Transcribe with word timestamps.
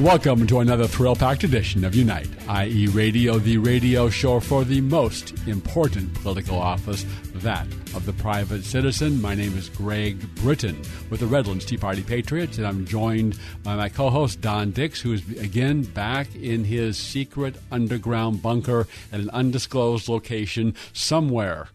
Welcome 0.00 0.46
to 0.48 0.60
another 0.60 0.86
thrill 0.86 1.16
packed 1.16 1.42
edition 1.42 1.82
of 1.82 1.94
Unite, 1.94 2.28
IE, 2.66 2.86
Radio, 2.88 3.38
the 3.38 3.56
radio 3.56 4.10
show 4.10 4.40
for 4.40 4.62
the 4.62 4.82
most 4.82 5.32
important 5.48 6.12
political 6.16 6.58
office, 6.58 7.06
that 7.36 7.66
of 7.94 8.04
the 8.04 8.12
private 8.12 8.62
citizen. 8.62 9.22
My 9.22 9.34
name 9.34 9.56
is 9.56 9.70
Greg 9.70 10.18
Britton 10.34 10.78
with 11.08 11.20
the 11.20 11.26
Redlands 11.26 11.64
Tea 11.64 11.78
Party 11.78 12.02
Patriots, 12.02 12.58
and 12.58 12.66
I'm 12.66 12.84
joined 12.84 13.38
by 13.62 13.74
my 13.74 13.88
co 13.88 14.10
host, 14.10 14.42
Don 14.42 14.70
Dix, 14.70 15.00
who 15.00 15.14
is 15.14 15.26
again 15.38 15.80
back 15.80 16.28
in 16.36 16.64
his 16.64 16.98
secret 16.98 17.56
underground 17.72 18.42
bunker 18.42 18.86
at 19.12 19.20
an 19.20 19.30
undisclosed 19.30 20.10
location 20.10 20.74
somewhere 20.92 21.68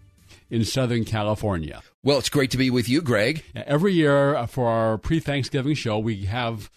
in 0.51 0.63
Southern 0.63 1.05
California. 1.05 1.81
Well, 2.03 2.19
it's 2.19 2.29
great 2.29 2.51
to 2.51 2.57
be 2.57 2.69
with 2.69 2.87
you, 2.87 3.01
Greg. 3.01 3.43
Every 3.55 3.93
year 3.93 4.45
for 4.45 4.67
our 4.67 4.99
pre 4.99 5.19
Thanksgiving 5.19 5.73
show, 5.73 5.97
we 5.97 6.25
have 6.25 6.69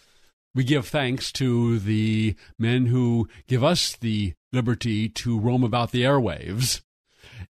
we 0.55 0.65
give 0.65 0.87
thanks 0.87 1.33
to 1.33 1.79
the 1.79 2.37
men 2.59 2.87
who 2.87 3.29
give 3.47 3.65
us 3.65 3.97
the 3.97 4.35
liberty 4.53 5.09
to 5.09 5.39
roam 5.39 5.65
about 5.65 5.91
the 5.91 6.03
airwaves. 6.03 6.81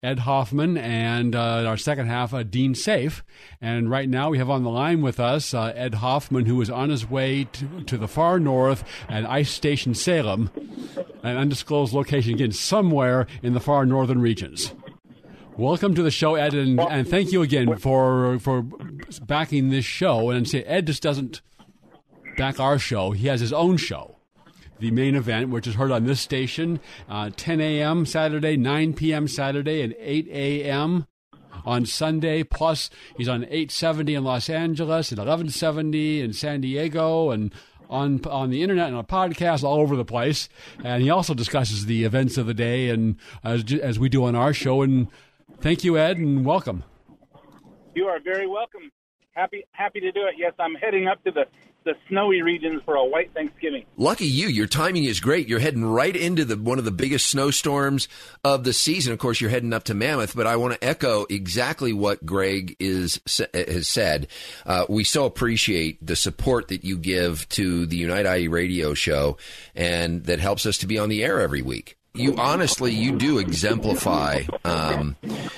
Ed 0.01 0.19
Hoffman 0.19 0.77
and 0.77 1.35
uh, 1.35 1.63
our 1.65 1.77
second 1.77 2.07
half, 2.07 2.33
uh, 2.33 2.43
Dean 2.43 2.75
Safe. 2.75 3.23
And 3.61 3.89
right 3.89 4.09
now 4.09 4.29
we 4.29 4.37
have 4.37 4.49
on 4.49 4.63
the 4.63 4.69
line 4.69 5.01
with 5.01 5.19
us 5.19 5.53
uh, 5.53 5.73
Ed 5.75 5.95
Hoffman, 5.95 6.45
who 6.45 6.61
is 6.61 6.69
on 6.69 6.89
his 6.89 7.09
way 7.09 7.45
to, 7.45 7.83
to, 7.83 7.97
the 7.97 8.07
far 8.07 8.39
north 8.39 8.83
at 9.07 9.29
Ice 9.29 9.49
Station 9.49 9.93
Salem, 9.93 10.51
an 11.23 11.37
undisclosed 11.37 11.93
location, 11.93 12.33
again, 12.33 12.51
somewhere 12.51 13.27
in 13.41 13.53
the 13.53 13.59
far 13.59 13.85
northern 13.85 14.19
regions. 14.19 14.73
Welcome 15.55 15.93
to 15.95 16.03
the 16.03 16.11
show, 16.11 16.35
Ed, 16.35 16.53
and, 16.53 16.79
and 16.79 17.07
thank 17.07 17.31
you 17.31 17.43
again 17.43 17.77
for 17.77 18.39
for 18.39 18.65
backing 19.21 19.69
this 19.69 19.85
show. 19.85 20.31
And 20.31 20.49
say 20.49 20.63
Ed 20.63 20.87
just 20.87 21.03
doesn't 21.03 21.41
back 22.37 22.59
our 22.59 22.79
show. 22.79 23.11
He 23.11 23.27
has 23.27 23.39
his 23.39 23.53
own 23.53 23.77
show, 23.77 24.17
the 24.79 24.91
main 24.91 25.15
event, 25.15 25.49
which 25.49 25.67
is 25.67 25.75
heard 25.75 25.91
on 25.91 26.05
this 26.05 26.21
station, 26.21 26.79
uh, 27.09 27.29
10 27.35 27.61
a.m. 27.61 28.05
Saturday, 28.05 28.57
9 28.57 28.93
p.m. 28.93 29.27
Saturday, 29.27 29.81
and 29.81 29.95
8 29.99 30.27
a.m. 30.29 31.07
on 31.65 31.85
Sunday. 31.85 32.43
Plus, 32.43 32.89
he's 33.17 33.29
on 33.29 33.43
870 33.43 34.15
in 34.15 34.23
Los 34.23 34.49
Angeles 34.49 35.11
and 35.11 35.19
1170 35.19 36.21
in 36.21 36.33
San 36.33 36.61
Diego 36.61 37.31
and 37.31 37.53
on 37.89 38.19
on 38.25 38.49
the 38.49 38.63
internet 38.63 38.87
and 38.87 38.95
on 38.95 39.05
podcasts 39.05 39.63
all 39.63 39.79
over 39.79 39.95
the 39.95 40.05
place. 40.05 40.49
And 40.83 41.03
he 41.03 41.09
also 41.09 41.33
discusses 41.33 41.85
the 41.85 42.03
events 42.05 42.37
of 42.37 42.47
the 42.47 42.53
day 42.53 42.89
and 42.89 43.17
as, 43.43 43.71
as 43.73 43.99
we 43.99 44.09
do 44.09 44.25
on 44.25 44.35
our 44.35 44.53
show. 44.53 44.81
And 44.81 45.07
thank 45.59 45.83
you, 45.83 45.97
Ed, 45.97 46.17
and 46.17 46.43
welcome. 46.43 46.83
You 47.93 48.05
are 48.05 48.19
very 48.19 48.47
welcome. 48.47 48.91
Happy 49.33 49.65
happy 49.71 49.99
to 49.99 50.11
do 50.11 50.21
it. 50.25 50.35
Yes, 50.37 50.53
I'm 50.59 50.75
heading 50.75 51.07
up 51.07 51.23
to 51.23 51.31
the 51.31 51.45
the 51.83 51.95
snowy 52.07 52.41
regions 52.41 52.81
for 52.85 52.95
a 52.95 53.05
white 53.05 53.33
Thanksgiving. 53.33 53.85
Lucky 53.97 54.25
you, 54.25 54.47
your 54.47 54.67
timing 54.67 55.03
is 55.03 55.19
great. 55.19 55.47
You're 55.47 55.59
heading 55.59 55.85
right 55.85 56.15
into 56.15 56.45
the 56.45 56.57
one 56.57 56.79
of 56.79 56.85
the 56.85 56.91
biggest 56.91 57.27
snowstorms 57.27 58.07
of 58.43 58.63
the 58.63 58.73
season. 58.73 59.13
Of 59.13 59.19
course, 59.19 59.41
you're 59.41 59.49
heading 59.49 59.73
up 59.73 59.83
to 59.85 59.93
Mammoth, 59.93 60.35
but 60.35 60.47
I 60.47 60.55
want 60.55 60.73
to 60.73 60.83
echo 60.83 61.25
exactly 61.29 61.93
what 61.93 62.25
Greg 62.25 62.75
is 62.79 63.19
has 63.53 63.87
said. 63.87 64.27
Uh, 64.65 64.85
we 64.89 65.03
so 65.03 65.25
appreciate 65.25 66.05
the 66.05 66.15
support 66.15 66.69
that 66.69 66.83
you 66.83 66.97
give 66.97 67.47
to 67.49 67.85
the 67.85 67.97
Unite 67.97 68.25
IE 68.25 68.47
radio 68.47 68.93
show, 68.93 69.37
and 69.75 70.23
that 70.25 70.39
helps 70.39 70.65
us 70.65 70.77
to 70.79 70.87
be 70.87 70.97
on 70.97 71.09
the 71.09 71.23
air 71.23 71.39
every 71.39 71.61
week 71.61 71.97
you 72.15 72.35
honestly 72.37 72.93
you 72.93 73.17
do 73.17 73.39
exemplify 73.39 74.43
um, 74.65 75.15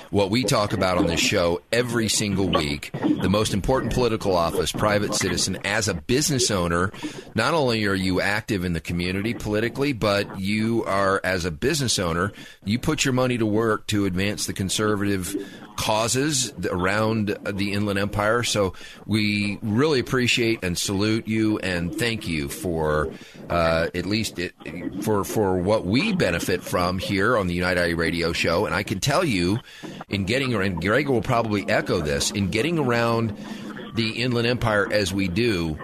what 0.09 0.29
we 0.29 0.41
talk 0.45 0.71
about 0.71 0.97
on 0.97 1.05
this 1.05 1.19
show 1.19 1.61
every 1.73 2.07
single 2.07 2.47
week. 2.47 2.91
The 2.93 3.27
most 3.29 3.53
important 3.53 3.93
political 3.93 4.33
office 4.37 4.71
private 4.71 5.13
citizen 5.13 5.57
as 5.65 5.89
a 5.89 5.93
business 5.93 6.49
owner 6.49 6.93
not 7.35 7.53
only 7.53 7.85
are 7.87 7.93
you 7.93 8.21
active 8.21 8.63
in 8.63 8.71
the 8.71 8.79
community 8.79 9.33
politically 9.33 9.91
but 9.91 10.39
you 10.39 10.85
are 10.85 11.19
as 11.25 11.43
a 11.43 11.51
business 11.51 11.99
owner 11.99 12.31
you 12.63 12.79
put 12.79 13.03
your 13.03 13.13
money 13.13 13.37
to 13.37 13.45
work 13.45 13.85
to 13.87 14.05
advance 14.05 14.45
the 14.45 14.53
conservative 14.53 15.35
causes 15.75 16.53
around 16.69 17.37
the 17.45 17.73
Inland 17.73 17.99
Empire. 17.99 18.43
So 18.43 18.73
we 19.05 19.59
really 19.61 19.99
appreciate 19.99 20.63
and 20.63 20.77
salute 20.77 21.27
you 21.27 21.59
and 21.59 21.95
thank 21.95 22.27
you 22.27 22.49
for 22.49 23.11
uh, 23.49 23.87
at 23.93 24.05
least 24.05 24.39
it, 24.39 24.53
for 25.03 25.23
for 25.23 25.57
what 25.57 25.85
we 25.85 26.13
benefit 26.13 26.63
from 26.63 26.97
here 26.97 27.37
on 27.37 27.47
the 27.47 27.53
United 27.53 27.89
IE 27.89 27.93
Radio 27.93 28.33
Show. 28.33 28.65
And 28.65 28.73
I 28.73 28.83
can 28.83 28.99
tell 28.99 29.23
you, 29.23 29.59
in 30.09 30.25
getting 30.25 30.53
and 30.53 30.81
Greg 30.81 31.09
will 31.09 31.21
probably 31.21 31.67
echo 31.69 31.99
this 31.99 32.31
in 32.31 32.49
getting 32.49 32.79
around 32.79 33.37
the 33.95 34.11
Inland 34.21 34.47
Empire 34.47 34.91
as 34.91 35.13
we 35.13 35.27
do. 35.27 35.77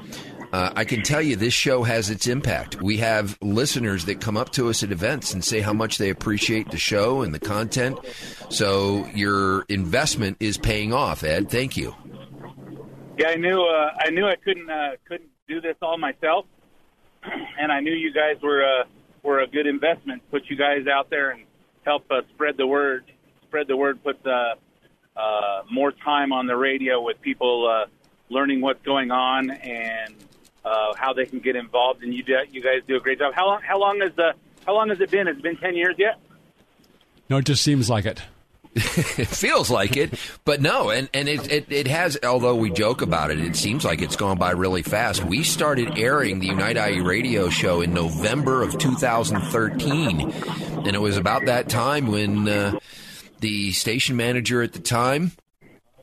Uh, 0.52 0.72
I 0.76 0.84
can 0.84 1.02
tell 1.02 1.22
you 1.22 1.38
this 1.38 1.54
show 1.54 1.84
has 1.84 2.10
its 2.10 2.28
impact. 2.28 2.82
We 2.82 2.98
have 2.98 3.38
listeners 3.42 4.06
that 4.06 4.20
come 4.20 4.36
up 4.36 4.50
to 4.52 4.70
us 4.70 4.84
at 4.84 4.92
events 4.92 5.34
and 5.34 5.44
say 5.44 5.62
how 5.62 5.72
much 5.72 5.98
they 5.98 6.10
appreciate 6.10 6.72
the 6.72 6.78
show 6.78 7.22
and 7.22 7.34
the 7.34 7.40
content. 7.40 8.00
So 8.50 9.06
your 9.14 9.64
investment 9.70 10.38
is 10.42 10.58
paying 10.58 10.94
off, 10.94 11.24
Ed. 11.24 11.50
Thank 11.50 11.78
you. 11.78 11.96
Yeah, 13.18 13.30
I 13.30 13.36
knew 13.36 13.62
uh, 13.62 13.92
I 14.00 14.10
knew 14.10 14.26
I 14.26 14.36
couldn't 14.36 14.70
uh, 14.70 14.92
couldn't 15.06 15.30
do 15.48 15.62
this 15.62 15.76
all 15.82 15.98
myself, 15.98 16.46
and 17.24 17.72
I 17.72 17.80
knew 17.80 17.94
you 17.94 18.12
guys 18.12 18.42
were 18.42 18.64
uh, 18.64 18.84
were 19.24 19.40
a 19.40 19.48
good 19.48 19.68
investment. 19.68 20.22
Put 20.32 20.50
you 20.50 20.58
guys 20.58 20.86
out 20.88 21.10
there 21.10 21.32
and 21.32 21.44
help 21.86 22.04
uh, 22.12 22.22
spread 22.34 22.58
the 22.58 22.68
word. 22.68 23.06
Spread 23.44 23.68
the 23.68 23.78
word. 23.78 24.04
Put 24.04 24.20
uh, 24.26 24.56
more 25.72 25.92
time 25.92 26.34
on 26.34 26.48
the 26.48 26.58
radio 26.58 27.02
with 27.02 27.22
people 27.22 27.86
learning 28.30 28.62
what's 28.62 28.82
going 28.84 29.12
on 29.12 29.52
and 29.52 30.16
uh, 30.64 30.94
how 30.96 31.14
they 31.14 31.26
can 31.26 31.40
get 31.40 31.56
involved. 31.56 32.04
And 32.04 32.14
you 32.14 32.24
do, 32.24 32.38
you 32.52 32.62
guys 32.62 32.82
do 32.88 32.96
a 32.96 33.00
great 33.00 33.20
job. 33.20 33.34
How 33.34 33.46
long 33.48 33.62
how 33.62 33.80
long 33.80 34.00
has 34.02 34.14
the 34.16 34.34
how 34.66 34.74
long 34.74 34.90
has 34.90 35.00
it 35.00 35.12
been? 35.12 35.28
Has 35.28 35.38
it 35.38 35.44
been 35.44 35.58
ten 35.58 35.76
years 35.76 35.96
yet? 35.98 36.20
No, 37.30 37.38
it 37.38 37.46
just 37.46 37.64
seems 37.64 37.90
like 37.90 38.06
it. 38.06 38.22
it 38.76 39.28
feels 39.28 39.70
like 39.70 39.98
it, 39.98 40.14
but 40.46 40.62
no, 40.62 40.92
and 40.92 41.10
and 41.14 41.28
it, 41.28 41.52
it, 41.52 41.70
it 41.70 41.88
has. 41.88 42.18
Although 42.24 42.56
we 42.56 42.70
joke 42.70 43.02
about 43.02 43.30
it, 43.30 43.40
it 43.40 43.58
seems 43.58 43.84
like 43.84 44.02
it's 44.02 44.16
gone 44.16 44.38
by 44.38 44.52
really 44.52 44.82
fast. 44.82 45.26
We 45.26 45.44
started 45.44 45.98
airing 45.98 46.40
the 46.40 46.48
Unite 46.48 46.78
IE 46.78 47.02
radio 47.02 47.50
show 47.50 47.82
in 47.82 47.94
November 47.94 48.64
of 48.64 48.78
2013, 48.78 50.22
and 50.22 50.88
it 50.88 51.02
was 51.02 51.18
about 51.18 51.48
that 51.48 51.68
time 51.68 52.08
when 52.08 52.48
uh, 52.48 52.80
the 53.42 53.74
station 53.74 54.16
manager 54.16 54.62
at 54.62 54.72
the 54.72 54.80
time 54.80 55.34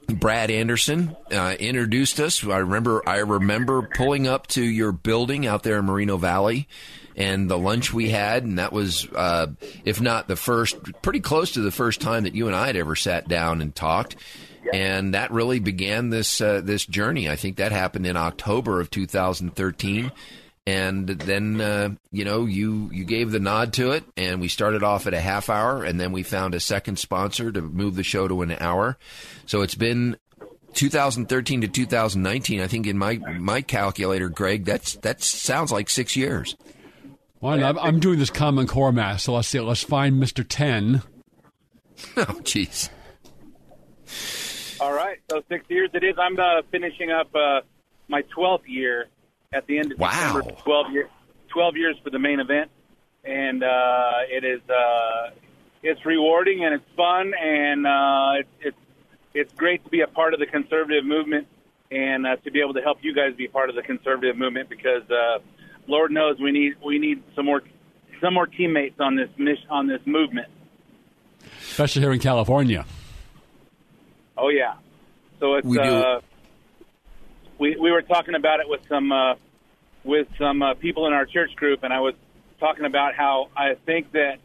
Brad 0.08 0.50
Anderson 0.50 1.16
uh, 1.30 1.54
introduced 1.58 2.18
us. 2.18 2.42
I 2.44 2.58
remember 2.58 3.06
I 3.06 3.18
remember 3.18 3.82
pulling 3.94 4.26
up 4.26 4.46
to 4.48 4.62
your 4.62 4.92
building 4.92 5.46
out 5.46 5.62
there 5.62 5.78
in 5.78 5.84
Moreno 5.84 6.16
Valley 6.16 6.66
and 7.14 7.50
the 7.50 7.58
lunch 7.58 7.92
we 7.92 8.10
had, 8.10 8.44
and 8.44 8.58
that 8.58 8.72
was, 8.72 9.06
uh, 9.14 9.48
if 9.84 10.00
not 10.00 10.28
the 10.28 10.36
first, 10.36 10.76
pretty 11.02 11.20
close 11.20 11.52
to 11.52 11.60
the 11.60 11.70
first 11.72 12.00
time 12.00 12.22
that 12.22 12.34
you 12.34 12.46
and 12.46 12.56
I 12.56 12.68
had 12.68 12.76
ever 12.76 12.96
sat 12.96 13.28
down 13.28 13.60
and 13.60 13.74
talked. 13.74 14.16
And 14.72 15.14
that 15.14 15.30
really 15.30 15.60
began 15.60 16.10
this 16.10 16.40
uh, 16.40 16.60
this 16.62 16.86
journey. 16.86 17.28
I 17.28 17.36
think 17.36 17.56
that 17.56 17.72
happened 17.72 18.06
in 18.06 18.16
October 18.16 18.80
of 18.80 18.90
2013 18.90 20.12
and 20.68 21.08
then 21.08 21.62
uh, 21.62 21.88
you 22.12 22.26
know 22.26 22.44
you 22.44 22.90
you 22.92 23.04
gave 23.04 23.30
the 23.30 23.40
nod 23.40 23.72
to 23.72 23.92
it 23.92 24.04
and 24.18 24.38
we 24.38 24.48
started 24.48 24.82
off 24.82 25.06
at 25.06 25.14
a 25.14 25.20
half 25.20 25.48
hour 25.48 25.82
and 25.82 25.98
then 25.98 26.12
we 26.12 26.22
found 26.22 26.54
a 26.54 26.60
second 26.60 26.98
sponsor 26.98 27.50
to 27.50 27.62
move 27.62 27.94
the 27.96 28.02
show 28.02 28.28
to 28.28 28.42
an 28.42 28.52
hour. 28.60 28.98
So 29.46 29.62
it's 29.62 29.74
been 29.74 30.18
2013 30.74 31.62
to 31.62 31.68
2019 31.68 32.60
i 32.60 32.66
think 32.66 32.86
in 32.86 32.98
my 32.98 33.16
my 33.40 33.62
calculator 33.62 34.28
greg 34.28 34.66
that's 34.66 34.96
that 34.96 35.22
sounds 35.22 35.72
like 35.72 35.88
six 35.88 36.14
years. 36.14 36.54
Well 37.40 37.64
i'm, 37.64 37.78
I'm 37.78 37.98
doing 37.98 38.18
this 38.18 38.28
common 38.28 38.66
core 38.66 38.92
math 38.92 39.22
so 39.22 39.32
let's 39.32 39.48
see 39.48 39.60
let's 39.60 39.82
find 39.82 40.22
mr 40.22 40.44
10 40.46 41.02
oh 42.18 42.22
jeez. 42.42 42.90
All 44.80 44.92
right 44.92 45.18
so 45.30 45.42
six 45.48 45.64
years 45.70 45.88
it 45.94 46.04
is. 46.04 46.16
I'm 46.18 46.38
uh, 46.38 46.60
finishing 46.70 47.10
up 47.10 47.34
uh, 47.34 47.62
my 48.08 48.22
12th 48.36 48.68
year 48.68 49.08
at 49.52 49.66
the 49.66 49.78
end 49.78 49.92
of 49.92 49.98
wow. 49.98 50.10
December. 50.10 50.60
12, 50.62 50.92
year, 50.92 51.08
12 51.48 51.76
years 51.76 51.96
for 52.02 52.10
the 52.10 52.18
main 52.18 52.40
event, 52.40 52.70
and 53.24 53.62
uh, 53.62 54.12
it 54.28 54.44
is 54.44 54.60
uh, 54.68 55.30
it's 55.82 56.04
rewarding 56.04 56.64
and 56.64 56.74
it's 56.74 56.84
fun 56.96 57.32
and 57.40 57.86
uh, 57.86 58.32
it's, 58.38 58.48
it's 58.60 58.76
it's 59.34 59.52
great 59.54 59.84
to 59.84 59.90
be 59.90 60.00
a 60.00 60.06
part 60.06 60.34
of 60.34 60.40
the 60.40 60.46
conservative 60.46 61.04
movement 61.04 61.46
and 61.90 62.26
uh, 62.26 62.36
to 62.36 62.50
be 62.50 62.60
able 62.60 62.74
to 62.74 62.80
help 62.80 62.98
you 63.02 63.14
guys 63.14 63.34
be 63.36 63.46
part 63.46 63.70
of 63.70 63.76
the 63.76 63.82
conservative 63.82 64.36
movement 64.36 64.68
because 64.68 65.02
uh, 65.10 65.38
Lord 65.86 66.10
knows 66.10 66.38
we 66.40 66.52
need 66.52 66.74
we 66.84 66.98
need 66.98 67.22
some 67.34 67.46
more 67.46 67.62
some 68.20 68.34
more 68.34 68.46
teammates 68.46 69.00
on 69.00 69.16
this 69.16 69.28
mission 69.36 69.68
on 69.70 69.86
this 69.86 70.00
movement, 70.06 70.48
especially 71.62 72.02
here 72.02 72.12
in 72.12 72.20
California. 72.20 72.84
Oh 74.36 74.48
yeah, 74.48 74.74
so 75.40 75.54
it's 75.54 75.66
we 75.66 75.78
do. 75.78 75.82
Uh, 75.82 76.20
we 77.58 77.76
we 77.76 77.90
were 77.90 78.02
talking 78.02 78.34
about 78.34 78.60
it 78.60 78.68
with 78.68 78.80
some 78.88 79.12
uh, 79.12 79.34
with 80.04 80.28
some 80.38 80.62
uh, 80.62 80.74
people 80.74 81.06
in 81.06 81.12
our 81.12 81.26
church 81.26 81.54
group, 81.56 81.82
and 81.82 81.92
I 81.92 82.00
was 82.00 82.14
talking 82.60 82.84
about 82.84 83.14
how 83.14 83.48
I 83.56 83.74
think 83.86 84.12
that 84.12 84.38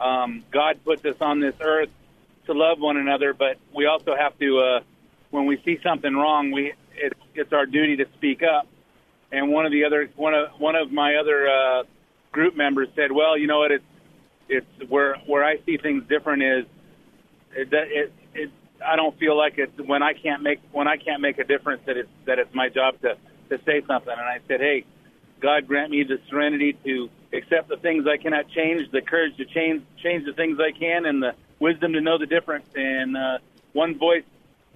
um, 0.00 0.44
God 0.50 0.80
put 0.84 1.04
us 1.04 1.16
on 1.20 1.40
this 1.40 1.54
earth 1.60 1.90
to 2.46 2.52
love 2.52 2.80
one 2.80 2.96
another, 2.96 3.34
but 3.34 3.58
we 3.72 3.86
also 3.86 4.16
have 4.16 4.36
to, 4.40 4.58
uh, 4.58 4.80
when 5.30 5.46
we 5.46 5.62
see 5.64 5.78
something 5.82 6.12
wrong, 6.12 6.50
we 6.50 6.72
it's, 6.94 7.18
it's 7.34 7.52
our 7.52 7.66
duty 7.66 7.96
to 7.96 8.06
speak 8.16 8.42
up 8.42 8.66
and 9.32 9.50
one 9.50 9.66
of 9.66 9.72
the 9.72 9.84
other 9.84 10.08
one 10.14 10.34
of 10.34 10.60
one 10.60 10.76
of 10.76 10.92
my 10.92 11.16
other 11.16 11.48
uh, 11.48 11.82
group 12.30 12.54
members 12.54 12.88
said, 12.94 13.10
"Well, 13.10 13.36
you 13.36 13.46
know 13.46 13.60
what? 13.60 13.72
It's 13.72 13.84
it's 14.48 14.90
where 14.90 15.16
where 15.26 15.42
I 15.42 15.56
see 15.64 15.78
things 15.78 16.04
different 16.08 16.42
is 16.42 16.66
it, 17.56 17.72
it, 17.72 17.72
it 17.72 18.12
I 18.84 18.96
don't 18.96 19.18
feel 19.18 19.36
like 19.36 19.54
it's 19.58 19.78
when 19.78 20.02
I 20.02 20.12
can't 20.12 20.42
make 20.42 20.60
when 20.72 20.88
I 20.88 20.96
can't 20.96 21.20
make 21.20 21.38
a 21.38 21.44
difference 21.44 21.82
that 21.86 21.96
it's 21.96 22.08
that 22.26 22.38
it's 22.38 22.54
my 22.54 22.68
job 22.68 23.00
to 23.02 23.16
to 23.50 23.62
say 23.64 23.82
something." 23.86 24.12
And 24.12 24.20
I 24.20 24.38
said, 24.48 24.60
"Hey, 24.60 24.84
God 25.40 25.66
grant 25.66 25.90
me 25.90 26.04
the 26.04 26.18
serenity 26.28 26.76
to 26.84 27.10
accept 27.32 27.68
the 27.68 27.76
things 27.76 28.06
I 28.06 28.16
cannot 28.16 28.48
change, 28.50 28.90
the 28.90 29.02
courage 29.02 29.36
to 29.36 29.44
change 29.44 29.82
change 30.02 30.24
the 30.24 30.32
things 30.32 30.58
I 30.60 30.72
can, 30.76 31.06
and 31.06 31.22
the 31.22 31.34
wisdom 31.58 31.92
to 31.94 32.00
know 32.00 32.18
the 32.18 32.26
difference. 32.26 32.66
And 32.74 33.16
uh, 33.16 33.38
one 33.72 33.98
voice 33.98 34.24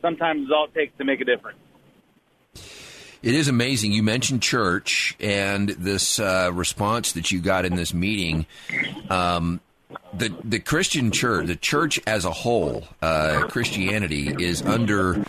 sometimes 0.03 0.47
is 0.47 0.53
all 0.53 0.67
it 0.67 0.75
takes 0.75 0.97
to 0.99 1.05
make 1.05 1.21
a 1.21 1.25
difference." 1.25 1.59
It 3.23 3.35
is 3.35 3.49
amazing. 3.49 3.93
You 3.93 4.03
mentioned 4.03 4.43
church 4.43 5.17
and 5.19 5.71
this 5.71 6.21
uh, 6.21 6.51
response 6.53 7.13
that 7.13 7.33
you 7.33 7.41
got 7.41 7.65
in 7.65 7.75
this 7.75 7.93
meeting. 7.93 8.47
Um, 9.11 9.61
the 10.13 10.35
the 10.45 10.59
Christian 10.59 11.11
church, 11.11 11.47
the 11.47 11.57
church 11.57 12.01
as 12.07 12.25
a 12.25 12.31
whole, 12.31 12.85
uh, 13.03 13.47
Christianity 13.49 14.35
is 14.39 14.63
under 14.63 15.25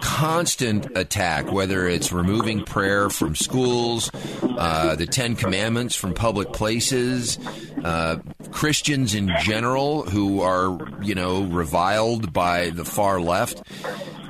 constant 0.00 0.96
attack. 0.96 1.52
Whether 1.52 1.86
it's 1.86 2.12
removing 2.12 2.64
prayer 2.64 3.10
from 3.10 3.34
schools, 3.34 4.10
uh, 4.42 4.96
the 4.96 5.06
Ten 5.06 5.36
Commandments 5.36 5.94
from 5.94 6.14
public 6.14 6.52
places, 6.52 7.38
uh, 7.84 8.18
Christians 8.50 9.14
in 9.14 9.30
general 9.40 10.02
who 10.02 10.40
are 10.40 10.78
you 11.02 11.14
know 11.14 11.42
reviled 11.42 12.32
by 12.32 12.70
the 12.70 12.84
far 12.84 13.20
left. 13.20 13.62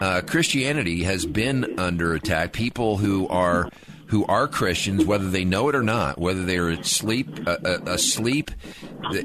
Uh, 0.00 0.22
Christianity 0.22 1.02
has 1.04 1.26
been 1.26 1.78
under 1.78 2.14
attack. 2.14 2.52
People 2.52 2.96
who 2.96 3.28
are 3.28 3.70
who 4.10 4.26
are 4.26 4.48
Christians, 4.48 5.04
whether 5.04 5.30
they 5.30 5.44
know 5.44 5.68
it 5.68 5.76
or 5.76 5.84
not, 5.84 6.18
whether 6.18 6.44
they're 6.44 6.70
asleep 6.70 7.46
uh, 7.46 7.56
uh, 7.64 7.78
asleep 7.86 8.50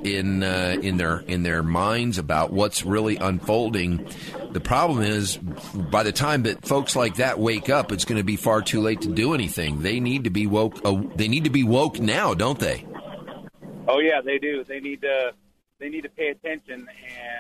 in 0.04 0.44
uh, 0.44 0.78
in 0.80 0.98
their 0.98 1.20
in 1.22 1.42
their 1.42 1.64
minds 1.64 2.20
about 2.20 2.54
what's 2.54 2.86
really 2.86 3.18
unfolding. 3.18 4.08
The 4.52 4.60
problem 4.60 5.02
is, 5.02 5.38
by 5.38 6.04
the 6.04 6.12
time 6.12 6.44
that 6.44 6.66
folks 6.68 6.96
like 6.96 7.16
that 7.16 7.40
wake 7.40 7.68
up, 7.68 7.92
it's 7.92 8.06
going 8.06 8.20
to 8.20 8.24
be 8.24 8.36
far 8.36 8.62
too 8.62 8.80
late 8.80 9.02
to 9.02 9.10
do 9.10 9.34
anything. 9.34 9.82
They 9.82 10.00
need 10.00 10.26
to 10.26 10.30
be 10.30 10.46
woke. 10.46 10.80
Uh, 10.86 11.02
they 11.16 11.28
need 11.28 11.46
to 11.46 11.50
be 11.50 11.64
woke 11.64 12.00
now, 12.00 12.36
don't 12.36 12.60
they? 12.60 12.86
Oh 13.88 14.00
yeah, 14.00 14.22
they 14.24 14.38
do. 14.38 14.64
They 14.64 14.80
need 14.80 15.02
to 15.02 15.34
they 15.80 15.90
need 15.90 16.02
to 16.02 16.10
pay 16.10 16.28
attention. 16.28 16.88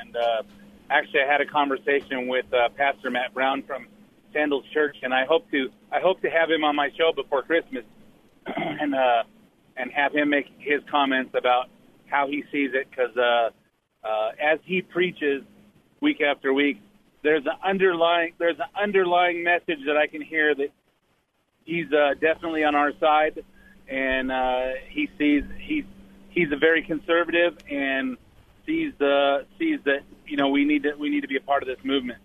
And 0.01 0.15
uh, 0.15 0.43
actually, 0.89 1.21
I 1.21 1.31
had 1.31 1.41
a 1.41 1.45
conversation 1.45 2.27
with 2.27 2.51
uh, 2.51 2.69
Pastor 2.69 3.11
Matt 3.11 3.35
Brown 3.35 3.61
from 3.61 3.85
Sandals 4.35 4.65
Church, 4.73 4.97
and 5.01 5.13
I 5.13 5.25
hope 5.25 5.49
to 5.51 5.69
I 5.91 5.99
hope 6.01 6.21
to 6.21 6.29
have 6.29 6.51
him 6.51 6.63
on 6.63 6.75
my 6.75 6.89
show 6.97 7.11
before 7.15 7.41
Christmas, 7.41 7.85
and 8.45 8.93
uh, 8.93 9.23
and 9.77 9.91
have 9.91 10.13
him 10.13 10.29
make 10.29 10.47
his 10.59 10.81
comments 10.91 11.31
about 11.37 11.69
how 12.07 12.27
he 12.27 12.43
sees 12.51 12.71
it. 12.73 12.87
Because 12.89 13.15
uh, 13.17 13.49
uh, 14.05 14.31
as 14.41 14.59
he 14.65 14.81
preaches 14.81 15.43
week 16.01 16.21
after 16.21 16.53
week, 16.53 16.81
there's 17.23 17.45
an 17.45 17.57
underlying 17.63 18.33
there's 18.37 18.59
an 18.59 18.69
underlying 18.79 19.43
message 19.43 19.79
that 19.87 19.97
I 19.97 20.07
can 20.07 20.21
hear 20.21 20.53
that 20.53 20.69
he's 21.63 21.91
uh, 21.91 22.13
definitely 22.19 22.63
on 22.63 22.75
our 22.75 22.91
side, 22.99 23.43
and 23.89 24.31
uh, 24.31 24.67
he 24.89 25.09
sees 25.17 25.43
he's 25.59 25.85
he's 26.29 26.51
a 26.51 26.57
very 26.57 26.83
conservative 26.83 27.57
and 27.71 28.17
sees 28.65 28.93
the 28.99 29.45
sees 29.57 29.79
that 29.85 30.01
you 30.27 30.35
know 30.35 30.49
we 30.49 30.65
need 30.65 30.83
to 30.83 30.93
we 30.99 31.09
need 31.09 31.21
to 31.21 31.27
be 31.27 31.37
a 31.37 31.41
part 31.41 31.63
of 31.63 31.67
this 31.67 31.83
movement. 31.85 32.19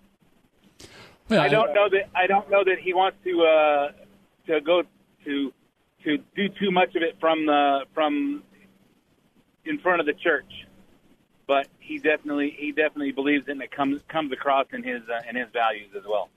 I 1.39 1.47
don't 1.47 1.73
know 1.73 1.89
that 1.89 2.09
I 2.15 2.27
don't 2.27 2.49
know 2.49 2.63
that 2.63 2.79
he 2.79 2.93
wants 2.93 3.17
to 3.23 3.43
uh, 3.43 3.91
to 4.47 4.61
go 4.61 4.83
to 5.25 5.53
to 6.03 6.17
do 6.35 6.49
too 6.59 6.71
much 6.71 6.95
of 6.95 7.03
it 7.03 7.17
from 7.19 7.45
the 7.45 7.85
from 7.93 8.43
in 9.65 9.79
front 9.79 9.99
of 9.99 10.05
the 10.05 10.13
church, 10.13 10.51
but 11.47 11.67
he 11.79 11.99
definitely 11.99 12.55
he 12.57 12.71
definitely 12.71 13.11
believes 13.11 13.47
in 13.47 13.61
it 13.61 13.71
comes 13.71 14.01
comes 14.07 14.31
across 14.31 14.67
in 14.73 14.83
his 14.83 15.01
uh, 15.09 15.21
in 15.29 15.35
his 15.35 15.47
values 15.53 15.89
as 15.95 16.03
well. 16.07 16.29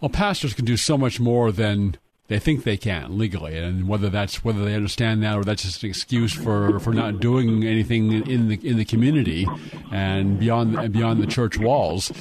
Well, 0.00 0.08
pastors 0.08 0.54
can 0.54 0.64
do 0.64 0.76
so 0.76 0.96
much 0.96 1.18
more 1.18 1.50
than 1.50 1.96
they 2.28 2.38
think 2.38 2.64
they 2.64 2.76
can 2.76 3.16
legally, 3.16 3.56
and 3.56 3.88
whether 3.88 4.10
that's 4.10 4.44
whether 4.44 4.64
they 4.64 4.74
understand 4.74 5.22
that 5.22 5.36
or 5.36 5.44
that's 5.44 5.62
just 5.62 5.82
an 5.82 5.88
excuse 5.88 6.32
for, 6.32 6.78
for 6.78 6.92
not 6.92 7.20
doing 7.20 7.64
anything 7.64 8.12
in 8.28 8.48
the 8.48 8.60
in 8.62 8.76
the 8.76 8.84
community 8.84 9.46
and 9.90 10.38
beyond 10.38 10.92
beyond 10.92 11.22
the 11.22 11.26
church 11.26 11.58
walls. 11.58 12.12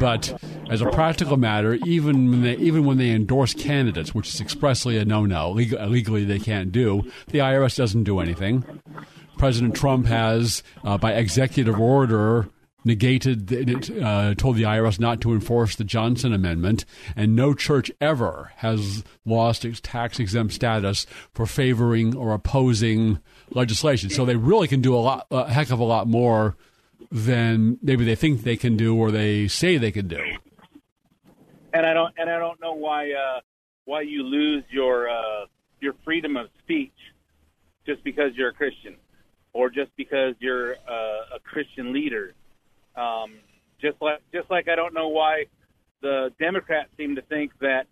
But 0.00 0.36
as 0.68 0.80
a 0.80 0.90
practical 0.90 1.36
matter, 1.36 1.74
even 1.86 2.30
when 2.30 2.42
they, 2.42 2.56
even 2.56 2.84
when 2.84 2.98
they 2.98 3.10
endorse 3.10 3.54
candidates, 3.54 4.12
which 4.12 4.28
is 4.28 4.40
expressly 4.40 4.98
a 4.98 5.04
no 5.04 5.24
no, 5.24 5.52
legally 5.52 6.24
they 6.24 6.40
can't 6.40 6.72
do, 6.72 7.08
the 7.28 7.38
IRS 7.38 7.76
doesn't 7.76 8.02
do 8.04 8.18
anything. 8.18 8.64
President 9.38 9.74
Trump 9.74 10.06
has, 10.06 10.62
uh, 10.84 10.98
by 10.98 11.12
executive 11.12 11.78
order, 11.78 12.48
negated, 12.84 14.02
uh, 14.02 14.34
told 14.34 14.56
the 14.56 14.62
IRS 14.62 14.98
not 14.98 15.20
to 15.22 15.32
enforce 15.32 15.76
the 15.76 15.84
Johnson 15.84 16.32
Amendment, 16.32 16.84
and 17.16 17.36
no 17.36 17.54
church 17.54 17.90
ever 18.00 18.52
has 18.56 19.04
lost 19.24 19.64
its 19.64 19.80
tax 19.80 20.18
exempt 20.18 20.54
status 20.54 21.06
for 21.32 21.46
favoring 21.46 22.16
or 22.16 22.32
opposing 22.32 23.20
legislation. 23.50 24.10
So 24.10 24.24
they 24.24 24.36
really 24.36 24.68
can 24.68 24.80
do 24.80 24.94
a 24.94 24.98
lot, 24.98 25.26
a 25.30 25.50
heck 25.50 25.70
of 25.70 25.78
a 25.78 25.84
lot 25.84 26.06
more 26.06 26.56
than 27.10 27.78
maybe 27.82 28.04
they 28.04 28.14
think 28.14 28.42
they 28.42 28.56
can 28.56 28.76
do 28.76 28.96
or 28.96 29.10
they 29.10 29.48
say 29.48 29.76
they 29.76 29.92
can 29.92 30.08
do. 30.08 30.22
And 31.74 31.86
I 31.86 31.94
don't, 31.94 32.12
and 32.18 32.30
I 32.30 32.38
don't 32.38 32.60
know 32.60 32.74
why, 32.74 33.10
uh, 33.12 33.40
why 33.84 34.02
you 34.02 34.22
lose 34.22 34.64
your 34.70 35.08
uh, 35.08 35.46
your 35.80 35.94
freedom 36.04 36.36
of 36.36 36.48
speech 36.60 36.92
just 37.86 38.04
because 38.04 38.30
you're 38.34 38.50
a 38.50 38.54
Christian, 38.54 38.96
or 39.52 39.68
just 39.68 39.90
because 39.96 40.34
you're 40.38 40.74
uh, 40.74 41.36
a 41.36 41.40
Christian 41.42 41.92
leader 41.92 42.34
um, 42.96 43.34
just 43.80 43.96
like 44.00 44.20
just 44.32 44.50
like 44.50 44.68
I 44.68 44.76
don't 44.76 44.94
know 44.94 45.08
why 45.08 45.44
the 46.00 46.32
Democrats 46.38 46.90
seem 46.96 47.16
to 47.16 47.22
think 47.22 47.52
that 47.60 47.86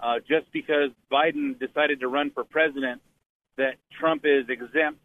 uh, 0.00 0.18
just 0.28 0.50
because 0.52 0.90
Biden 1.10 1.58
decided 1.58 2.00
to 2.00 2.08
run 2.08 2.30
for 2.30 2.44
president, 2.44 3.00
that 3.56 3.76
Trump 3.98 4.22
is 4.24 4.48
exempt 4.48 5.00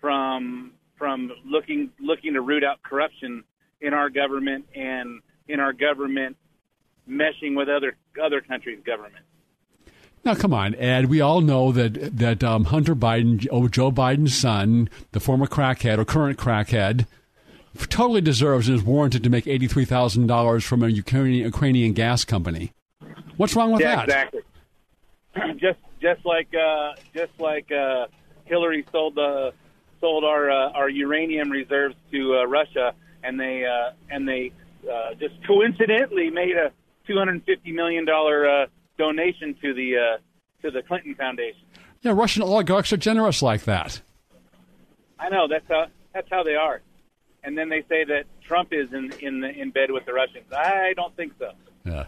from 0.00 0.72
from 0.96 1.32
looking 1.44 1.90
looking 2.00 2.34
to 2.34 2.40
root 2.40 2.64
out 2.64 2.82
corruption 2.82 3.44
in 3.80 3.92
our 3.92 4.10
government 4.10 4.66
and 4.74 5.20
in 5.48 5.60
our 5.60 5.72
government 5.72 6.36
meshing 7.08 7.56
with 7.56 7.68
other 7.68 7.96
other 8.22 8.40
countries' 8.40 8.80
governments. 8.84 9.28
Now, 10.24 10.34
come 10.34 10.54
on, 10.54 10.74
Ed. 10.76 11.06
We 11.06 11.20
all 11.20 11.42
know 11.42 11.70
that 11.72 12.16
that 12.16 12.42
um, 12.42 12.64
Hunter 12.64 12.94
Biden, 12.94 13.46
oh, 13.50 13.68
Joe 13.68 13.92
Biden's 13.92 14.36
son, 14.36 14.88
the 15.12 15.20
former 15.20 15.46
crackhead 15.46 15.98
or 15.98 16.04
current 16.04 16.38
crackhead, 16.38 17.06
totally 17.76 18.20
deserves 18.20 18.68
and 18.68 18.78
is 18.78 18.84
warranted 18.84 19.22
to 19.24 19.30
make 19.30 19.46
eighty-three 19.46 19.84
thousand 19.84 20.26
dollars 20.26 20.64
from 20.64 20.82
a 20.82 20.88
Ukrainian, 20.88 21.44
Ukrainian 21.44 21.92
gas 21.92 22.24
company. 22.24 22.72
What's 23.36 23.56
wrong 23.56 23.72
with 23.72 23.80
yeah, 23.80 24.06
that? 24.06 24.34
Exactly. 24.34 24.40
just 25.58 25.78
just 26.00 26.24
like 26.24 26.48
uh, 26.54 26.92
just 27.14 27.32
like 27.38 27.70
uh, 27.72 28.06
Hillary 28.44 28.86
sold 28.92 29.16
the 29.16 29.52
sold 30.00 30.24
our 30.24 30.50
uh, 30.50 30.70
our 30.72 30.88
uranium 30.88 31.50
reserves 31.50 31.96
to 32.12 32.36
uh, 32.36 32.44
Russia, 32.44 32.94
and 33.22 33.38
they 33.38 33.64
uh, 33.64 33.92
and 34.10 34.28
they 34.28 34.52
uh, 34.90 35.14
just 35.14 35.34
coincidentally 35.46 36.30
made 36.30 36.56
a 36.56 36.70
two 37.06 37.16
hundred 37.16 37.42
fifty 37.44 37.72
million 37.72 38.04
dollar 38.04 38.48
uh, 38.48 38.66
donation 38.98 39.56
to 39.60 39.74
the 39.74 39.96
uh, 39.96 40.18
to 40.62 40.70
the 40.70 40.82
Clinton 40.82 41.14
Foundation. 41.14 41.60
Yeah, 42.02 42.12
Russian 42.12 42.42
oligarchs 42.42 42.92
are 42.92 42.98
generous 42.98 43.42
like 43.42 43.64
that. 43.64 44.00
I 45.18 45.28
know 45.30 45.48
that's 45.48 45.66
how 45.68 45.86
that's 46.12 46.28
how 46.30 46.42
they 46.44 46.54
are 46.54 46.80
and 47.44 47.56
then 47.56 47.68
they 47.68 47.82
say 47.88 48.04
that 48.04 48.24
Trump 48.46 48.72
is 48.72 48.92
in 48.92 49.12
in 49.20 49.44
in 49.44 49.70
bed 49.70 49.90
with 49.90 50.04
the 50.06 50.12
Russians. 50.12 50.52
I 50.52 50.92
don't 50.96 51.14
think 51.16 51.32
so. 51.38 51.52
Yeah. 51.84 52.06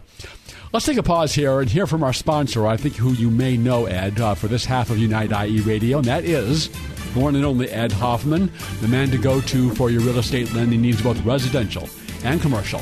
Let's 0.73 0.85
take 0.85 0.97
a 0.97 1.03
pause 1.03 1.33
here 1.33 1.59
and 1.61 1.69
hear 1.69 1.87
from 1.87 2.03
our 2.03 2.13
sponsor, 2.13 2.65
I 2.65 2.77
think 2.77 2.95
who 2.95 3.13
you 3.13 3.29
may 3.29 3.57
know, 3.57 3.85
Ed, 3.85 4.19
uh, 4.19 4.35
for 4.35 4.47
this 4.47 4.65
half 4.65 4.89
of 4.89 4.97
Unite 4.97 5.31
IE 5.31 5.61
Radio, 5.61 5.99
and 5.99 6.05
that 6.07 6.25
is 6.25 6.69
the 7.13 7.19
one 7.19 7.35
and 7.35 7.45
only 7.45 7.69
Ed 7.69 7.91
Hoffman, 7.91 8.51
the 8.81 8.87
man 8.87 9.09
to 9.11 9.17
go 9.17 9.39
to 9.41 9.73
for 9.75 9.89
your 9.89 10.01
real 10.01 10.19
estate 10.19 10.53
lending 10.53 10.81
needs, 10.81 11.01
both 11.01 11.23
residential 11.23 11.87
and 12.23 12.41
commercial. 12.41 12.81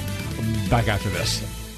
Back 0.69 0.87
after 0.87 1.09
this. 1.09 1.54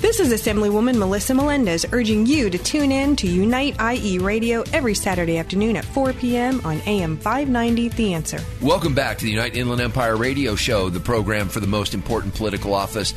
This 0.00 0.20
is 0.20 0.32
Assemblywoman 0.32 0.96
Melissa 0.98 1.34
Melendez 1.34 1.86
urging 1.92 2.26
you 2.26 2.50
to 2.50 2.58
tune 2.58 2.92
in 2.92 3.16
to 3.16 3.26
Unite 3.26 3.76
IE 3.80 4.18
Radio 4.18 4.62
every 4.72 4.94
Saturday 4.94 5.38
afternoon 5.38 5.76
at 5.76 5.84
4 5.84 6.12
p.m. 6.12 6.60
on 6.64 6.82
AM 6.86 7.16
590 7.16 7.88
The 7.88 8.12
Answer. 8.12 8.40
Welcome 8.60 8.94
back 8.94 9.18
to 9.18 9.24
the 9.24 9.30
Unite 9.30 9.56
Inland 9.56 9.80
Empire 9.80 10.16
Radio 10.16 10.56
Show, 10.56 10.90
the 10.90 11.00
program 11.00 11.48
for 11.48 11.60
the 11.60 11.66
most 11.66 11.94
important 11.94 12.34
political 12.34 12.74
office, 12.74 13.14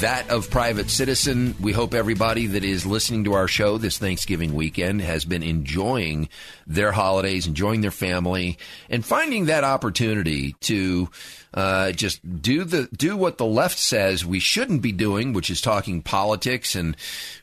that 0.00 0.30
of 0.30 0.48
private 0.48 0.90
citizen. 0.90 1.56
We 1.60 1.72
hope 1.72 1.92
everybody 1.92 2.46
that 2.46 2.62
is 2.62 2.86
listening 2.86 3.24
to 3.24 3.34
our 3.34 3.48
show 3.48 3.76
this 3.76 3.98
Thanksgiving 3.98 4.54
weekend 4.54 5.00
has 5.02 5.24
been 5.24 5.42
enjoying 5.42 6.28
their 6.66 6.92
holidays, 6.92 7.46
enjoying 7.48 7.80
their 7.80 7.90
family, 7.90 8.58
and 8.88 9.04
finding 9.04 9.46
that 9.46 9.64
opportunity 9.64 10.52
to 10.60 11.10
uh, 11.54 11.92
just 11.92 12.42
do 12.42 12.64
the 12.64 12.88
do 12.96 13.16
what 13.16 13.38
the 13.38 13.46
left 13.46 13.78
says 13.78 14.24
we 14.24 14.38
shouldn't 14.38 14.82
be 14.82 14.92
doing, 14.92 15.32
which 15.32 15.50
is 15.50 15.60
talking 15.60 16.02
politics 16.02 16.74
and 16.74 16.96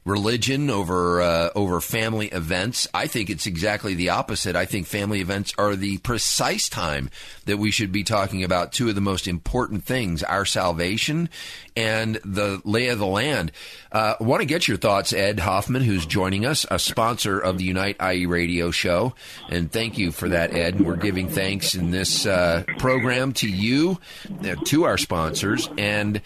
religion 0.05 0.69
over 0.69 1.19
uh, 1.19 1.49
over 1.55 1.81
family 1.81 2.27
events. 2.27 2.87
I 2.93 3.07
think 3.07 3.29
it's 3.29 3.47
exactly 3.47 3.95
the 3.95 4.09
opposite. 4.09 4.55
I 4.55 4.65
think 4.65 4.85
family 4.85 5.19
events 5.19 5.53
are 5.57 5.75
the 5.75 5.97
precise 5.97 6.69
time 6.69 7.09
that 7.45 7.57
we 7.57 7.71
should 7.71 7.91
be 7.91 8.03
talking 8.03 8.43
about 8.43 8.71
two 8.71 8.87
of 8.87 8.95
the 8.95 9.01
most 9.01 9.27
important 9.27 9.83
things: 9.83 10.23
our 10.23 10.45
salvation 10.45 11.29
and 11.75 12.15
the 12.23 12.61
lay 12.63 12.87
of 12.89 12.99
the 12.99 13.05
land. 13.05 13.51
Uh, 13.91 14.15
want 14.19 14.41
to 14.41 14.45
get 14.45 14.67
your 14.67 14.77
thoughts, 14.77 15.11
Ed 15.11 15.39
Hoffman, 15.39 15.81
who's 15.81 16.05
joining 16.05 16.45
us, 16.45 16.65
a 16.69 16.79
sponsor 16.79 17.39
of 17.39 17.57
the 17.57 17.63
Unite 17.63 17.97
IE 18.01 18.25
radio 18.25 18.71
show. 18.71 19.13
And 19.49 19.71
thank 19.71 19.97
you 19.97 20.11
for 20.11 20.29
that, 20.29 20.53
Ed. 20.53 20.79
We're 20.79 20.95
giving 20.95 21.29
thanks 21.29 21.75
in 21.75 21.91
this 21.91 22.25
uh, 22.25 22.63
program 22.77 23.33
to 23.33 23.49
you, 23.49 23.99
uh, 24.43 24.55
to 24.65 24.83
our 24.83 24.97
sponsors. 24.97 25.69
And 25.77 26.21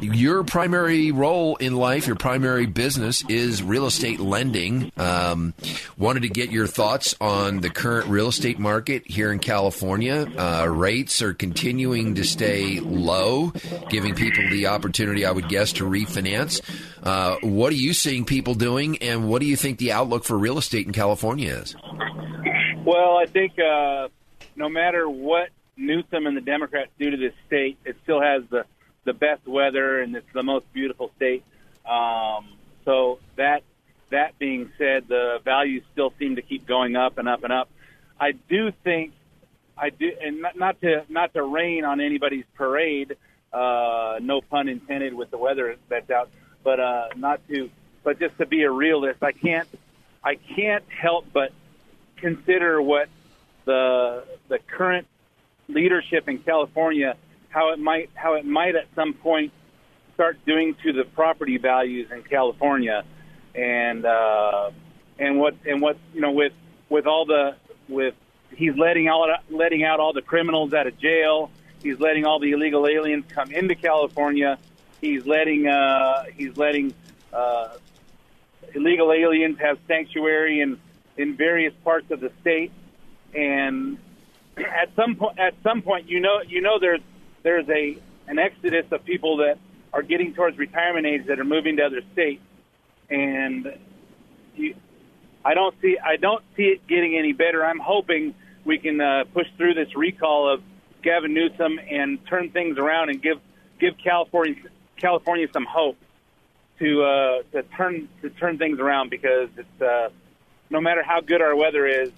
your 0.00 0.44
primary 0.44 1.12
role 1.12 1.56
in 1.56 1.76
life, 1.76 2.06
your 2.06 2.16
primary 2.16 2.66
business 2.66 3.03
is 3.28 3.62
real 3.62 3.86
estate 3.86 4.20
lending. 4.20 4.92
Um, 4.96 5.54
wanted 5.98 6.22
to 6.22 6.28
get 6.28 6.50
your 6.50 6.66
thoughts 6.66 7.14
on 7.20 7.60
the 7.60 7.70
current 7.70 8.08
real 8.08 8.28
estate 8.28 8.58
market 8.58 9.06
here 9.06 9.30
in 9.30 9.38
California. 9.38 10.26
Uh, 10.36 10.66
rates 10.66 11.20
are 11.22 11.34
continuing 11.34 12.14
to 12.14 12.24
stay 12.24 12.80
low, 12.80 13.52
giving 13.90 14.14
people 14.14 14.48
the 14.50 14.66
opportunity, 14.66 15.24
I 15.26 15.32
would 15.32 15.48
guess, 15.48 15.72
to 15.74 15.84
refinance. 15.84 16.60
Uh, 17.02 17.36
what 17.42 17.72
are 17.72 17.76
you 17.76 17.92
seeing 17.92 18.24
people 18.24 18.54
doing, 18.54 18.98
and 18.98 19.28
what 19.28 19.40
do 19.40 19.46
you 19.46 19.56
think 19.56 19.78
the 19.78 19.92
outlook 19.92 20.24
for 20.24 20.38
real 20.38 20.58
estate 20.58 20.86
in 20.86 20.92
California 20.92 21.52
is? 21.52 21.76
Well, 22.84 23.16
I 23.16 23.26
think 23.26 23.52
uh, 23.58 24.08
no 24.56 24.68
matter 24.68 25.08
what 25.08 25.50
Newsom 25.76 26.26
and 26.26 26.36
the 26.36 26.40
Democrats 26.40 26.90
do 26.98 27.10
to 27.10 27.16
this 27.16 27.34
state, 27.46 27.78
it 27.84 27.96
still 28.02 28.20
has 28.20 28.42
the 28.50 28.64
the 29.04 29.12
best 29.12 29.46
weather 29.46 30.00
and 30.00 30.16
it's 30.16 30.32
the 30.32 30.42
most 30.42 30.70
beautiful 30.72 31.10
state. 31.16 31.44
Um, 31.84 32.48
so 32.84 33.18
that 33.36 33.62
that 34.10 34.38
being 34.38 34.70
said, 34.78 35.08
the 35.08 35.38
values 35.44 35.82
still 35.92 36.12
seem 36.18 36.36
to 36.36 36.42
keep 36.42 36.66
going 36.66 36.96
up 36.96 37.18
and 37.18 37.28
up 37.28 37.42
and 37.42 37.52
up. 37.52 37.68
I 38.20 38.32
do 38.32 38.72
think 38.84 39.12
I 39.76 39.90
do, 39.90 40.12
and 40.22 40.42
not, 40.42 40.56
not 40.56 40.80
to 40.82 41.04
not 41.08 41.34
to 41.34 41.42
rain 41.42 41.84
on 41.84 42.00
anybody's 42.00 42.44
parade. 42.54 43.16
Uh, 43.52 44.18
no 44.20 44.40
pun 44.40 44.68
intended 44.68 45.14
with 45.14 45.30
the 45.30 45.38
weather 45.38 45.76
that's 45.88 46.10
out, 46.10 46.28
but 46.62 46.80
uh, 46.80 47.08
not 47.16 47.40
to, 47.48 47.70
but 48.02 48.18
just 48.18 48.36
to 48.38 48.46
be 48.46 48.62
a 48.62 48.70
realist. 48.70 49.22
I 49.22 49.32
can't 49.32 49.68
I 50.22 50.36
can't 50.36 50.84
help 50.88 51.26
but 51.32 51.52
consider 52.16 52.80
what 52.80 53.08
the 53.64 54.24
the 54.48 54.58
current 54.58 55.06
leadership 55.68 56.28
in 56.28 56.38
California 56.38 57.16
how 57.54 57.72
it 57.72 57.78
might 57.78 58.10
how 58.14 58.34
it 58.34 58.44
might 58.44 58.74
at 58.74 58.86
some 58.94 59.14
point 59.14 59.52
start 60.14 60.38
doing 60.46 60.76
to 60.82 60.92
the 60.92 61.04
property 61.04 61.58
values 61.58 62.10
in 62.10 62.22
California, 62.22 63.04
and 63.54 64.04
uh, 64.04 64.70
and 65.18 65.38
what 65.38 65.54
and 65.66 65.80
what 65.82 65.96
you 66.14 66.20
know 66.20 66.32
with 66.32 66.52
with 66.88 67.06
all 67.06 67.26
the 67.26 67.56
with 67.88 68.14
he's 68.54 68.76
letting 68.76 69.08
all 69.08 69.28
letting 69.50 69.84
out 69.84 70.00
all 70.00 70.12
the 70.12 70.22
criminals 70.22 70.72
out 70.72 70.86
of 70.86 70.98
jail. 70.98 71.50
He's 71.82 72.00
letting 72.00 72.24
all 72.24 72.38
the 72.38 72.52
illegal 72.52 72.86
aliens 72.86 73.24
come 73.28 73.50
into 73.50 73.74
California. 73.74 74.58
He's 75.00 75.26
letting 75.26 75.66
uh, 75.66 76.24
he's 76.34 76.56
letting 76.56 76.94
uh, 77.32 77.76
illegal 78.74 79.12
aliens 79.12 79.58
have 79.58 79.78
sanctuary 79.86 80.60
in 80.60 80.80
in 81.16 81.36
various 81.36 81.74
parts 81.84 82.10
of 82.10 82.20
the 82.20 82.32
state. 82.40 82.72
And 83.34 83.98
at 84.56 84.94
some 84.96 85.16
point, 85.16 85.38
at 85.38 85.54
some 85.62 85.82
point, 85.82 86.08
you 86.08 86.20
know, 86.20 86.40
you 86.46 86.60
know, 86.60 86.78
there's 86.78 87.00
there's 87.42 87.68
a 87.68 87.98
an 88.26 88.38
exodus 88.38 88.86
of 88.90 89.04
people 89.04 89.38
that 89.38 89.58
are 89.94 90.02
getting 90.02 90.34
towards 90.34 90.58
retirement 90.58 91.06
age 91.06 91.26
that 91.28 91.38
are 91.38 91.44
moving 91.44 91.76
to 91.76 91.84
other 91.84 92.00
states, 92.12 92.42
and 93.08 93.78
you, 94.56 94.74
I 95.44 95.54
don't 95.54 95.74
see 95.80 95.96
I 96.04 96.16
don't 96.16 96.44
see 96.56 96.64
it 96.64 96.86
getting 96.88 97.16
any 97.16 97.32
better. 97.32 97.64
I'm 97.64 97.78
hoping 97.78 98.34
we 98.64 98.78
can 98.78 99.00
uh, 99.00 99.24
push 99.32 99.46
through 99.56 99.74
this 99.74 99.94
recall 99.94 100.52
of 100.52 100.62
Gavin 101.02 101.32
Newsom 101.32 101.78
and 101.78 102.18
turn 102.26 102.50
things 102.50 102.76
around 102.76 103.10
and 103.10 103.22
give 103.22 103.38
give 103.78 103.94
California 104.02 104.56
California 104.96 105.46
some 105.52 105.64
hope 105.64 105.96
to 106.80 107.02
uh, 107.04 107.42
to 107.52 107.62
turn 107.76 108.08
to 108.22 108.30
turn 108.30 108.58
things 108.58 108.80
around 108.80 109.10
because 109.10 109.48
it's 109.56 109.80
uh, 109.80 110.08
no 110.70 110.80
matter 110.80 111.04
how 111.04 111.20
good 111.20 111.40
our 111.40 111.54
weather 111.54 111.86
is, 111.86 112.10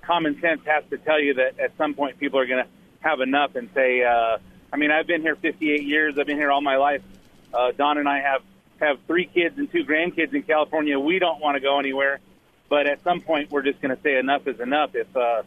common 0.00 0.40
sense 0.40 0.62
has 0.64 0.84
to 0.88 0.96
tell 0.96 1.20
you 1.20 1.34
that 1.34 1.60
at 1.60 1.76
some 1.76 1.92
point 1.92 2.18
people 2.18 2.38
are 2.38 2.46
going 2.46 2.64
to 2.64 2.70
have 3.00 3.20
enough 3.20 3.56
and 3.56 3.68
say. 3.74 4.02
Uh, 4.02 4.38
I 4.72 4.76
mean, 4.76 4.90
I've 4.90 5.06
been 5.06 5.22
here 5.22 5.36
58 5.36 5.82
years. 5.82 6.18
I've 6.18 6.26
been 6.26 6.36
here 6.36 6.50
all 6.50 6.60
my 6.60 6.76
life. 6.76 7.02
Uh, 7.52 7.72
Don 7.76 7.98
and 7.98 8.08
I 8.08 8.20
have 8.20 8.42
have 8.80 8.98
three 9.06 9.26
kids 9.26 9.58
and 9.58 9.70
two 9.70 9.84
grandkids 9.84 10.32
in 10.32 10.42
California. 10.42 10.98
We 10.98 11.18
don't 11.18 11.40
want 11.40 11.56
to 11.56 11.60
go 11.60 11.78
anywhere, 11.78 12.18
but 12.68 12.86
at 12.86 13.02
some 13.02 13.20
point 13.20 13.50
we're 13.50 13.62
just 13.62 13.80
going 13.80 13.94
to 13.94 14.02
say 14.02 14.16
enough 14.16 14.46
is 14.46 14.58
enough. 14.60 14.94
If 14.94 15.14
uh, 15.16 15.42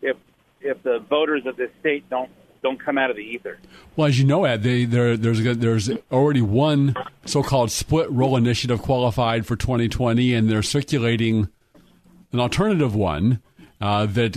if 0.00 0.16
if 0.60 0.82
the 0.82 0.98
voters 1.00 1.44
of 1.46 1.56
this 1.56 1.70
state 1.80 2.08
don't 2.08 2.30
don't 2.62 2.78
come 2.78 2.98
out 2.98 3.10
of 3.10 3.16
the 3.16 3.22
ether. 3.22 3.58
Well, 3.96 4.08
as 4.08 4.18
you 4.18 4.24
know, 4.24 4.44
Ed, 4.44 4.62
they, 4.62 4.84
there, 4.84 5.16
there's 5.16 5.42
there's 5.42 5.90
already 6.10 6.42
one 6.42 6.94
so-called 7.24 7.70
split 7.70 8.10
roll 8.10 8.36
initiative 8.36 8.82
qualified 8.82 9.46
for 9.46 9.56
2020, 9.56 10.34
and 10.34 10.48
they're 10.48 10.62
circulating 10.62 11.48
an 12.32 12.40
alternative 12.40 12.94
one 12.94 13.40
uh, 13.80 14.06
that 14.06 14.36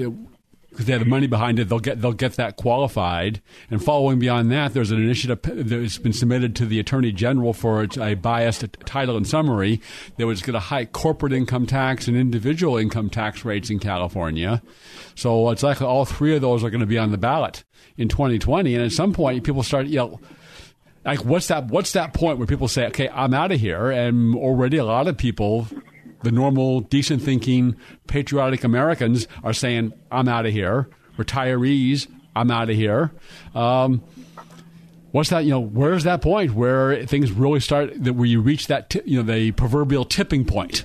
because 0.71 0.85
they 0.85 0.93
have 0.93 1.01
the 1.01 1.09
money 1.09 1.27
behind 1.27 1.59
it, 1.59 1.67
they'll 1.67 1.79
get 1.79 2.01
they'll 2.01 2.13
get 2.13 2.33
that 2.33 2.55
qualified. 2.55 3.41
And 3.69 3.83
following 3.83 4.19
beyond 4.19 4.51
that, 4.51 4.73
there's 4.73 4.89
an 4.91 5.01
initiative 5.01 5.39
that's 5.43 5.97
been 5.97 6.13
submitted 6.13 6.55
to 6.57 6.65
the 6.65 6.79
Attorney 6.79 7.11
General 7.11 7.53
for 7.53 7.87
a 7.99 8.15
biased 8.15 8.65
title 8.85 9.17
and 9.17 9.27
summary 9.27 9.81
that 10.17 10.25
was 10.25 10.41
going 10.41 10.53
to 10.53 10.59
hike 10.59 10.93
corporate 10.93 11.33
income 11.33 11.65
tax 11.65 12.07
and 12.07 12.15
individual 12.15 12.77
income 12.77 13.09
tax 13.09 13.43
rates 13.43 13.69
in 13.69 13.79
California. 13.79 14.61
So 15.15 15.49
it's 15.49 15.63
likely 15.63 15.87
all 15.87 16.05
three 16.05 16.35
of 16.35 16.41
those 16.41 16.63
are 16.63 16.69
going 16.69 16.81
to 16.81 16.87
be 16.87 16.97
on 16.97 17.11
the 17.11 17.17
ballot 17.17 17.63
in 17.97 18.07
2020. 18.07 18.73
And 18.73 18.85
at 18.85 18.91
some 18.91 19.13
point, 19.13 19.43
people 19.43 19.63
start 19.63 19.87
know 19.87 20.19
like 21.03 21.25
what's 21.25 21.47
that 21.47 21.65
what's 21.65 21.93
that 21.93 22.13
point 22.13 22.37
where 22.37 22.47
people 22.47 22.67
say 22.67 22.85
okay 22.85 23.09
i'm 23.09 23.33
out 23.33 23.51
of 23.51 23.59
here 23.59 23.89
and 23.89 24.35
already 24.35 24.77
a 24.77 24.85
lot 24.85 25.07
of 25.07 25.17
people 25.17 25.67
the 26.23 26.31
normal, 26.31 26.81
decent 26.81 27.21
thinking, 27.21 27.75
patriotic 28.07 28.63
Americans 28.63 29.27
are 29.43 29.53
saying, 29.53 29.93
I'm 30.11 30.27
out 30.27 30.45
of 30.45 30.53
here. 30.53 30.87
Retirees, 31.17 32.07
I'm 32.35 32.51
out 32.51 32.69
of 32.69 32.75
here. 32.75 33.11
Um, 33.53 34.03
what's 35.11 35.29
that? 35.29 35.43
You 35.43 35.51
know, 35.51 35.59
where's 35.59 36.03
that 36.03 36.21
point 36.21 36.53
where 36.53 37.05
things 37.05 37.31
really 37.31 37.59
start? 37.59 37.97
Where 37.97 38.25
you 38.25 38.41
reach 38.41 38.67
that, 38.67 38.89
t- 38.89 39.01
you 39.05 39.21
know, 39.21 39.33
the 39.33 39.51
proverbial 39.51 40.05
tipping 40.05 40.45
point. 40.45 40.83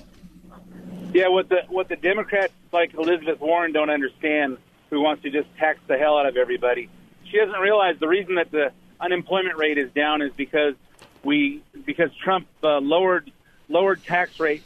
Yeah, 1.13 1.29
what 1.29 1.49
the 1.49 1.61
what 1.69 1.87
the 1.87 1.95
Democrats 1.95 2.53
like 2.71 2.93
Elizabeth 2.93 3.39
Warren 3.39 3.71
don't 3.71 3.89
understand, 3.89 4.57
who 4.89 5.01
wants 5.01 5.23
to 5.23 5.29
just 5.29 5.47
tax 5.57 5.79
the 5.87 5.97
hell 5.97 6.17
out 6.17 6.25
of 6.25 6.37
everybody. 6.37 6.89
She 7.31 7.37
doesn't 7.37 7.59
realize 7.59 7.97
the 7.99 8.07
reason 8.07 8.35
that 8.35 8.51
the 8.51 8.71
unemployment 8.99 9.57
rate 9.57 9.77
is 9.77 9.91
down 9.91 10.21
is 10.21 10.33
because 10.33 10.75
we 11.23 11.63
because 11.85 12.09
Trump 12.23 12.47
uh, 12.63 12.79
lowered 12.79 13.31
lowered 13.69 14.03
tax 14.03 14.39
rates 14.39 14.65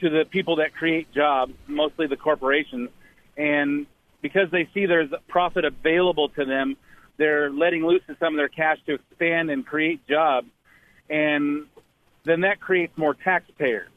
to 0.00 0.10
the 0.10 0.24
people 0.24 0.56
that 0.56 0.74
create 0.74 1.12
jobs, 1.12 1.52
mostly 1.66 2.06
the 2.06 2.16
corporations, 2.16 2.90
and 3.36 3.86
because 4.22 4.50
they 4.50 4.68
see 4.74 4.86
there's 4.86 5.10
profit 5.28 5.64
available 5.64 6.28
to 6.30 6.44
them, 6.44 6.76
they're 7.16 7.50
letting 7.50 7.86
loose 7.86 8.02
of 8.08 8.16
some 8.18 8.34
of 8.34 8.38
their 8.38 8.48
cash 8.48 8.78
to 8.86 8.94
expand 8.94 9.50
and 9.50 9.66
create 9.66 10.06
jobs, 10.06 10.48
and 11.08 11.66
then 12.24 12.40
that 12.40 12.60
creates 12.60 12.96
more 12.96 13.14
taxpayers. 13.14 13.88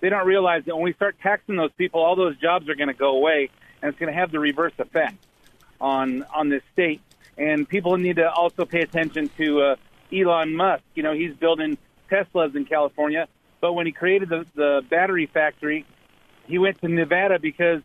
They 0.00 0.08
don't 0.08 0.26
realize 0.26 0.64
that 0.64 0.74
when 0.74 0.84
we 0.84 0.92
start 0.94 1.16
taxing 1.22 1.56
those 1.56 1.72
people, 1.78 2.00
all 2.00 2.16
those 2.16 2.36
jobs 2.38 2.68
are 2.68 2.74
going 2.74 2.88
to 2.88 2.94
go 2.94 3.16
away, 3.16 3.50
and 3.80 3.88
it's 3.88 3.98
going 3.98 4.12
to 4.12 4.18
have 4.18 4.32
the 4.32 4.40
reverse 4.40 4.72
effect 4.78 5.16
on 5.80 6.24
on 6.34 6.48
this 6.48 6.62
state. 6.72 7.00
And 7.38 7.68
people 7.68 7.96
need 7.96 8.16
to 8.16 8.30
also 8.30 8.64
pay 8.64 8.80
attention 8.80 9.30
to 9.38 9.62
uh, 9.62 9.76
Elon 10.12 10.54
Musk. 10.54 10.82
You 10.94 11.02
know, 11.02 11.12
he's 11.12 11.34
building 11.34 11.78
Teslas 12.10 12.54
in 12.54 12.64
California, 12.64 13.28
but 13.62 13.72
when 13.74 13.86
he 13.86 13.92
created 13.92 14.28
the, 14.28 14.44
the 14.54 14.82
battery 14.90 15.30
factory, 15.32 15.86
he 16.46 16.58
went 16.58 16.80
to 16.82 16.88
Nevada 16.88 17.38
because 17.38 17.80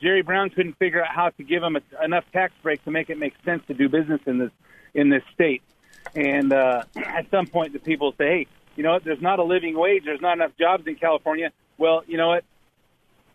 Jerry 0.00 0.22
Brown 0.22 0.48
couldn't 0.50 0.78
figure 0.78 1.04
out 1.04 1.14
how 1.14 1.28
to 1.28 1.44
give 1.44 1.62
him 1.62 1.76
a, 1.76 2.04
enough 2.04 2.24
tax 2.32 2.54
breaks 2.62 2.82
to 2.84 2.90
make 2.90 3.10
it 3.10 3.18
make 3.18 3.34
sense 3.44 3.62
to 3.68 3.74
do 3.74 3.88
business 3.88 4.22
in 4.26 4.38
this 4.38 4.50
in 4.94 5.10
this 5.10 5.22
state. 5.34 5.62
And 6.16 6.52
uh, 6.52 6.82
at 6.96 7.30
some 7.30 7.46
point, 7.46 7.74
the 7.74 7.78
people 7.78 8.12
say, 8.18 8.24
"Hey, 8.26 8.46
you 8.74 8.82
know 8.82 8.92
what? 8.94 9.04
There's 9.04 9.20
not 9.20 9.38
a 9.38 9.44
living 9.44 9.78
wage. 9.78 10.02
There's 10.04 10.22
not 10.22 10.32
enough 10.32 10.52
jobs 10.58 10.86
in 10.86 10.96
California." 10.96 11.52
Well, 11.76 12.02
you 12.06 12.16
know 12.16 12.28
what? 12.28 12.44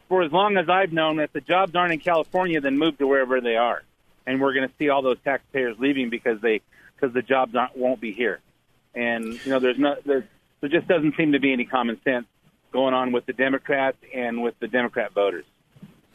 For 0.09 0.23
as 0.23 0.31
long 0.31 0.57
as 0.57 0.67
I've 0.69 0.91
known, 0.91 1.19
if 1.19 1.31
the 1.31 1.41
jobs 1.41 1.75
aren't 1.75 1.93
in 1.93 1.99
California, 1.99 2.59
then 2.59 2.77
move 2.79 2.97
to 2.97 3.05
wherever 3.05 3.39
they 3.39 3.55
are, 3.55 3.83
and 4.25 4.41
we're 4.41 4.53
going 4.53 4.67
to 4.67 4.73
see 4.79 4.89
all 4.89 5.03
those 5.03 5.17
taxpayers 5.23 5.77
leaving 5.77 6.09
because 6.09 6.41
they 6.41 6.61
because 6.95 7.13
the 7.13 7.21
jobs 7.21 7.55
aren't, 7.55 7.77
won't 7.77 8.01
be 8.01 8.13
here. 8.13 8.39
And 8.95 9.25
you 9.45 9.51
know, 9.51 9.59
there's 9.59 9.77
not 9.77 10.03
there's, 10.05 10.23
there 10.61 10.69
just 10.69 10.87
doesn't 10.87 11.15
seem 11.15 11.33
to 11.33 11.39
be 11.39 11.53
any 11.53 11.65
common 11.65 11.99
sense 12.03 12.25
going 12.71 12.93
on 12.93 13.11
with 13.11 13.25
the 13.25 13.33
Democrats 13.33 13.97
and 14.13 14.41
with 14.41 14.55
the 14.59 14.67
Democrat 14.67 15.13
voters. 15.13 15.45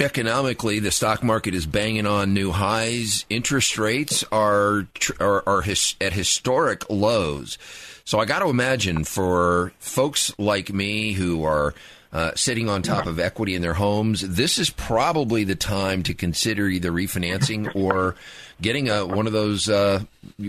Economically, 0.00 0.80
the 0.80 0.90
stock 0.90 1.22
market 1.22 1.54
is 1.54 1.64
banging 1.64 2.06
on 2.06 2.34
new 2.34 2.50
highs. 2.50 3.24
Interest 3.30 3.78
rates 3.78 4.24
are 4.32 4.88
are, 5.20 5.48
are 5.48 5.62
his, 5.62 5.94
at 6.00 6.12
historic 6.12 6.88
lows. 6.90 7.56
So 8.04 8.18
I 8.18 8.24
got 8.24 8.40
to 8.40 8.48
imagine 8.48 9.04
for 9.04 9.72
folks 9.78 10.36
like 10.38 10.72
me 10.72 11.12
who 11.12 11.44
are 11.44 11.74
uh, 12.12 12.32
sitting 12.34 12.68
on 12.68 12.82
top 12.82 13.06
of 13.06 13.18
equity 13.20 13.54
in 13.54 13.62
their 13.62 13.74
homes, 13.74 14.20
this 14.20 14.58
is 14.58 14.70
probably 14.70 15.44
the 15.44 15.54
time 15.54 16.02
to 16.02 16.14
consider 16.14 16.66
either 16.66 16.90
refinancing 16.90 17.74
or 17.74 18.16
getting 18.60 18.88
a 18.88 19.06
one 19.06 19.26
of 19.26 19.32
those. 19.32 19.68
Uh, 19.68 20.02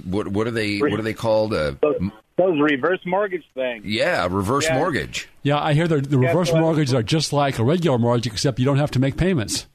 what, 0.04 0.28
what 0.28 0.48
are 0.48 0.52
they? 0.52 0.80
What 0.80 1.00
are 1.00 1.04
they 1.04 1.14
called? 1.14 1.54
Uh, 1.54 1.74
those 2.38 2.60
reverse 2.60 3.00
mortgage 3.06 3.44
things. 3.54 3.86
Yeah, 3.86 4.28
reverse 4.30 4.66
Yeah. 4.68 4.78
mortgage. 4.78 5.30
Yeah, 5.44 5.60
I 5.62 5.74
hear 5.74 5.88
the, 5.88 5.98
the 5.98 6.18
Guess 6.18 6.28
reverse 6.30 6.52
what? 6.52 6.62
mortgages 6.62 6.94
are 6.94 7.04
just 7.04 7.32
like 7.34 7.60
a 7.60 7.64
regular 7.64 7.98
mortgage, 8.00 8.28
except 8.28 8.60
you 8.60 8.66
don't 8.66 8.78
have 8.78 8.92
to 8.92 9.00
make 9.00 9.18
payments. 9.18 9.68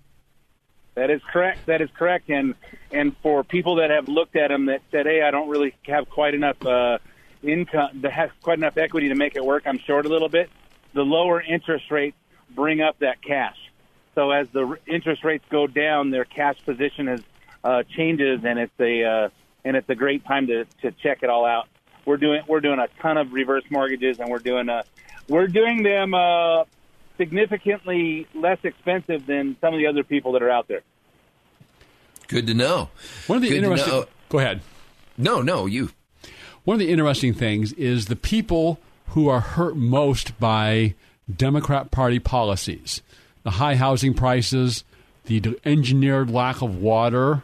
That 0.95 1.11
is 1.11 1.21
correct. 1.33 1.67
That 1.67 1.81
is 1.81 1.88
correct. 1.97 2.29
And 2.29 2.55
and 2.91 3.15
for 3.23 3.45
people 3.45 3.77
that 3.77 3.91
have 3.91 4.09
looked 4.09 4.35
at 4.35 4.49
them 4.49 4.67
that 4.67 4.81
said, 4.91 5.07
"Hey, 5.07 5.23
I 5.23 5.31
don't 5.31 5.49
really 5.49 5.75
have 5.83 6.09
quite 6.11 6.35
enough 6.35 6.65
uh, 6.67 6.99
income, 7.43 8.00
that 8.03 8.12
has 8.12 8.31
quite 8.43 8.59
enough 8.59 8.77
equity 8.77 9.09
to 9.09 9.15
make 9.15 9.37
it 9.37 9.45
work. 9.45 9.62
I'm 9.67 9.79
short 9.79 10.07
a 10.07 10.09
little 10.09 10.29
bit." 10.29 10.50
The 10.95 11.03
lower 11.03 11.41
interest 11.41 11.91
rates 11.91 12.17
bring 12.50 12.81
up 12.81 12.99
that 12.99 13.23
cash. 13.23 13.57
So 14.17 14.33
as 14.33 14.49
the 14.49 14.77
interest 14.88 15.23
rates 15.23 15.45
go 15.50 15.69
down, 15.69 16.11
their 16.11 16.25
cash 16.25 16.57
position 16.65 17.07
is 17.07 17.21
uh, 17.62 17.85
changes, 17.97 18.41
and 18.45 18.59
it's 18.59 18.81
a 18.81 19.05
uh, 19.05 19.29
and 19.65 19.77
it's 19.77 19.88
a 19.88 19.95
great 19.95 20.25
time 20.25 20.49
to 20.49 20.65
to 20.83 20.91
check 20.91 21.23
it 21.23 21.31
all 21.31 21.45
out. 21.47 21.69
We're 22.09 22.17
doing 22.17 22.41
we're 22.49 22.61
doing 22.61 22.79
a 22.79 22.88
ton 23.03 23.19
of 23.19 23.35
reverse 23.35 23.65
mortgages, 23.69 24.19
and 24.19 24.31
we're 24.31 24.38
doing 24.38 24.71
a 24.71 24.83
we're 25.29 25.47
doing 25.47 25.83
them 25.83 26.15
uh, 26.15 26.65
significantly 27.19 28.27
less 28.35 28.57
expensive 28.62 29.27
than 29.27 29.59
some 29.61 29.75
of 29.75 29.79
the 29.79 29.87
other 29.88 30.03
people 30.05 30.33
that 30.33 30.43
are 30.43 30.49
out 30.49 30.69
there. 30.69 30.81
Good 32.27 32.47
to 32.47 32.55
know. 32.55 32.88
One 33.27 33.37
of 33.37 33.43
the 33.43 33.50
Good 33.50 33.59
interesting. 33.59 34.05
Go 34.31 34.38
ahead. 34.38 34.62
No, 35.19 35.43
no, 35.43 35.67
you. 35.67 35.91
One 36.65 36.77
of 36.77 36.79
the 36.79 36.91
interesting 36.91 37.35
things 37.35 37.75
is 37.75 38.07
the 38.07 38.17
people 38.17 38.81
who 39.09 39.29
are 39.29 39.40
hurt 39.40 39.77
most 39.77 40.40
by 40.40 40.94
Democrat 41.35 41.90
Party 41.90 42.18
policies, 42.18 43.03
the 43.42 43.53
high 43.53 43.75
housing 43.75 44.14
prices, 44.14 44.83
the 45.27 45.61
engineered 45.62 46.31
lack 46.31 46.62
of 46.62 46.77
water, 46.77 47.42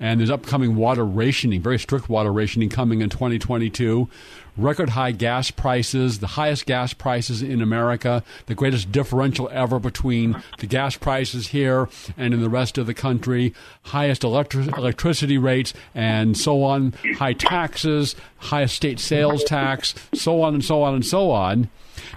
and 0.00 0.20
there's 0.20 0.30
upcoming 0.30 0.76
water 0.76 1.04
rationing, 1.04 1.60
very 1.60 1.78
strict 1.78 2.08
water 2.08 2.32
rationing 2.32 2.68
coming 2.68 3.00
in 3.00 3.10
2022. 3.10 4.08
Record 4.56 4.90
high 4.90 5.10
gas 5.10 5.50
prices, 5.50 6.20
the 6.20 6.28
highest 6.28 6.66
gas 6.66 6.92
prices 6.92 7.42
in 7.42 7.60
America, 7.60 8.22
the 8.46 8.54
greatest 8.54 8.92
differential 8.92 9.48
ever 9.52 9.80
between 9.80 10.40
the 10.58 10.66
gas 10.66 10.96
prices 10.96 11.48
here 11.48 11.88
and 12.16 12.32
in 12.32 12.40
the 12.40 12.48
rest 12.48 12.78
of 12.78 12.86
the 12.86 12.94
country, 12.94 13.52
highest 13.82 14.22
electri- 14.22 14.76
electricity 14.76 15.38
rates, 15.38 15.74
and 15.92 16.36
so 16.36 16.62
on, 16.62 16.94
high 17.16 17.32
taxes, 17.32 18.14
highest 18.36 18.76
state 18.76 19.00
sales 19.00 19.42
tax, 19.42 19.94
so 20.12 20.40
on 20.42 20.54
and 20.54 20.64
so 20.64 20.82
on 20.84 20.94
and 20.94 21.04
so 21.04 21.32
on. 21.32 21.68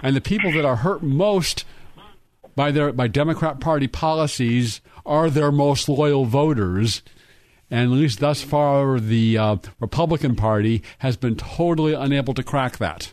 And 0.02 0.14
the 0.14 0.20
people 0.20 0.52
that 0.52 0.64
are 0.64 0.76
hurt 0.76 1.02
most 1.02 1.64
by 2.54 2.70
their 2.70 2.92
by 2.92 3.06
Democrat 3.08 3.60
Party 3.60 3.86
policies 3.86 4.80
are 5.06 5.30
their 5.30 5.50
most 5.50 5.88
loyal 5.88 6.24
voters. 6.24 7.02
And 7.70 7.92
at 7.92 7.98
least 7.98 8.20
thus 8.20 8.42
far, 8.42 8.98
the 8.98 9.36
uh, 9.36 9.56
Republican 9.78 10.36
Party 10.36 10.82
has 11.00 11.16
been 11.16 11.36
totally 11.36 11.92
unable 11.92 12.32
to 12.34 12.42
crack 12.42 12.78
that. 12.78 13.12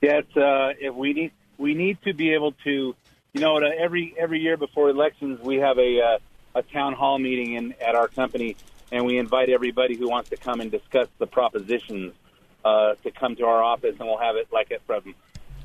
Yes, 0.00 0.24
uh, 0.36 0.74
if 0.80 0.94
we 0.94 1.12
need 1.12 1.32
we 1.58 1.74
need 1.74 1.98
to 2.02 2.12
be 2.12 2.34
able 2.34 2.52
to, 2.64 2.94
you 3.32 3.40
know, 3.40 3.56
every 3.56 4.14
every 4.18 4.40
year 4.40 4.56
before 4.56 4.90
elections, 4.90 5.40
we 5.40 5.56
have 5.56 5.78
a 5.78 6.00
uh, 6.00 6.18
a 6.54 6.62
town 6.62 6.92
hall 6.92 7.18
meeting 7.18 7.54
in 7.54 7.74
at 7.80 7.94
our 7.94 8.08
company, 8.08 8.56
and 8.90 9.04
we 9.04 9.18
invite 9.18 9.48
everybody 9.48 9.96
who 9.96 10.08
wants 10.08 10.30
to 10.30 10.36
come 10.36 10.60
and 10.60 10.70
discuss 10.70 11.08
the 11.18 11.26
propositions 11.26 12.14
uh, 12.64 12.94
to 13.02 13.10
come 13.10 13.36
to 13.36 13.44
our 13.44 13.62
office, 13.62 13.96
and 13.98 14.08
we'll 14.08 14.18
have 14.18 14.36
it 14.36 14.48
like 14.52 14.70
at 14.70 14.84
from 14.86 15.14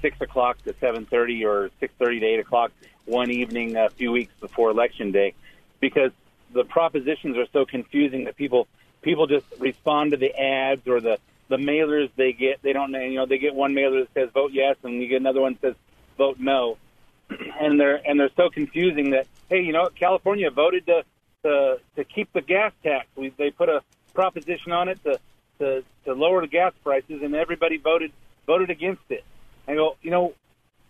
six 0.01 0.19
o'clock 0.21 0.63
to 0.63 0.73
seven 0.79 1.05
thirty 1.05 1.45
or 1.45 1.69
six 1.79 1.93
thirty 1.99 2.19
to 2.19 2.25
eight 2.25 2.39
o'clock 2.39 2.71
one 3.05 3.31
evening 3.31 3.75
a 3.75 3.89
few 3.89 4.11
weeks 4.11 4.33
before 4.39 4.69
election 4.71 5.11
day, 5.11 5.33
because 5.79 6.11
the 6.53 6.63
propositions 6.63 7.37
are 7.37 7.47
so 7.53 7.65
confusing 7.65 8.25
that 8.25 8.35
people 8.35 8.67
people 9.01 9.27
just 9.27 9.45
respond 9.59 10.11
to 10.11 10.17
the 10.17 10.33
ads 10.35 10.87
or 10.87 11.01
the 11.01 11.17
the 11.49 11.57
mailers 11.57 12.09
they 12.15 12.33
get. 12.33 12.61
They 12.61 12.73
don't 12.73 12.91
know, 12.91 12.99
you 12.99 13.15
know, 13.15 13.25
they 13.25 13.37
get 13.37 13.55
one 13.55 13.73
mailer 13.73 14.01
that 14.01 14.13
says 14.13 14.29
vote 14.33 14.51
yes, 14.53 14.75
and 14.83 15.01
you 15.01 15.07
get 15.07 15.21
another 15.21 15.41
one 15.41 15.53
that 15.53 15.61
says 15.61 15.75
vote 16.17 16.39
no, 16.39 16.77
and 17.29 17.79
they're 17.79 18.01
and 18.05 18.19
they're 18.19 18.29
so 18.35 18.49
confusing 18.49 19.11
that 19.11 19.27
hey, 19.49 19.61
you 19.61 19.73
know, 19.73 19.89
California 19.95 20.49
voted 20.51 20.85
to 20.87 21.03
to 21.43 21.79
to 21.95 22.03
keep 22.03 22.31
the 22.33 22.41
gas 22.41 22.73
tax. 22.83 23.07
We, 23.15 23.29
they 23.29 23.51
put 23.51 23.69
a 23.69 23.81
proposition 24.13 24.71
on 24.71 24.89
it 24.89 25.03
to 25.03 25.19
to 25.59 25.83
to 26.05 26.13
lower 26.13 26.41
the 26.41 26.47
gas 26.47 26.73
prices, 26.83 27.21
and 27.21 27.35
everybody 27.35 27.77
voted 27.77 28.11
voted 28.45 28.69
against 28.69 29.03
it. 29.09 29.23
I 29.67 29.75
go, 29.75 29.97
you 30.01 30.11
know, 30.11 30.33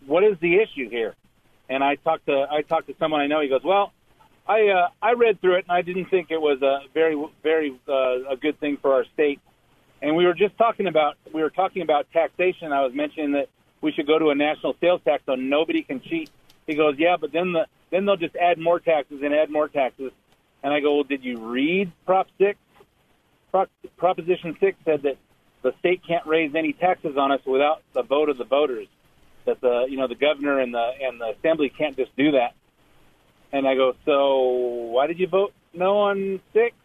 what 0.05 0.23
is 0.23 0.37
the 0.39 0.55
issue 0.57 0.89
here? 0.89 1.15
And 1.69 1.83
I 1.83 1.95
talked 1.95 2.27
to 2.27 2.47
I 2.49 2.61
talked 2.61 2.87
to 2.87 2.95
someone 2.97 3.21
I 3.21 3.27
know. 3.27 3.41
He 3.41 3.49
goes, 3.49 3.63
well, 3.63 3.91
I 4.47 4.67
uh, 4.69 4.89
I 5.01 5.13
read 5.13 5.41
through 5.41 5.55
it 5.55 5.65
and 5.67 5.71
I 5.71 5.81
didn't 5.81 6.05
think 6.05 6.31
it 6.31 6.41
was 6.41 6.61
a 6.61 6.81
very 6.93 7.21
very 7.43 7.77
uh, 7.87 8.31
a 8.31 8.37
good 8.37 8.59
thing 8.59 8.77
for 8.77 8.93
our 8.93 9.05
state. 9.13 9.41
And 10.01 10.15
we 10.15 10.25
were 10.25 10.33
just 10.33 10.57
talking 10.57 10.87
about 10.87 11.17
we 11.33 11.41
were 11.41 11.49
talking 11.49 11.81
about 11.81 12.11
taxation. 12.11 12.71
I 12.71 12.83
was 12.83 12.93
mentioning 12.93 13.33
that 13.33 13.49
we 13.81 13.91
should 13.91 14.07
go 14.07 14.17
to 14.17 14.29
a 14.29 14.35
national 14.35 14.75
sales 14.79 15.01
tax 15.03 15.23
so 15.25 15.35
nobody 15.35 15.83
can 15.83 16.01
cheat. 16.01 16.29
He 16.65 16.75
goes, 16.75 16.95
yeah, 16.97 17.17
but 17.19 17.31
then 17.31 17.53
the 17.53 17.67
then 17.91 18.05
they'll 18.05 18.17
just 18.17 18.35
add 18.35 18.57
more 18.57 18.79
taxes 18.79 19.21
and 19.23 19.33
add 19.33 19.49
more 19.49 19.67
taxes. 19.67 20.11
And 20.63 20.73
I 20.73 20.79
go, 20.79 20.95
well, 20.95 21.03
did 21.03 21.23
you 21.23 21.39
read 21.39 21.91
Prop 22.05 22.27
Six? 22.37 22.57
Prop, 23.51 23.69
Proposition 23.97 24.57
Six 24.59 24.77
said 24.85 25.03
that 25.03 25.17
the 25.61 25.73
state 25.79 26.01
can't 26.05 26.25
raise 26.25 26.55
any 26.55 26.73
taxes 26.73 27.17
on 27.17 27.31
us 27.31 27.41
without 27.45 27.81
the 27.93 28.03
vote 28.03 28.29
of 28.29 28.37
the 28.37 28.45
voters. 28.45 28.87
That 29.45 29.61
the 29.61 29.87
you 29.89 29.97
know 29.97 30.07
the 30.07 30.15
governor 30.15 30.59
and 30.59 30.73
the 30.73 30.91
and 31.01 31.19
the 31.19 31.35
assembly 31.37 31.69
can't 31.69 31.95
just 31.95 32.15
do 32.15 32.31
that. 32.31 32.53
And 33.51 33.67
I 33.67 33.75
go, 33.75 33.95
so 34.05 34.39
why 34.91 35.07
did 35.07 35.19
you 35.19 35.27
vote 35.27 35.53
no 35.73 35.99
on 35.99 36.39
six? 36.53 36.75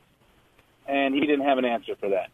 And 0.86 1.14
he 1.14 1.20
didn't 1.20 1.44
have 1.44 1.58
an 1.58 1.64
answer 1.64 1.96
for 1.96 2.10
that. 2.10 2.30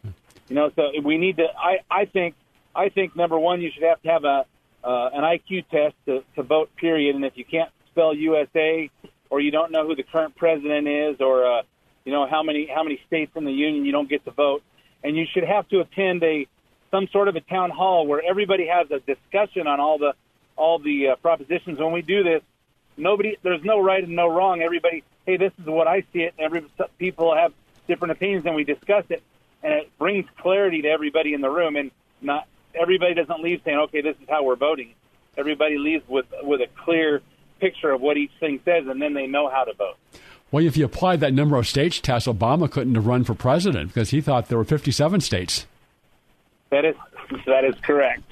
You 0.49 0.55
know, 0.55 0.71
so 0.75 0.91
we 1.03 1.17
need 1.17 1.37
to. 1.37 1.45
I 1.57 1.79
I 1.89 2.05
think 2.05 2.35
I 2.75 2.89
think 2.89 3.15
number 3.15 3.37
one, 3.37 3.61
you 3.61 3.71
should 3.73 3.83
have 3.83 4.01
to 4.01 4.09
have 4.09 4.23
a 4.23 4.45
uh, 4.83 5.09
an 5.13 5.23
IQ 5.23 5.67
test 5.69 5.95
to, 6.05 6.23
to 6.35 6.43
vote. 6.43 6.75
Period. 6.75 7.15
And 7.15 7.23
if 7.25 7.33
you 7.35 7.45
can't 7.45 7.69
spell 7.91 8.13
USA, 8.13 8.89
or 9.29 9.39
you 9.41 9.51
don't 9.51 9.71
know 9.71 9.85
who 9.85 9.95
the 9.95 10.03
current 10.03 10.35
president 10.35 10.87
is, 10.87 11.17
or 11.19 11.45
uh, 11.45 11.61
you 12.05 12.11
know 12.11 12.27
how 12.27 12.41
many 12.41 12.67
how 12.73 12.83
many 12.83 12.99
states 13.05 13.31
in 13.35 13.45
the 13.45 13.51
union, 13.51 13.85
you 13.85 13.91
don't 13.91 14.09
get 14.09 14.25
to 14.25 14.31
vote. 14.31 14.63
And 15.03 15.15
you 15.15 15.25
should 15.31 15.43
have 15.43 15.67
to 15.69 15.81
attend 15.81 16.23
a 16.23 16.47
some 16.91 17.07
sort 17.11 17.27
of 17.27 17.35
a 17.35 17.41
town 17.41 17.69
hall 17.69 18.07
where 18.07 18.21
everybody 18.27 18.67
has 18.67 18.89
a 18.91 18.99
discussion 18.99 19.67
on 19.67 19.79
all 19.79 19.97
the 19.97 20.13
all 20.55 20.79
the 20.79 21.09
uh, 21.09 21.15
propositions. 21.17 21.79
When 21.79 21.91
we 21.91 22.01
do 22.01 22.23
this, 22.23 22.41
nobody 22.99 23.37
there's 23.41 23.63
no 23.63 23.81
right 23.81 24.03
and 24.03 24.15
no 24.15 24.27
wrong. 24.27 24.61
Everybody, 24.61 25.03
hey, 25.25 25.37
this 25.37 25.53
is 25.59 25.65
what 25.65 25.87
I 25.87 26.01
see 26.13 26.23
it. 26.23 26.33
And 26.37 26.45
every 26.45 26.65
people 26.97 27.35
have 27.35 27.53
different 27.87 28.11
opinions, 28.11 28.45
and 28.45 28.55
we 28.55 28.63
discuss 28.63 29.05
it, 29.09 29.23
and 29.63 29.73
it 29.73 29.97
brings 29.97 30.25
clarity 30.37 30.81
to 30.83 30.89
everybody 30.89 31.33
in 31.33 31.41
the 31.41 31.49
room. 31.49 31.75
And 31.75 31.91
not 32.21 32.47
everybody 32.75 33.13
doesn't 33.13 33.41
leave 33.41 33.61
saying, 33.63 33.77
okay, 33.77 34.01
this 34.01 34.15
is 34.21 34.29
how 34.29 34.43
we're 34.43 34.55
voting. 34.55 34.93
Everybody 35.37 35.77
leaves 35.77 36.07
with 36.07 36.25
with 36.43 36.61
a 36.61 36.67
clear 36.83 37.21
picture 37.59 37.91
of 37.91 38.01
what 38.01 38.17
each 38.17 38.31
thing 38.39 38.59
says, 38.65 38.87
and 38.87 39.01
then 39.01 39.13
they 39.13 39.27
know 39.27 39.49
how 39.49 39.63
to 39.63 39.73
vote. 39.73 39.97
Well, 40.51 40.65
if 40.65 40.77
you 40.77 40.85
applied 40.85 41.19
that 41.19 41.33
number 41.33 41.57
of 41.57 41.67
states 41.67 41.99
test, 41.99 42.25
Obama 42.25 42.69
couldn't 42.69 42.95
have 42.95 43.05
run 43.05 43.23
for 43.23 43.35
president 43.35 43.89
because 43.89 44.09
he 44.09 44.19
thought 44.19 44.47
there 44.47 44.57
were 44.57 44.63
57 44.63 45.21
states. 45.21 45.67
That 46.71 46.85
is 46.85 46.95
that 47.45 47.65
is 47.65 47.75
correct. 47.81 48.23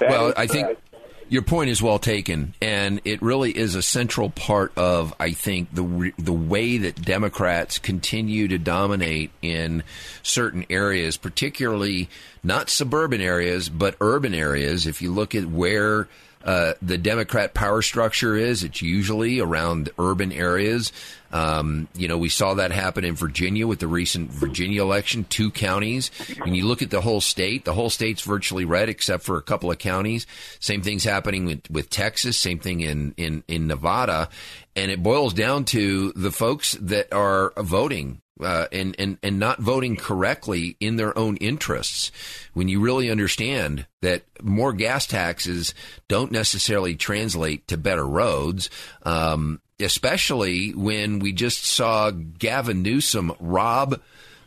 That 0.00 0.10
well, 0.10 0.28
is 0.28 0.34
I 0.36 0.46
think 0.46 0.66
correct. 0.66 0.93
Your 1.28 1.42
point 1.42 1.70
is 1.70 1.82
well 1.82 1.98
taken, 1.98 2.54
and 2.60 3.00
it 3.04 3.22
really 3.22 3.56
is 3.56 3.74
a 3.74 3.82
central 3.82 4.30
part 4.30 4.72
of 4.76 5.14
I 5.18 5.32
think 5.32 5.74
the 5.74 6.12
the 6.18 6.32
way 6.32 6.78
that 6.78 7.02
Democrats 7.02 7.78
continue 7.78 8.48
to 8.48 8.58
dominate 8.58 9.30
in 9.42 9.82
certain 10.22 10.66
areas, 10.70 11.16
particularly 11.16 12.08
not 12.42 12.70
suburban 12.70 13.20
areas 13.20 13.68
but 13.68 13.96
urban 14.00 14.34
areas. 14.34 14.86
If 14.86 15.02
you 15.02 15.12
look 15.12 15.34
at 15.34 15.46
where 15.46 16.08
uh, 16.44 16.74
the 16.82 16.98
Democrat 16.98 17.54
power 17.54 17.82
structure 17.82 18.36
is. 18.36 18.62
It's 18.62 18.82
usually 18.82 19.40
around 19.40 19.90
urban 19.98 20.30
areas. 20.30 20.92
Um, 21.32 21.88
you 21.96 22.06
know, 22.06 22.16
we 22.16 22.28
saw 22.28 22.54
that 22.54 22.70
happen 22.70 23.04
in 23.04 23.16
Virginia 23.16 23.66
with 23.66 23.80
the 23.80 23.88
recent 23.88 24.30
Virginia 24.30 24.82
election, 24.82 25.24
two 25.28 25.50
counties. 25.50 26.10
When 26.38 26.54
you 26.54 26.66
look 26.66 26.80
at 26.80 26.90
the 26.90 27.00
whole 27.00 27.20
state, 27.20 27.64
the 27.64 27.72
whole 27.72 27.90
state's 27.90 28.22
virtually 28.22 28.64
red 28.64 28.88
except 28.88 29.24
for 29.24 29.36
a 29.36 29.42
couple 29.42 29.70
of 29.70 29.78
counties. 29.78 30.26
Same 30.60 30.82
thing's 30.82 31.02
happening 31.02 31.44
with, 31.44 31.68
with 31.70 31.90
Texas, 31.90 32.38
same 32.38 32.60
thing 32.60 32.82
in, 32.82 33.14
in, 33.16 33.42
in 33.48 33.66
Nevada. 33.66 34.28
And 34.76 34.90
it 34.90 35.02
boils 35.02 35.34
down 35.34 35.64
to 35.66 36.12
the 36.12 36.30
folks 36.30 36.74
that 36.80 37.12
are 37.12 37.52
voting 37.56 38.20
uh, 38.40 38.66
and, 38.72 38.96
and, 38.98 39.18
and 39.22 39.38
not 39.38 39.60
voting 39.60 39.96
correctly 39.96 40.76
in 40.80 40.96
their 40.96 41.16
own 41.16 41.36
interests. 41.36 42.10
When 42.52 42.68
you 42.68 42.80
really 42.80 43.10
understand 43.10 43.86
that 44.02 44.24
more 44.42 44.72
gas 44.72 45.06
taxes 45.06 45.74
don't 46.08 46.32
necessarily 46.32 46.96
translate 46.96 47.68
to 47.68 47.76
better 47.76 48.06
roads, 48.06 48.70
um, 49.04 49.60
especially 49.80 50.70
when 50.70 51.18
we 51.18 51.32
just 51.32 51.64
saw 51.64 52.10
Gavin 52.10 52.82
Newsom 52.82 53.32
rob 53.38 54.00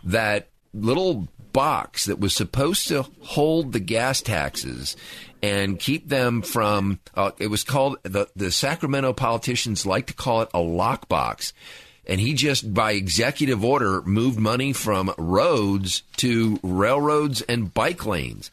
that 0.04 0.50
little 0.74 1.28
box 1.54 2.06
that 2.06 2.20
was 2.20 2.36
supposed 2.36 2.88
to 2.90 3.04
hold 3.22 3.74
the 3.74 3.80
gas 3.80 4.22
taxes 4.22 4.96
and 5.42 5.80
keep 5.80 6.08
them 6.08 6.42
from 6.42 7.00
uh, 7.16 7.32
it 7.40 7.48
was 7.48 7.64
called 7.64 7.98
the 8.04 8.28
the 8.36 8.52
Sacramento 8.52 9.14
politicians 9.14 9.86
like 9.86 10.08
to 10.08 10.14
call 10.14 10.42
it 10.42 10.50
a 10.54 10.60
lockbox 10.60 11.54
and 12.08 12.20
he 12.20 12.34
just 12.34 12.74
by 12.74 12.94
executive 12.94 13.64
order 13.64 14.02
moved 14.02 14.40
money 14.40 14.74
from 14.74 15.14
roads 15.18 16.02
to 16.18 16.60
railroads 16.64 17.42
and 17.44 17.74
bike 17.74 18.06
lanes 18.06 18.50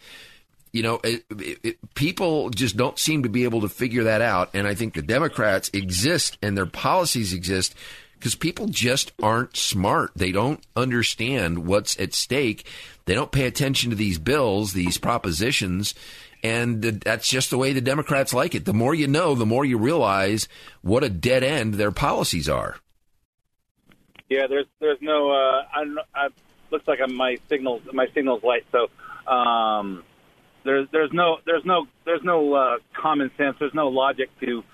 you 0.75 0.83
know, 0.83 1.01
it, 1.05 1.25
it, 1.31 1.59
it, 1.62 1.95
people 1.95 2.51
just 2.51 2.77
don't 2.77 2.99
seem 2.99 3.23
to 3.23 3.29
be 3.29 3.45
able 3.45 3.61
to 3.61 3.69
figure 3.69 4.03
that 4.05 4.21
out. 4.21 4.51
And 4.55 4.67
I 4.67 4.75
think 4.75 4.95
the 4.95 5.03
Democrats 5.03 5.71
exist 5.73 6.37
and 6.43 6.57
their 6.57 6.67
policies 6.67 7.33
exist 7.33 7.77
because 8.19 8.35
people 8.35 8.67
just 8.67 9.12
aren't 9.23 9.57
smart. 9.57 10.11
They 10.17 10.33
don't 10.33 10.61
understand 10.75 11.64
what's 11.64 11.99
at 12.01 12.12
stake. 12.12 12.67
They 13.05 13.14
don't 13.14 13.31
pay 13.31 13.47
attention 13.47 13.90
to 13.90 13.97
these 13.97 14.19
bills, 14.19 14.73
these 14.73 14.99
propositions. 14.99 15.95
And 16.43 16.83
that's 16.83 17.29
just 17.29 17.51
the 17.51 17.59
way 17.59 17.73
the 17.73 17.81
Democrats 17.81 18.35
like 18.35 18.57
it. 18.57 18.64
The 18.64 18.75
more 18.75 18.97
you 18.97 19.07
know, 19.07 19.37
the 19.37 19.47
more 19.47 19.64
you 19.64 19.79
realize 19.79 20.49
what 20.83 21.05
a 21.05 21.09
dead 21.09 21.45
end 21.45 21.75
their 21.75 21.93
policies 21.93 22.49
are. 22.49 22.79
Yeah, 24.29 24.47
there's 24.49 24.67
there's 24.81 24.99
no. 25.01 25.31
Uh, 25.31 25.63
I, 25.73 25.85
I 26.15 26.29
looks 26.71 26.87
like 26.89 26.99
I'm, 27.03 27.15
my 27.15 27.37
signals 27.49 27.83
my 27.93 28.07
signals 28.15 28.43
light. 28.43 28.65
So 28.73 28.89
um, 29.31 30.03
there's 30.65 30.89
there's 30.93 31.11
no 31.13 31.39
there's 31.45 31.65
no 31.65 31.87
there's 32.05 32.23
no 32.25 32.55
uh, 32.55 32.77
common 33.01 33.31
sense. 33.37 33.57
There's 33.59 33.75
no 33.75 33.89
logic 33.89 34.31
to 34.41 34.65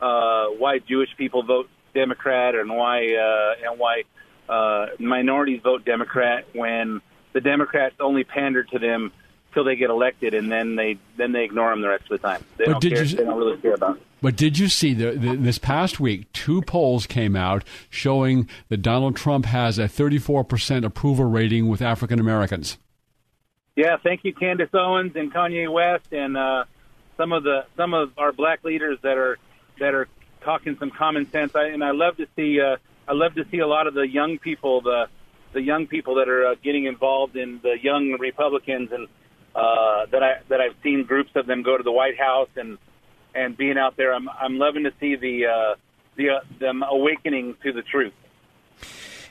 uh, 0.00 0.46
why 0.58 0.78
Jewish 0.78 1.10
people 1.16 1.42
vote 1.42 1.68
Democrat 1.94 2.54
and 2.54 2.70
why 2.70 3.14
uh, 3.14 3.70
and 3.70 3.78
why 3.78 4.02
uh, 4.48 4.86
minorities 4.98 5.60
vote 5.62 5.84
Democrat 5.84 6.44
when 6.52 7.00
the 7.32 7.40
Democrats 7.40 7.94
only 8.00 8.24
pander 8.24 8.64
to 8.64 8.78
them 8.78 9.12
till 9.56 9.64
they 9.64 9.74
get 9.74 9.88
elected, 9.88 10.34
and 10.34 10.52
then 10.52 10.76
they 10.76 10.98
then 11.16 11.32
they 11.32 11.44
ignore 11.44 11.70
them 11.70 11.80
the 11.80 11.88
rest 11.88 12.04
of 12.10 12.20
the 12.20 12.28
time. 12.28 12.44
They 12.58 12.66
But 12.66 12.72
don't 12.72 12.80
did 12.82 12.92
care. 12.92 13.02
you- 13.04 13.16
they 13.16 13.24
don't 13.24 13.38
really 13.38 13.56
care 13.56 13.72
about. 13.74 13.96
It. 13.96 14.02
But 14.20 14.36
did 14.36 14.58
you 14.58 14.68
see 14.68 14.92
the, 14.92 15.12
the, 15.12 15.36
this 15.36 15.56
past 15.58 15.98
week? 16.00 16.30
Two 16.32 16.60
polls 16.62 17.06
came 17.06 17.36
out 17.36 17.64
showing 17.90 18.48
that 18.68 18.78
Donald 18.78 19.14
Trump 19.16 19.44
has 19.46 19.78
a 19.78 19.84
34% 19.84 20.84
approval 20.84 21.26
rating 21.26 21.68
with 21.68 21.80
African 21.80 22.18
Americans. 22.18 22.76
Yeah, 23.76 23.96
thank 24.02 24.24
you, 24.24 24.32
Candace 24.34 24.70
Owens 24.74 25.16
and 25.16 25.32
Kanye 25.32 25.70
West, 25.70 26.06
and 26.12 26.36
uh, 26.36 26.64
some 27.16 27.32
of 27.32 27.44
the 27.44 27.64
some 27.76 27.94
of 27.94 28.12
our 28.18 28.32
black 28.32 28.62
leaders 28.64 28.98
that 29.02 29.16
are 29.16 29.38
that 29.80 29.94
are 29.94 30.08
talking 30.42 30.76
some 30.78 30.90
common 30.90 31.30
sense. 31.30 31.54
I, 31.54 31.68
and 31.68 31.82
I 31.82 31.92
love 31.92 32.16
to 32.18 32.26
see 32.36 32.60
uh, 32.60 32.76
I 33.08 33.12
love 33.12 33.34
to 33.36 33.44
see 33.50 33.58
a 33.60 33.66
lot 33.66 33.86
of 33.86 33.94
the 33.94 34.06
young 34.08 34.38
people, 34.38 34.80
the 34.82 35.08
the 35.52 35.62
young 35.62 35.86
people 35.86 36.16
that 36.16 36.28
are 36.28 36.48
uh, 36.48 36.54
getting 36.62 36.84
involved 36.84 37.36
in 37.36 37.60
the 37.62 37.76
young 37.80 38.12
Republicans, 38.18 38.90
and 38.92 39.08
uh, 39.56 40.04
that 40.10 40.22
I 40.22 40.40
that 40.48 40.60
I've 40.60 40.74
seen 40.82 41.04
groups 41.04 41.30
of 41.34 41.46
them 41.46 41.62
go 41.62 41.76
to 41.76 41.82
the 41.82 41.92
White 41.92 42.18
House 42.18 42.50
and 42.56 42.76
and 43.34 43.56
being 43.56 43.78
out 43.78 43.96
there. 43.96 44.14
I'm 44.14 44.28
I'm 44.28 44.58
loving 44.58 44.84
to 44.84 44.92
see 45.00 45.16
the 45.16 45.46
uh, 45.46 45.74
the 46.16 46.30
uh, 46.30 46.40
them 46.60 46.82
awakening 46.82 47.56
to 47.62 47.72
the 47.72 47.82
truth. 47.82 48.12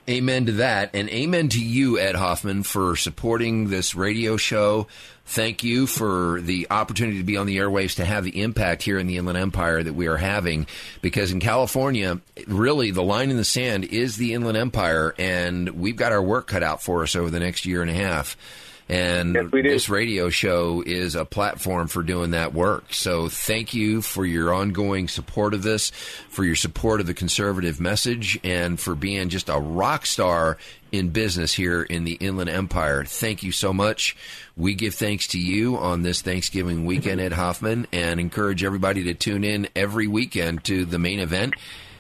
Amen 0.08 0.46
to 0.46 0.52
that. 0.54 0.92
And 0.94 1.10
amen 1.10 1.50
to 1.50 1.64
you, 1.64 1.98
Ed 1.98 2.16
Hoffman, 2.16 2.62
for 2.62 2.96
supporting 2.96 3.70
this 3.70 3.96
radio 3.96 4.38
show. 4.38 4.86
Thank 5.26 5.64
you 5.64 5.88
for 5.88 6.40
the 6.42 6.68
opportunity 6.70 7.18
to 7.18 7.24
be 7.24 7.38
on 7.38 7.48
the 7.48 7.58
airwaves 7.58 7.96
to 7.96 8.06
have 8.06 8.24
the 8.24 8.40
impact 8.44 8.84
here 8.84 9.00
in 9.00 9.08
the 9.08 9.18
Inland 9.18 9.40
Empire 9.40 9.82
that 9.82 9.94
we 9.94 10.06
are 10.06 10.18
having. 10.18 10.68
Because 11.02 11.32
in 11.32 11.40
California, 11.40 12.22
really, 12.46 12.92
the 12.92 13.02
line 13.02 13.32
in 13.32 13.38
the 13.38 13.44
sand 13.44 13.86
is 13.86 14.18
the 14.18 14.34
Inland 14.34 14.58
Empire, 14.58 15.16
and 15.18 15.70
we've 15.70 15.96
got 15.96 16.12
our 16.12 16.22
work 16.22 16.46
cut 16.46 16.62
out 16.62 16.84
for 16.84 17.02
us 17.02 17.16
over 17.16 17.32
the 17.32 17.40
next 17.40 17.66
year 17.66 17.82
and 17.82 17.90
a 17.90 17.96
half. 17.96 18.38
And 18.88 19.34
Yes, 19.34 19.50
this 19.52 19.90
radio 19.90 20.30
show 20.30 20.84
is 20.86 21.16
a 21.16 21.26
platform 21.26 21.88
for 21.88 22.04
doing 22.04 22.32
that 22.32 22.54
work. 22.54 22.94
So 22.94 23.30
thank 23.30 23.74
you 23.74 24.04
for 24.04 24.26
your 24.26 24.54
ongoing 24.54 25.08
support 25.08 25.56
of 25.56 25.64
this, 25.64 25.90
for 26.30 26.44
your 26.44 26.56
support 26.56 27.02
of 27.02 27.08
the 27.08 27.16
conservative 27.16 27.80
message, 27.80 28.40
and 28.44 28.80
for 28.80 28.94
being 28.94 29.30
just 29.30 29.50
a 29.50 29.58
rock 29.58 30.06
star 30.06 30.58
in 30.92 31.10
business 31.10 31.52
here 31.54 31.82
in 31.82 32.04
the 32.04 32.14
Inland 32.14 32.50
Empire. 32.50 33.04
Thank 33.06 33.42
you 33.42 33.52
so 33.52 33.74
much. 33.74 34.16
We 34.56 34.76
give 34.76 34.94
thanks 34.94 35.28
to 35.30 35.40
you 35.40 35.78
on 35.78 36.04
this 36.04 36.22
Thanksgiving 36.22 36.86
weekend, 36.86 37.20
Ed 37.20 37.34
Hoffman, 37.34 37.88
and 37.92 38.20
encourage 38.20 38.64
everybody 38.64 39.04
to 39.06 39.16
tune 39.16 39.44
in 39.44 39.68
every 39.76 40.06
weekend 40.06 40.64
to 40.66 40.86
the 40.86 41.00
main 41.00 41.20
event 41.20 41.56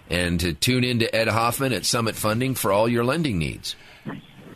and 0.09 0.39
to 0.39 0.53
tune 0.53 0.83
in 0.83 0.99
to 0.99 1.15
Ed 1.15 1.29
Hoffman 1.29 1.73
at 1.73 1.83
Summit 1.83 2.15
Funding 2.15 2.53
for 2.53 2.71
all 2.71 2.87
your 2.87 3.03
lending 3.03 3.39
needs. 3.39 3.75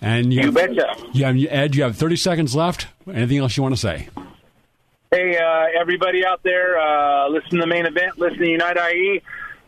And 0.01 0.33
you, 0.33 0.43
You 0.43 0.51
betcha. 0.51 0.95
Yeah, 1.11 1.29
Ed, 1.49 1.75
you 1.75 1.83
have 1.83 1.97
30 1.97 2.15
seconds 2.15 2.55
left. 2.55 2.87
Anything 3.07 3.39
else 3.39 3.57
you 3.57 3.63
want 3.63 3.75
to 3.75 3.81
say? 3.81 4.09
Hey, 5.11 5.37
uh, 5.37 5.79
everybody 5.79 6.25
out 6.25 6.41
there, 6.43 6.79
uh, 6.79 7.27
listen 7.29 7.51
to 7.51 7.57
the 7.57 7.67
main 7.67 7.85
event, 7.85 8.19
listen 8.19 8.37
to 8.39 8.47
Unite 8.47 8.77
IE. 8.93 9.21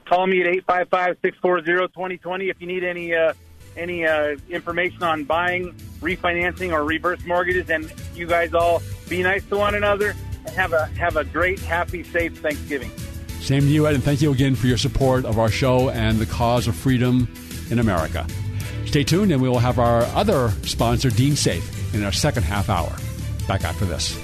Call 0.05 0.27
me 0.27 0.41
at 0.41 0.65
855-640-2020 0.67 2.49
if 2.49 2.61
you 2.61 2.67
need 2.67 2.83
any 2.83 3.15
uh, 3.15 3.33
any 3.77 4.05
uh, 4.05 4.35
information 4.49 5.01
on 5.03 5.23
buying, 5.23 5.73
refinancing, 6.01 6.73
or 6.73 6.83
reverse 6.83 7.23
mortgages. 7.25 7.69
And 7.69 7.91
you 8.13 8.27
guys 8.27 8.53
all 8.53 8.81
be 9.09 9.23
nice 9.23 9.45
to 9.45 9.57
one 9.57 9.75
another 9.75 10.13
and 10.45 10.55
have 10.55 10.73
a 10.73 10.85
have 10.97 11.15
a 11.15 11.23
great, 11.23 11.59
happy, 11.59 12.03
safe 12.03 12.37
Thanksgiving. 12.39 12.91
Same 13.39 13.61
to 13.61 13.67
you, 13.67 13.87
Ed, 13.87 13.95
and 13.95 14.03
thank 14.03 14.21
you 14.21 14.31
again 14.31 14.55
for 14.55 14.67
your 14.67 14.77
support 14.77 15.25
of 15.25 15.39
our 15.39 15.49
show 15.49 15.89
and 15.89 16.19
the 16.19 16.25
cause 16.27 16.67
of 16.67 16.75
freedom 16.75 17.27
in 17.71 17.79
America. 17.79 18.27
Stay 18.91 19.05
tuned, 19.05 19.31
and 19.31 19.41
we 19.41 19.47
will 19.47 19.57
have 19.57 19.79
our 19.79 20.01
other 20.01 20.49
sponsor, 20.63 21.09
Dean 21.09 21.37
Safe, 21.37 21.95
in 21.95 22.03
our 22.03 22.11
second 22.11 22.43
half 22.43 22.69
hour. 22.69 22.93
Back 23.47 23.63
after 23.63 23.85
this. 23.85 24.19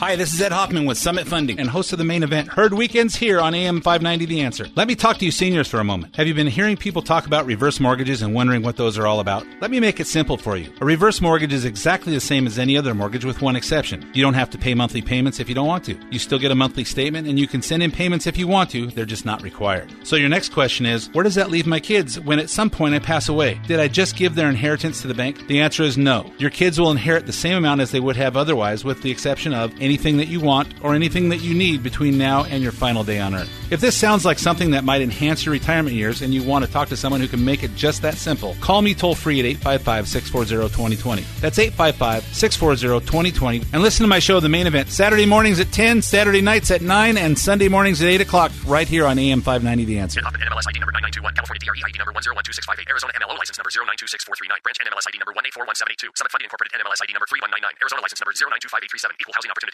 Hi, 0.00 0.16
this 0.16 0.34
is 0.34 0.40
Ed 0.40 0.50
Hoffman 0.50 0.86
with 0.86 0.98
Summit 0.98 1.26
Funding 1.26 1.60
and 1.60 1.68
host 1.68 1.92
of 1.92 1.98
the 1.98 2.04
main 2.04 2.24
event, 2.24 2.48
Heard 2.48 2.74
Weekends 2.74 3.14
here 3.14 3.40
on 3.40 3.54
AM 3.54 3.80
590 3.80 4.26
The 4.26 4.40
Answer. 4.40 4.66
Let 4.74 4.88
me 4.88 4.96
talk 4.96 5.18
to 5.18 5.24
you 5.24 5.30
seniors 5.30 5.68
for 5.68 5.78
a 5.78 5.84
moment. 5.84 6.16
Have 6.16 6.26
you 6.26 6.34
been 6.34 6.48
hearing 6.48 6.76
people 6.76 7.00
talk 7.00 7.26
about 7.26 7.46
reverse 7.46 7.78
mortgages 7.78 8.20
and 8.20 8.34
wondering 8.34 8.62
what 8.62 8.76
those 8.76 8.98
are 8.98 9.06
all 9.06 9.20
about? 9.20 9.46
Let 9.60 9.70
me 9.70 9.78
make 9.78 10.00
it 10.00 10.08
simple 10.08 10.36
for 10.36 10.56
you. 10.56 10.72
A 10.80 10.84
reverse 10.84 11.20
mortgage 11.20 11.52
is 11.52 11.64
exactly 11.64 12.12
the 12.12 12.20
same 12.20 12.46
as 12.46 12.58
any 12.58 12.76
other 12.76 12.92
mortgage 12.92 13.24
with 13.24 13.40
one 13.40 13.54
exception. 13.54 14.04
You 14.14 14.22
don't 14.22 14.34
have 14.34 14.50
to 14.50 14.58
pay 14.58 14.74
monthly 14.74 15.00
payments 15.00 15.38
if 15.38 15.48
you 15.48 15.54
don't 15.54 15.68
want 15.68 15.84
to. 15.84 15.96
You 16.10 16.18
still 16.18 16.40
get 16.40 16.50
a 16.50 16.56
monthly 16.56 16.84
statement 16.84 17.28
and 17.28 17.38
you 17.38 17.46
can 17.46 17.62
send 17.62 17.82
in 17.82 17.92
payments 17.92 18.26
if 18.26 18.36
you 18.36 18.48
want 18.48 18.70
to, 18.70 18.88
they're 18.88 19.04
just 19.04 19.24
not 19.24 19.42
required. 19.42 19.92
So 20.02 20.16
your 20.16 20.28
next 20.28 20.52
question 20.52 20.86
is, 20.86 21.08
where 21.12 21.24
does 21.24 21.36
that 21.36 21.50
leave 21.50 21.66
my 21.66 21.80
kids 21.80 22.18
when 22.18 22.40
at 22.40 22.50
some 22.50 22.68
point 22.68 22.94
I 22.94 22.98
pass 22.98 23.28
away? 23.28 23.60
Did 23.68 23.78
I 23.78 23.86
just 23.86 24.16
give 24.16 24.34
their 24.34 24.50
inheritance 24.50 25.02
to 25.02 25.08
the 25.08 25.14
bank? 25.14 25.46
The 25.46 25.60
answer 25.60 25.84
is 25.84 25.96
no. 25.96 26.30
Your 26.38 26.50
kids 26.50 26.80
will 26.80 26.90
inherit 26.90 27.26
the 27.26 27.32
same 27.32 27.56
amount 27.56 27.80
as 27.80 27.92
they 27.92 28.00
would 28.00 28.16
have 28.16 28.36
otherwise 28.36 28.84
with 28.84 29.02
the 29.02 29.10
exception 29.10 29.54
of 29.54 29.72
anything 29.84 30.16
that 30.16 30.28
you 30.28 30.40
want 30.40 30.72
or 30.82 30.94
anything 30.94 31.28
that 31.28 31.38
you 31.38 31.54
need 31.54 31.82
between 31.82 32.18
now 32.18 32.44
and 32.44 32.62
your 32.62 32.72
final 32.72 33.04
day 33.04 33.20
on 33.20 33.34
earth. 33.34 33.50
If 33.70 33.80
this 33.80 33.96
sounds 33.96 34.24
like 34.24 34.38
something 34.38 34.70
that 34.70 34.84
might 34.84 35.02
enhance 35.02 35.44
your 35.44 35.52
retirement 35.52 35.94
years 35.94 36.22
and 36.22 36.32
you 36.32 36.42
want 36.42 36.64
to 36.64 36.70
talk 36.70 36.88
to 36.88 36.96
someone 36.96 37.20
who 37.20 37.28
can 37.28 37.44
make 37.44 37.62
it 37.62 37.74
just 37.74 38.02
that 38.02 38.14
simple, 38.14 38.56
call 38.60 38.82
me 38.82 38.94
toll 38.94 39.14
free 39.14 39.40
at 39.40 39.46
855 39.46 40.08
640 40.08 40.74
2020. 40.74 41.22
That's 41.40 41.58
855 41.58 42.24
640 42.34 43.06
2020. 43.06 43.62
And 43.72 43.82
listen 43.82 44.04
to 44.04 44.08
my 44.08 44.18
show, 44.18 44.40
The 44.40 44.48
Main 44.48 44.66
Event, 44.66 44.90
Saturday 44.90 45.26
mornings 45.26 45.60
at 45.60 45.72
10, 45.72 46.02
Saturday 46.02 46.40
nights 46.40 46.70
at 46.70 46.82
9, 46.82 47.16
and 47.16 47.38
Sunday 47.38 47.68
mornings 47.68 48.00
at 48.02 48.08
8 48.08 48.20
o'clock 48.22 48.52
right 48.66 48.88
here 48.88 49.06
on 49.06 49.18
AM 49.18 49.40
590 49.40 49.84
The 49.84 49.98
Answer. 49.98 50.20
NMLS 50.20 50.68
ID 50.68 50.80
number 50.80 50.92
9921, 50.92 51.34
California 51.34 51.60
DRE 51.60 51.82
ID 51.88 51.98
number 51.98 52.12
1012658. 52.12 52.88
Arizona 52.88 53.12
MLO 53.20 53.36
license 53.38 53.58
number 53.58 53.70
0926439. 53.70 54.62
Branch 54.62 54.78
NMLS 54.78 55.06
ID 55.08 55.18
number 55.18 55.32
1841782. 55.34 56.14
Summit 56.14 56.30
Funding 56.32 56.46
Incorporated 56.46 56.72
NMLS 56.78 57.02
ID 57.02 57.12
number 57.12 57.26
3199. 57.26 57.74
Arizona 57.82 58.00
license 58.02 58.20
number 58.22 58.32
0925837. 58.32 59.18
Equal 59.20 59.34
housing 59.34 59.50
opportunity. 59.50 59.73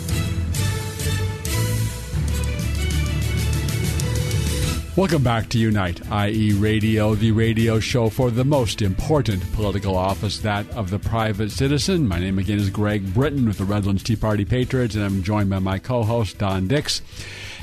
Welcome 4.97 5.23
back 5.23 5.47
to 5.49 5.57
Unite, 5.57 6.01
IE 6.11 6.51
Radio, 6.51 7.15
the 7.15 7.31
radio 7.31 7.79
show 7.79 8.09
for 8.09 8.29
the 8.29 8.43
most 8.43 8.81
important 8.81 9.41
political 9.53 9.95
office, 9.95 10.39
that 10.39 10.69
of 10.71 10.89
the 10.89 10.99
private 10.99 11.51
citizen. 11.51 12.09
My 12.09 12.19
name 12.19 12.37
again 12.37 12.59
is 12.59 12.69
Greg 12.69 13.13
Britton 13.13 13.45
with 13.45 13.57
the 13.57 13.63
Redlands 13.63 14.03
Tea 14.03 14.17
Party 14.17 14.43
Patriots, 14.43 14.95
and 14.95 15.05
I'm 15.05 15.23
joined 15.23 15.49
by 15.49 15.59
my 15.59 15.79
co 15.79 16.03
host, 16.03 16.39
Don 16.39 16.67
Dix. 16.67 17.01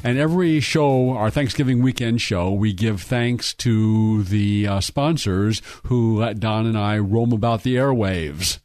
And 0.03 0.17
every 0.17 0.61
show, 0.61 1.11
our 1.11 1.29
Thanksgiving 1.29 1.83
weekend 1.83 2.23
show, 2.23 2.51
we 2.51 2.73
give 2.73 3.03
thanks 3.03 3.53
to 3.55 4.23
the 4.23 4.67
uh, 4.67 4.81
sponsors 4.81 5.61
who 5.85 6.19
let 6.19 6.41
Don 6.41 6.64
and 6.64 6.79
I 6.79 6.99
roam 6.99 7.35
about 7.35 7.62
the 7.62 7.77
airwaves. 7.77 8.59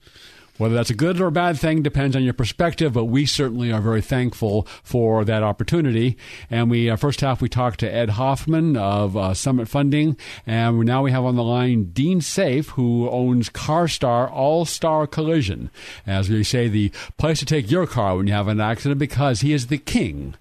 Whether 0.63 0.75
that's 0.75 0.89
a 0.89 0.95
good 0.95 1.19
or 1.19 1.27
a 1.27 1.31
bad 1.31 1.59
thing 1.59 1.81
depends 1.81 2.15
on 2.15 2.23
your 2.23 2.33
perspective, 2.33 2.93
but 2.93 3.03
we 3.03 3.25
certainly 3.25 3.69
are 3.69 3.81
very 3.81 4.01
thankful 4.01 4.65
for 4.81 5.25
that 5.25 5.43
opportunity. 5.43 6.15
And 6.49 6.71
we 6.71 6.89
uh, 6.89 6.95
first 6.95 7.19
half 7.19 7.41
we 7.41 7.49
talked 7.49 7.81
to 7.81 7.93
Ed 7.93 8.11
Hoffman 8.11 8.77
of 8.77 9.17
uh, 9.17 9.33
Summit 9.33 9.67
Funding, 9.67 10.15
and 10.47 10.79
now 10.85 11.03
we 11.03 11.11
have 11.11 11.25
on 11.25 11.35
the 11.35 11.43
line 11.43 11.91
Dean 11.91 12.21
Safe, 12.21 12.69
who 12.69 13.09
owns 13.09 13.49
CarStar 13.49 14.31
All 14.31 14.63
Star 14.63 15.05
Collision, 15.05 15.69
as 16.07 16.29
we 16.29 16.45
say, 16.45 16.69
the 16.69 16.93
place 17.17 17.39
to 17.39 17.45
take 17.45 17.69
your 17.69 17.85
car 17.85 18.15
when 18.15 18.27
you 18.27 18.33
have 18.33 18.47
an 18.47 18.61
accident, 18.61 18.99
because 18.99 19.41
he 19.41 19.51
is 19.51 19.67
the 19.67 19.77
king 19.77 20.33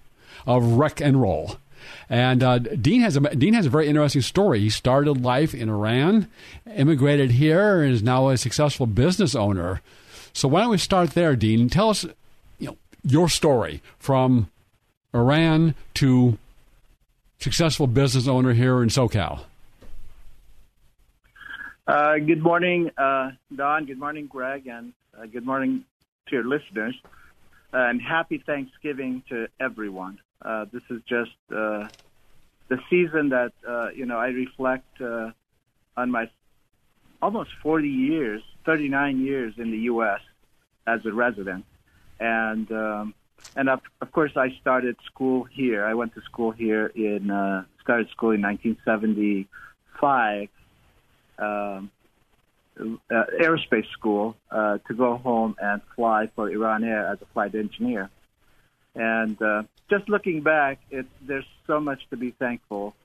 of 0.47 0.63
wreck 0.63 1.01
and 1.01 1.21
roll. 1.21 1.57
And 2.09 2.41
uh, 2.41 2.59
Dean 2.59 3.01
has 3.01 3.17
a 3.17 3.19
Dean 3.35 3.55
has 3.55 3.65
a 3.65 3.69
very 3.69 3.89
interesting 3.89 4.21
story. 4.21 4.61
He 4.61 4.69
started 4.69 5.21
life 5.21 5.53
in 5.53 5.67
Iran, 5.67 6.29
immigrated 6.77 7.31
here, 7.31 7.81
and 7.81 7.91
is 7.91 8.01
now 8.01 8.29
a 8.29 8.37
successful 8.37 8.85
business 8.85 9.35
owner. 9.35 9.81
So 10.33 10.47
why 10.47 10.61
don't 10.61 10.71
we 10.71 10.77
start 10.77 11.11
there, 11.11 11.35
Dean? 11.35 11.69
Tell 11.69 11.89
us, 11.89 12.05
you 12.59 12.67
know, 12.67 12.77
your 13.03 13.29
story 13.29 13.81
from 13.99 14.49
Iran 15.13 15.75
to 15.95 16.37
successful 17.39 17.87
business 17.87 18.27
owner 18.27 18.53
here 18.53 18.81
in 18.81 18.89
SoCal. 18.89 19.41
Uh, 21.85 22.17
good 22.17 22.41
morning, 22.41 22.89
uh, 22.97 23.31
Don. 23.53 23.85
Good 23.85 23.99
morning, 23.99 24.27
Greg, 24.27 24.67
and 24.67 24.93
uh, 25.17 25.25
good 25.25 25.45
morning 25.45 25.83
to 26.27 26.35
your 26.35 26.45
listeners. 26.45 26.95
and 27.73 28.01
happy 28.01 28.37
Thanksgiving 28.45 29.23
to 29.29 29.47
everyone. 29.59 30.19
Uh, 30.41 30.65
this 30.71 30.83
is 30.89 31.01
just 31.07 31.31
uh, 31.51 31.87
the 32.69 32.79
season 32.89 33.29
that 33.29 33.51
uh, 33.67 33.89
you 33.89 34.05
know 34.05 34.17
I 34.17 34.27
reflect 34.27 35.01
on 35.01 36.09
my 36.09 36.29
almost 37.21 37.51
40 37.61 37.87
years, 37.87 38.41
39 38.65 39.23
years 39.23 39.53
in 39.57 39.71
the 39.71 39.79
U.S. 39.79 40.19
as 40.87 41.05
a 41.05 41.11
resident, 41.11 41.65
and 42.19 42.71
um, 42.71 43.13
and 43.55 43.69
of, 43.69 43.81
of 44.01 44.11
course 44.11 44.31
I 44.35 44.55
started 44.61 44.95
school 45.05 45.43
here. 45.43 45.85
I 45.85 45.93
went 45.93 46.15
to 46.15 46.21
school 46.21 46.51
here 46.51 46.87
in 46.87 47.29
uh, 47.29 47.65
started 47.81 48.09
school 48.09 48.31
in 48.31 48.41
1975, 48.41 50.47
um, 51.37 51.91
uh, 52.79 53.23
aerospace 53.39 53.89
school, 53.91 54.35
uh, 54.49 54.79
to 54.87 54.93
go 54.93 55.17
home 55.17 55.55
and 55.61 55.81
fly 55.95 56.29
for 56.35 56.49
Iran 56.49 56.83
Air 56.83 57.07
as 57.07 57.21
a 57.21 57.25
flight 57.33 57.55
engineer. 57.55 58.09
And 58.95 59.41
uh, 59.41 59.63
just 59.89 60.09
looking 60.09 60.41
back, 60.41 60.79
it, 60.89 61.05
there's 61.21 61.45
so 61.67 61.79
much 61.79 62.07
to 62.09 62.17
be 62.17 62.31
thankful. 62.31 62.95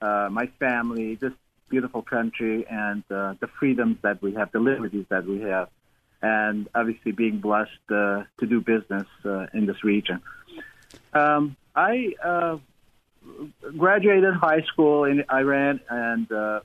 Uh, 0.00 0.28
my 0.30 0.46
family, 0.58 1.16
this 1.16 1.32
beautiful 1.70 2.02
country, 2.02 2.66
and 2.68 3.02
uh, 3.10 3.34
the 3.40 3.46
freedoms 3.58 3.98
that 4.02 4.20
we 4.20 4.34
have, 4.34 4.52
the 4.52 4.58
liberties 4.58 5.06
that 5.08 5.24
we 5.24 5.40
have, 5.40 5.68
and 6.20 6.68
obviously 6.74 7.12
being 7.12 7.38
blessed 7.38 7.70
uh, 7.90 8.24
to 8.38 8.46
do 8.46 8.60
business 8.60 9.06
uh, 9.24 9.46
in 9.54 9.66
this 9.66 9.82
region. 9.84 10.20
Um, 11.14 11.56
I 11.74 12.14
uh, 12.22 12.58
graduated 13.76 14.34
high 14.34 14.62
school 14.62 15.04
in 15.04 15.24
Iran 15.32 15.80
and 15.88 16.30
uh, 16.30 16.60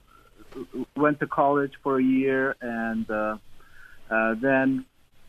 went 0.96 1.20
to 1.20 1.26
college 1.26 1.72
for 1.82 1.98
a 1.98 2.02
year, 2.02 2.56
and 2.60 3.10
uh, 3.10 3.36
uh, 4.10 4.34
then 4.34 4.84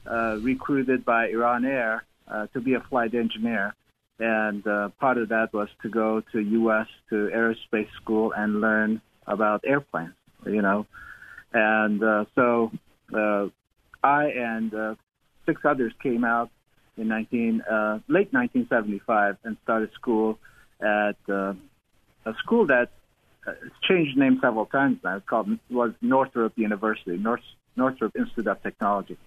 uh, 0.06 0.38
recruited 0.42 1.06
by 1.06 1.28
Iran 1.30 1.66
Air 1.66 2.04
uh, 2.28 2.48
to 2.54 2.62
be 2.62 2.74
a 2.74 2.82
flight 2.82 3.14
engineer. 3.14 3.74
And 4.20 4.66
uh, 4.66 4.90
part 5.00 5.18
of 5.18 5.30
that 5.30 5.54
was 5.54 5.70
to 5.84 5.90
go 5.90 6.24
to 6.32 6.40
U.S. 6.40 6.88
to 7.10 7.16
aerospace 7.16 7.92
school 8.02 8.34
and 8.36 8.62
learn 8.62 9.02
about 9.28 9.64
airplanes, 9.66 10.14
you 10.46 10.62
know. 10.62 10.86
And 11.54 12.04
uh, 12.04 12.26
so 12.36 12.72
uh, 13.14 13.48
I 14.04 14.26
and 14.30 14.74
uh, 14.74 14.96
six 15.46 15.62
others 15.64 15.94
came 16.02 16.24
out 16.24 16.50
in 16.98 17.08
19 17.08 17.62
uh, 17.62 18.00
late 18.08 18.34
1975 18.34 19.38
and 19.44 19.58
started 19.64 19.92
school 19.94 20.40
at 20.82 21.18
uh, 21.30 21.54
a 22.26 22.34
school 22.40 22.68
that 22.68 22.90
uh, 23.46 23.54
changed 23.84 24.18
name 24.18 24.40
several 24.42 24.66
times 24.66 25.00
now. 25.04 25.20
Called 25.20 25.58
was 25.70 25.94
Northrop 26.02 26.54
University, 26.58 27.18
North, 27.18 27.42
Northrop 27.76 28.16
Institute 28.16 28.48
of 28.48 28.62
Technology 28.64 29.18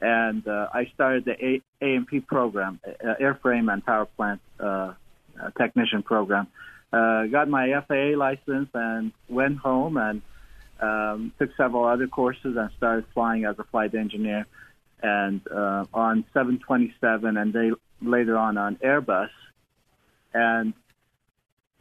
and 0.00 0.46
uh, 0.46 0.68
I 0.72 0.90
started 0.94 1.24
the 1.24 1.44
A- 1.44 1.62
A&P 1.80 2.20
program, 2.20 2.80
uh, 2.86 3.14
airframe 3.20 3.72
and 3.72 3.84
power 3.84 4.04
plant 4.04 4.40
uh, 4.60 4.64
uh, 4.64 4.94
technician 5.56 6.02
program. 6.02 6.48
Uh, 6.94 7.26
got 7.26 7.48
my 7.48 7.66
FAA 7.88 8.16
license 8.16 8.68
and 8.72 9.10
went 9.28 9.58
home 9.58 9.96
and 9.96 10.22
um, 10.80 11.32
took 11.40 11.50
several 11.56 11.84
other 11.84 12.06
courses 12.06 12.56
and 12.56 12.70
started 12.76 13.04
flying 13.12 13.44
as 13.44 13.58
a 13.58 13.64
flight 13.64 13.94
engineer 13.96 14.46
and 15.02 15.40
uh, 15.50 15.84
on 15.92 16.24
727 16.32 17.36
and 17.36 17.52
they 17.52 17.72
later 18.00 18.38
on 18.38 18.56
on 18.56 18.76
Airbus. 18.76 19.30
And 20.32 20.72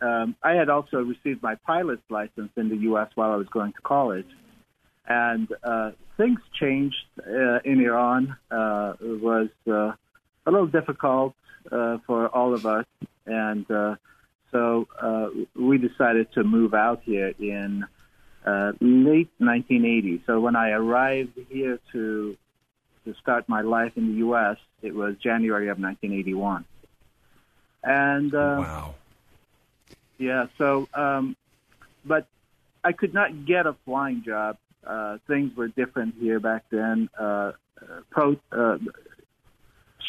um, 0.01 0.35
I 0.41 0.53
had 0.53 0.69
also 0.69 0.97
received 0.97 1.43
my 1.43 1.55
pilot's 1.55 2.09
license 2.09 2.51
in 2.57 2.69
the 2.69 2.77
U.S. 2.89 3.09
while 3.13 3.31
I 3.31 3.35
was 3.35 3.47
going 3.49 3.73
to 3.73 3.81
college. 3.81 4.29
And 5.07 5.47
uh, 5.63 5.91
things 6.17 6.39
changed 6.59 7.05
uh, 7.19 7.59
in 7.63 7.81
Iran. 7.81 8.35
Uh, 8.49 8.93
it 8.99 9.21
was 9.21 9.49
uh, 9.67 9.91
a 10.47 10.51
little 10.51 10.67
difficult 10.67 11.35
uh, 11.71 11.99
for 12.07 12.29
all 12.29 12.55
of 12.55 12.65
us, 12.65 12.85
and 13.27 13.69
uh, 13.69 13.95
so 14.53 14.87
uh, 15.01 15.27
we 15.55 15.77
decided 15.77 16.31
to 16.33 16.43
move 16.43 16.73
out 16.73 17.01
here 17.03 17.33
in 17.37 17.85
uh, 18.45 18.71
late 18.79 19.29
1980. 19.39 20.23
So 20.25 20.39
when 20.39 20.55
I 20.55 20.69
arrived 20.71 21.37
here 21.49 21.79
to 21.91 22.37
to 23.05 23.13
start 23.15 23.49
my 23.49 23.59
life 23.61 23.97
in 23.97 24.07
the 24.07 24.17
U.S., 24.19 24.55
it 24.81 24.95
was 24.95 25.17
January 25.17 25.67
of 25.67 25.77
1981. 25.77 26.63
And 27.83 28.33
uh, 28.33 28.37
wow, 28.59 28.95
yeah. 30.17 30.45
So, 30.57 30.87
um, 30.93 31.35
but 32.05 32.27
I 32.81 32.93
could 32.93 33.13
not 33.13 33.45
get 33.45 33.65
a 33.65 33.75
flying 33.83 34.23
job 34.23 34.57
uh, 34.85 35.17
things 35.27 35.55
were 35.55 35.67
different 35.67 36.15
here 36.19 36.39
back 36.39 36.65
then. 36.69 37.09
Uh, 37.17 37.53
pro 38.09 38.35
uh, 38.51 38.77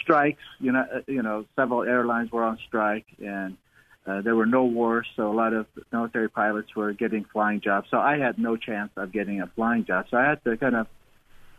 strikes, 0.02 0.42
you 0.60 0.72
know, 0.72 0.84
uh, 0.92 1.00
you 1.06 1.22
know, 1.22 1.44
several 1.56 1.82
airlines 1.82 2.30
were 2.30 2.44
on 2.44 2.58
strike, 2.66 3.06
and 3.24 3.56
uh, 4.06 4.20
there 4.20 4.36
were 4.36 4.46
no 4.46 4.64
wars, 4.64 5.06
so 5.16 5.30
a 5.30 5.32
lot 5.32 5.54
of 5.54 5.66
military 5.90 6.28
pilots 6.28 6.74
were 6.76 6.92
getting 6.92 7.24
flying 7.32 7.60
jobs. 7.60 7.88
So 7.90 7.98
I 7.98 8.18
had 8.18 8.38
no 8.38 8.56
chance 8.56 8.90
of 8.96 9.12
getting 9.12 9.40
a 9.40 9.46
flying 9.46 9.86
job. 9.86 10.06
So 10.10 10.18
I 10.18 10.28
had 10.28 10.44
to 10.44 10.56
kind 10.58 10.76
of 10.76 10.86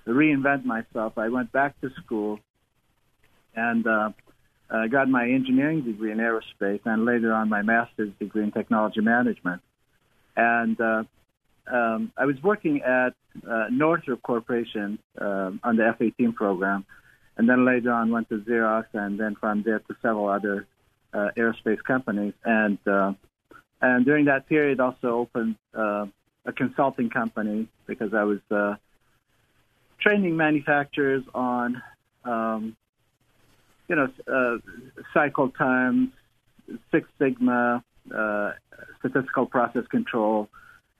reinvent 0.06 0.64
myself. 0.64 1.18
I 1.18 1.30
went 1.30 1.52
back 1.52 1.80
to 1.82 1.90
school 2.04 2.40
and 3.56 3.88
uh, 3.88 4.12
uh, 4.70 4.88
got 4.88 5.10
my 5.10 5.28
engineering 5.28 5.84
degree 5.84 6.12
in 6.12 6.20
aerospace, 6.20 6.82
and 6.86 7.06
later 7.06 7.34
on 7.34 7.50
my 7.50 7.64
master's 7.64 8.12
degree 8.20 8.44
in 8.44 8.52
technology 8.52 9.02
management. 9.02 9.62
And 10.36 10.80
uh, 10.80 11.04
um, 11.72 12.12
I 12.16 12.26
was 12.26 12.36
working 12.44 12.82
at 12.82 13.14
uh, 13.50 13.68
Northrop 13.72 14.22
Corporation 14.22 15.00
um, 15.20 15.60
on 15.64 15.78
the 15.78 15.88
F-18 15.88 16.36
program, 16.36 16.86
and 17.38 17.50
then 17.50 17.66
later 17.66 17.92
on 17.92 18.12
went 18.12 18.30
to 18.30 18.38
Xerox, 18.40 18.86
and 18.94 19.20
then 19.20 19.36
from 19.36 19.64
there 19.64 19.80
to 19.80 19.96
several 20.02 20.30
other 20.30 20.68
uh, 21.16 21.30
aerospace 21.38 21.82
companies, 21.84 22.34
and 22.44 22.78
uh, 22.88 23.14
and 23.82 24.06
during 24.06 24.26
that 24.26 24.48
period 24.48 24.80
also 24.80 25.08
opened 25.08 25.56
uh, 25.74 26.06
a 26.46 26.52
consulting 26.52 27.10
company 27.10 27.68
because 27.88 28.14
I 28.14 28.24
was 28.24 28.40
uh, 28.52 28.76
training 30.00 30.36
manufacturers 30.36 31.24
on 31.34 31.82
um, 32.26 32.76
you 33.88 33.96
know 33.96 34.08
uh, 34.28 34.58
cycle 35.14 35.50
times, 35.50 36.10
Six 36.92 37.08
Sigma, 37.18 37.84
uh, 38.14 38.52
statistical 39.00 39.46
process 39.46 39.88
control, 39.90 40.50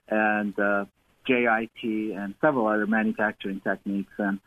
and 0.08 0.58
uh, 0.58 0.86
JIT, 1.28 1.84
and 1.84 2.36
several 2.40 2.68
other 2.68 2.88
manufacturing 2.88 3.60
techniques, 3.62 4.14
and 4.18 4.40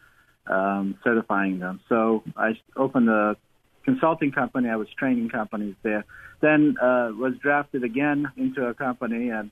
um, 0.46 0.98
certifying 1.04 1.58
them. 1.58 1.80
So 1.88 2.22
I 2.36 2.52
opened 2.76 3.10
a 3.10 3.36
consulting 3.84 4.32
company. 4.32 4.68
I 4.68 4.76
was 4.76 4.88
training 4.98 5.30
companies 5.30 5.74
there. 5.82 6.04
Then 6.40 6.76
uh, 6.80 7.10
was 7.16 7.34
drafted 7.38 7.84
again 7.84 8.30
into 8.36 8.66
a 8.66 8.74
company 8.74 9.30
and 9.30 9.50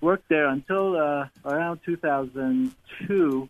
worked 0.00 0.28
there 0.28 0.48
until 0.48 0.96
uh, 0.96 1.28
around 1.44 1.80
2002. 1.84 3.48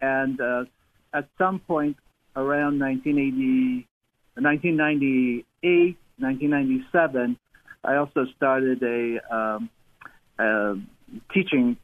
And 0.00 0.40
uh, 0.40 0.64
at 1.12 1.28
some 1.38 1.58
point 1.58 1.96
around 2.36 2.78
1980, 2.78 3.86
1998, 4.34 5.96
1997, 6.18 7.38
I 7.84 7.96
also 7.96 8.26
started 8.36 8.82
a, 8.82 9.34
um, 9.34 9.70
a 10.38 10.76
teaching, 11.34 11.76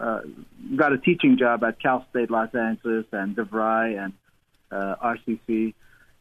uh, 0.00 0.20
got 0.74 0.92
a 0.92 0.98
teaching 0.98 1.38
job 1.38 1.64
at 1.64 1.80
Cal 1.80 2.04
State 2.10 2.30
Los 2.30 2.54
Angeles 2.54 3.06
and 3.12 3.36
DeVry 3.36 4.02
and 4.02 4.12
uh, 4.70 4.96
RCC 5.02 5.74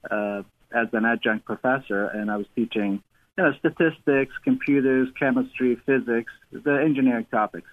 uh, 0.09 0.43
as 0.71 0.87
an 0.93 1.05
adjunct 1.05 1.45
professor, 1.45 2.05
and 2.05 2.29
I 2.29 2.37
was 2.37 2.47
teaching 2.55 3.03
you 3.37 3.43
know, 3.43 3.53
statistics, 3.59 4.33
computers, 4.43 5.09
chemistry, 5.19 5.75
physics, 5.85 6.31
the 6.51 6.81
engineering 6.81 7.27
topics. 7.31 7.69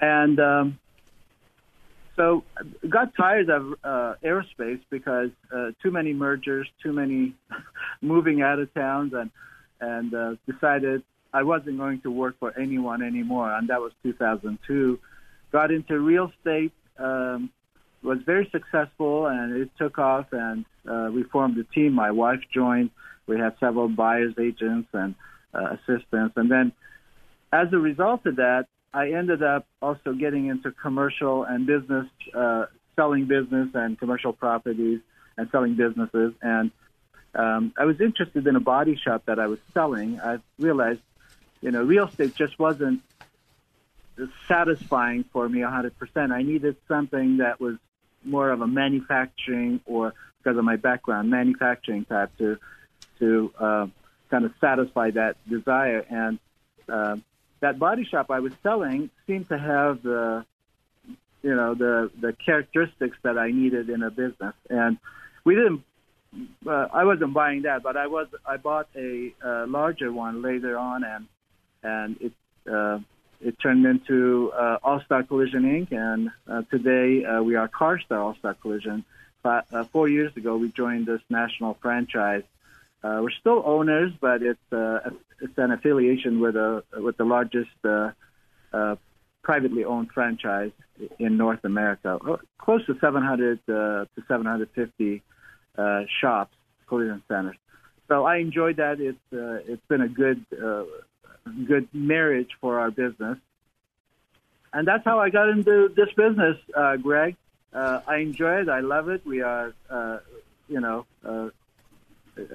And 0.00 0.38
um, 0.40 0.78
so 2.16 2.44
got 2.88 3.14
tired 3.14 3.50
of 3.50 3.74
uh, 3.84 4.14
aerospace 4.24 4.80
because 4.90 5.30
uh, 5.54 5.72
too 5.82 5.90
many 5.90 6.12
mergers, 6.12 6.68
too 6.82 6.92
many 6.92 7.34
moving 8.00 8.42
out 8.42 8.58
of 8.58 8.72
towns, 8.74 9.12
and 9.12 9.30
and 9.80 10.14
uh, 10.14 10.34
decided 10.50 11.02
I 11.32 11.42
wasn't 11.42 11.76
going 11.76 12.00
to 12.00 12.10
work 12.10 12.38
for 12.38 12.58
anyone 12.58 13.02
anymore. 13.02 13.52
And 13.52 13.68
that 13.68 13.80
was 13.80 13.92
2002. 14.02 14.98
Got 15.52 15.70
into 15.70 15.98
real 15.98 16.32
estate, 16.36 16.72
um, 16.98 17.50
was 18.06 18.18
very 18.24 18.48
successful, 18.50 19.26
and 19.26 19.56
it 19.56 19.70
took 19.78 19.98
off. 19.98 20.32
And 20.32 20.64
uh, 20.88 21.10
we 21.12 21.24
formed 21.24 21.58
a 21.58 21.64
team. 21.64 21.92
My 21.92 22.10
wife 22.10 22.40
joined. 22.52 22.90
We 23.26 23.38
had 23.38 23.58
several 23.58 23.88
buyers 23.88 24.34
agents 24.40 24.88
and 24.92 25.14
uh, 25.52 25.76
assistants, 25.76 26.34
and 26.36 26.50
then 26.50 26.72
as 27.52 27.72
a 27.72 27.78
result 27.78 28.26
of 28.26 28.36
that, 28.36 28.66
I 28.92 29.10
ended 29.12 29.42
up 29.42 29.66
also 29.82 30.12
getting 30.12 30.46
into 30.46 30.72
commercial 30.72 31.44
and 31.44 31.66
business, 31.66 32.06
uh, 32.34 32.66
selling 32.94 33.26
business 33.26 33.68
and 33.74 33.98
commercial 33.98 34.32
properties 34.32 35.00
and 35.36 35.48
selling 35.50 35.74
businesses. 35.74 36.32
And 36.40 36.70
um, 37.34 37.72
I 37.76 37.84
was 37.84 38.00
interested 38.00 38.46
in 38.46 38.56
a 38.56 38.60
body 38.60 38.96
shop 38.96 39.24
that 39.26 39.38
I 39.38 39.46
was 39.46 39.58
selling. 39.74 40.20
I 40.20 40.38
realized, 40.58 41.00
you 41.60 41.70
know, 41.70 41.82
real 41.82 42.08
estate 42.08 42.34
just 42.34 42.58
wasn't 42.58 43.02
satisfying 44.48 45.24
for 45.32 45.48
me 45.48 45.60
100%. 45.60 46.32
I 46.32 46.42
needed 46.42 46.76
something 46.88 47.38
that 47.38 47.60
was 47.60 47.76
more 48.26 48.50
of 48.50 48.60
a 48.60 48.66
manufacturing 48.66 49.80
or 49.86 50.12
because 50.38 50.58
of 50.58 50.64
my 50.64 50.76
background, 50.76 51.30
manufacturing 51.30 52.04
type 52.04 52.36
to 52.38 52.58
to 53.18 53.52
uh, 53.58 53.86
kind 54.30 54.44
of 54.44 54.52
satisfy 54.60 55.10
that 55.10 55.36
desire. 55.48 56.04
And 56.08 56.38
uh, 56.88 57.16
that 57.60 57.78
body 57.78 58.04
shop 58.04 58.30
I 58.30 58.40
was 58.40 58.52
selling 58.62 59.10
seemed 59.26 59.48
to 59.48 59.58
have 59.58 60.02
the 60.02 60.44
you 61.42 61.54
know 61.54 61.74
the 61.74 62.10
the 62.20 62.32
characteristics 62.32 63.16
that 63.22 63.38
I 63.38 63.50
needed 63.50 63.88
in 63.90 64.02
a 64.02 64.10
business. 64.10 64.54
And 64.68 64.98
we 65.44 65.54
didn't. 65.54 65.82
Uh, 66.66 66.88
I 66.92 67.04
wasn't 67.04 67.32
buying 67.32 67.62
that, 67.62 67.82
but 67.82 67.96
I 67.96 68.08
was. 68.08 68.28
I 68.44 68.56
bought 68.56 68.88
a, 68.94 69.32
a 69.42 69.66
larger 69.66 70.12
one 70.12 70.42
later 70.42 70.76
on, 70.78 71.04
and 71.04 71.26
and 71.82 72.16
it 72.20 72.32
uh, 72.70 72.98
it 73.46 73.56
turned 73.60 73.86
into 73.86 74.50
uh, 74.52 74.78
All 74.82 75.00
Star 75.04 75.22
Collision 75.22 75.62
Inc. 75.62 75.92
And 75.92 76.30
uh, 76.48 76.62
today 76.68 77.24
uh, 77.24 77.42
we 77.44 77.54
are 77.54 77.68
CarStar 77.68 78.18
All 78.18 78.34
Star 78.34 78.54
Collision. 78.54 79.04
But 79.40 79.66
uh, 79.72 79.84
four 79.84 80.08
years 80.08 80.36
ago, 80.36 80.56
we 80.56 80.72
joined 80.72 81.06
this 81.06 81.20
national 81.30 81.74
franchise. 81.80 82.42
Uh, 83.04 83.20
we're 83.22 83.30
still 83.30 83.62
owners, 83.64 84.10
but 84.20 84.42
it's 84.42 84.72
uh, 84.72 85.10
it's 85.40 85.56
an 85.58 85.70
affiliation 85.70 86.40
with 86.40 86.56
a 86.56 86.82
with 86.96 87.16
the 87.18 87.24
largest 87.24 87.70
privately 89.42 89.84
owned 89.84 90.10
franchise 90.10 90.72
in 91.20 91.36
North 91.36 91.64
America, 91.64 92.18
close 92.58 92.84
to 92.86 92.98
700 93.00 93.60
uh, 93.60 93.72
to 93.72 94.06
750 94.26 95.22
uh, 95.78 96.00
shops, 96.20 96.56
collision 96.88 97.22
centers. 97.28 97.54
So 98.08 98.24
I 98.24 98.38
enjoyed 98.38 98.78
that. 98.78 99.00
It's 99.00 99.18
it's 99.30 99.86
been 99.86 100.00
a 100.00 100.08
good 100.08 100.44
good 101.66 101.88
marriage 101.92 102.50
for 102.60 102.80
our 102.80 102.90
business, 102.90 103.38
and 104.72 104.86
that's 104.86 105.04
how 105.04 105.20
I 105.20 105.30
got 105.30 105.48
into 105.48 105.88
this 105.94 106.08
business, 106.16 106.56
uh, 106.76 106.96
Greg. 106.96 107.36
Uh, 107.72 108.00
I 108.06 108.16
enjoy 108.16 108.62
it. 108.62 108.68
I 108.68 108.80
love 108.80 109.08
it. 109.08 109.26
We 109.26 109.42
are, 109.42 109.74
uh, 109.90 110.18
you 110.68 110.80
know, 110.80 111.06
uh, 111.24 111.48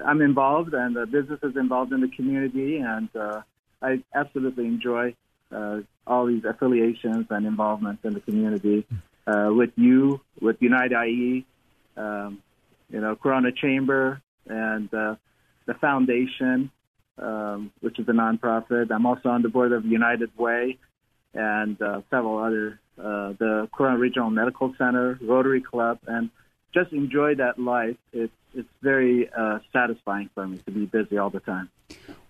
I'm 0.06 0.22
involved, 0.22 0.74
and 0.74 0.96
the 0.96 1.06
business 1.06 1.40
is 1.44 1.56
involved 1.56 1.92
in 1.94 2.02
the 2.02 2.08
community, 2.08 2.78
and 2.78 3.10
uh, 3.16 3.42
I 3.82 4.04
absolutely 4.14 4.66
enjoy 4.66 5.16
uh, 5.52 5.82
all 6.06 6.26
these 6.26 6.46
affiliations 6.46 7.28
and 7.30 7.46
involvements 7.46 8.04
in 8.06 8.14
the 8.14 8.20
community 8.20 8.86
uh, 9.28 9.50
with 9.52 9.72
you, 9.76 10.22
with 10.40 10.58
Unite 10.62 10.92
IE, 10.92 11.46
um, 11.98 12.42
you 12.90 13.00
know, 13.00 13.16
Corona 13.16 13.52
Chamber, 13.52 14.22
and 14.48 14.94
uh, 14.94 15.16
the 15.66 15.74
foundation, 15.76 16.72
um, 17.18 17.72
which 17.82 18.00
is 18.00 18.08
a 18.08 18.12
nonprofit. 18.12 18.92
I'm 18.92 19.06
also 19.06 19.30
on 19.30 19.42
the 19.42 19.50
board 19.50 19.72
of 19.72 19.86
United 19.86 20.32
Way 20.38 20.78
and 21.34 21.82
uh, 21.82 22.02
several 22.10 22.38
other, 22.40 22.80
uh, 23.00 23.34
the 23.40 23.70
Corona 23.74 23.98
Regional 23.98 24.30
Medical 24.30 24.74
Center, 24.78 25.18
Rotary 25.22 25.62
Club, 25.62 26.00
and 26.08 26.30
just 26.74 26.92
enjoy 26.94 27.36
that 27.36 27.60
life. 27.60 27.98
It's 28.14 28.34
it's 28.54 28.68
very 28.82 29.30
uh, 29.30 29.60
satisfying 29.72 30.30
for 30.34 30.46
me 30.46 30.58
to 30.66 30.72
be 30.72 30.86
busy 30.86 31.18
all 31.18 31.30
the 31.30 31.40
time. 31.40 31.70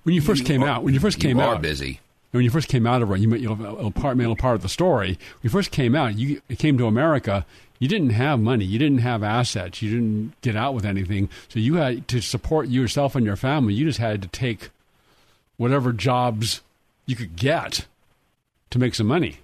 When 0.03 0.13
you 0.13 0.21
first 0.21 0.45
came 0.45 0.63
out, 0.63 0.83
when 0.83 0.93
you 0.93 0.99
first 0.99 1.19
came 1.19 1.37
you 1.37 1.43
out, 1.43 1.57
are 1.57 1.59
busy. 1.59 1.99
when 2.31 2.43
you 2.43 2.51
first 2.51 2.67
came 2.67 2.85
out 2.85 3.01
of 3.01 3.11
it, 3.11 3.19
you, 3.19 3.35
you 3.35 3.55
know, 3.55 3.77
a 3.77 3.91
part, 3.91 4.19
a 4.19 4.35
part 4.35 4.55
of 4.55 4.61
the 4.61 4.69
story. 4.69 5.09
When 5.09 5.17
you 5.43 5.49
first 5.49 5.71
came 5.71 5.95
out, 5.95 6.17
you 6.17 6.41
came 6.57 6.77
to 6.77 6.85
America. 6.85 7.45
You 7.81 7.87
didn't 7.87 8.11
have 8.11 8.39
money. 8.39 8.63
You 8.63 8.77
didn't 8.77 8.99
have 8.99 9.23
assets. 9.23 9.81
You 9.81 9.89
didn't 9.89 10.39
get 10.41 10.55
out 10.55 10.75
with 10.75 10.85
anything. 10.85 11.29
So 11.49 11.57
you 11.57 11.77
had 11.77 12.07
to 12.09 12.21
support 12.21 12.67
yourself 12.67 13.15
and 13.15 13.25
your 13.25 13.35
family. 13.35 13.73
You 13.73 13.85
just 13.85 13.97
had 13.97 14.21
to 14.21 14.27
take 14.27 14.69
whatever 15.57 15.91
jobs 15.91 16.61
you 17.07 17.15
could 17.15 17.35
get 17.35 17.87
to 18.69 18.77
make 18.77 18.93
some 18.93 19.07
money. 19.07 19.39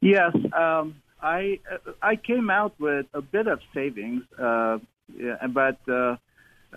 Yes, 0.00 0.36
um, 0.56 1.02
I 1.20 1.58
I 2.00 2.14
came 2.14 2.48
out 2.48 2.78
with 2.78 3.06
a 3.12 3.22
bit 3.22 3.48
of 3.48 3.58
savings, 3.74 4.22
uh, 4.38 4.78
yeah, 5.18 5.44
but 5.48 5.80
uh, 5.88 6.18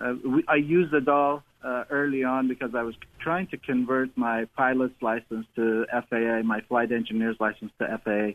uh, 0.00 0.14
I 0.48 0.56
used 0.56 0.92
it 0.94 1.06
all 1.06 1.44
uh, 1.62 1.84
early 1.90 2.24
on 2.24 2.48
because 2.48 2.74
I 2.74 2.82
was 2.82 2.96
trying 3.20 3.46
to 3.48 3.56
convert 3.56 4.16
my 4.16 4.46
pilot's 4.56 5.00
license 5.00 5.46
to 5.54 5.86
FAA, 6.08 6.42
my 6.42 6.60
flight 6.62 6.90
engineer's 6.90 7.36
license 7.38 7.70
to 7.78 8.00
FAA 8.04 8.32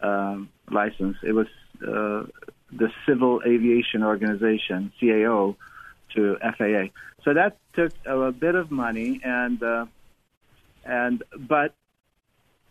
um, 0.00 0.48
license. 0.70 1.16
It 1.22 1.32
was 1.32 1.46
uh, 1.82 2.24
the 2.72 2.90
Civil 3.06 3.40
Aviation 3.46 4.02
Organization 4.02 4.92
(CAO) 5.00 5.56
to 6.14 6.36
FAA. 6.40 6.88
So 7.24 7.34
that 7.34 7.56
took 7.74 7.92
a, 8.06 8.32
bit 8.32 8.54
of 8.54 8.70
money, 8.70 9.20
and 9.24 9.62
uh, 9.62 9.86
and 10.84 11.22
but 11.38 11.74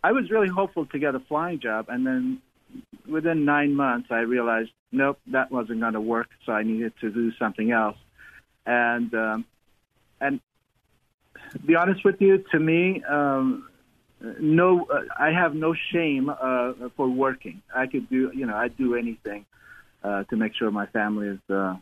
I 0.03 0.11
was 0.11 0.30
really 0.30 0.49
hopeful 0.49 0.86
to 0.88 0.99
get 0.99 1.15
a 1.15 1.19
flying 1.19 1.59
job, 1.59 1.88
and 1.89 2.05
then 2.05 2.41
within 3.07 3.45
nine 3.45 3.76
months, 3.76 4.09
I 4.11 4.19
realized, 4.19 4.71
nope, 4.91 5.19
that 5.28 5.51
wasn't 5.51 5.82
going 5.82 5.93
to 5.93 6.01
work. 6.01 6.30
So 6.45 6.51
I 6.51 6.63
needed 6.63 6.93
to 7.01 7.09
do 7.09 7.32
something 7.34 7.71
else. 7.71 7.97
And 8.65 9.13
um, 9.13 9.45
and 10.21 10.39
be 11.65 11.76
honest 11.76 12.03
with 12.05 12.21
you, 12.21 12.43
to 12.51 12.59
me, 12.59 13.03
um, 13.03 13.67
no, 14.39 14.86
uh, 14.86 15.01
I 15.19 15.32
have 15.32 15.53
no 15.53 15.74
shame 15.91 16.30
uh, 16.30 16.74
for 16.95 17.07
working. 17.09 17.61
I 17.76 17.88
could 17.88 18.09
do, 18.09 18.32
you 18.34 18.45
know, 18.45 18.55
I'd 18.55 18.78
do 18.78 18.95
anything 18.95 19.45
uh, 20.03 20.24
to 20.26 20.36
make 20.36 20.55
sure 20.55 20.71
my 20.71 20.86
family 20.88 21.28
is, 21.28 21.39
uh, 21.49 21.76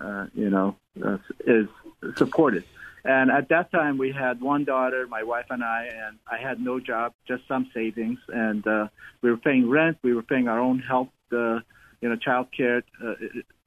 uh, 0.00 0.26
you 0.34 0.50
know, 0.50 0.76
uh, 1.04 1.18
is 1.46 1.68
supported. 2.16 2.64
And 3.04 3.30
at 3.30 3.48
that 3.48 3.70
time, 3.70 3.96
we 3.98 4.12
had 4.12 4.40
one 4.40 4.64
daughter, 4.64 5.06
my 5.06 5.22
wife 5.22 5.46
and 5.50 5.64
I, 5.64 5.84
and 5.84 6.18
I 6.30 6.36
had 6.36 6.60
no 6.60 6.80
job, 6.80 7.14
just 7.26 7.46
some 7.48 7.70
savings, 7.72 8.18
and 8.28 8.66
uh, 8.66 8.88
we 9.22 9.30
were 9.30 9.38
paying 9.38 9.70
rent. 9.70 9.98
We 10.02 10.12
were 10.12 10.22
paying 10.22 10.48
our 10.48 10.58
own 10.58 10.80
health, 10.80 11.08
uh, 11.32 11.60
you 12.00 12.08
know, 12.08 12.16
child 12.16 12.48
care, 12.54 12.82
uh, 13.02 13.14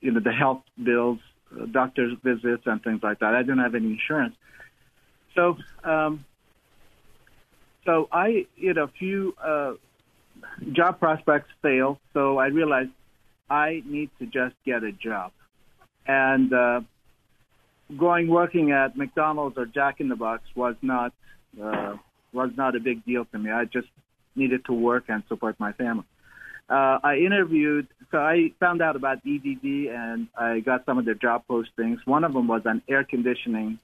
you 0.01 0.11
know, 0.11 0.19
the 0.19 0.31
health 0.31 0.61
bills 0.81 1.19
uh, 1.59 1.65
doctor's 1.65 2.15
visits 2.23 2.63
and 2.65 2.83
things 2.83 3.01
like 3.01 3.19
that. 3.19 3.33
I 3.33 3.41
didn't 3.41 3.59
have 3.59 3.73
any 3.73 3.91
insurance, 3.91 4.35
so 5.33 5.57
um, 5.83 6.25
so 7.85 8.07
I 8.11 8.45
know 8.57 8.77
a 8.77 8.87
few 8.87 9.35
uh, 9.43 9.73
job 10.71 10.99
prospects 10.99 11.49
failed. 11.61 11.97
So 12.13 12.37
I 12.37 12.47
realized 12.47 12.91
I 13.49 13.83
need 13.85 14.09
to 14.19 14.25
just 14.25 14.55
get 14.65 14.83
a 14.83 14.91
job, 14.91 15.31
and 16.07 16.53
uh, 16.53 16.81
going 17.97 18.27
working 18.27 18.71
at 18.71 18.95
McDonald's 18.95 19.57
or 19.57 19.65
Jack 19.65 19.99
in 19.99 20.09
the 20.09 20.15
Box 20.15 20.43
was 20.55 20.75
not 20.81 21.13
uh, 21.61 21.97
was 22.31 22.51
not 22.57 22.75
a 22.75 22.79
big 22.79 23.05
deal 23.05 23.25
to 23.25 23.39
me. 23.39 23.51
I 23.51 23.65
just 23.65 23.87
needed 24.35 24.65
to 24.65 24.73
work 24.73 25.05
and 25.07 25.23
support 25.27 25.59
my 25.59 25.73
family. 25.73 26.05
Uh, 26.69 26.97
I 27.03 27.17
interviewed, 27.17 27.87
so 28.09 28.17
I 28.17 28.51
found 28.59 28.81
out 28.81 28.95
about 28.95 29.17
EDD 29.27 29.63
and 29.63 30.27
I 30.35 30.61
got 30.61 30.85
some 30.85 30.97
of 30.97 31.05
their 31.05 31.13
job 31.13 31.43
postings. 31.47 31.97
One 32.05 32.23
of 32.23 32.33
them 32.33 32.47
was 32.47 32.61
an 32.65 32.81
air 32.87 33.03
conditioning 33.03 33.79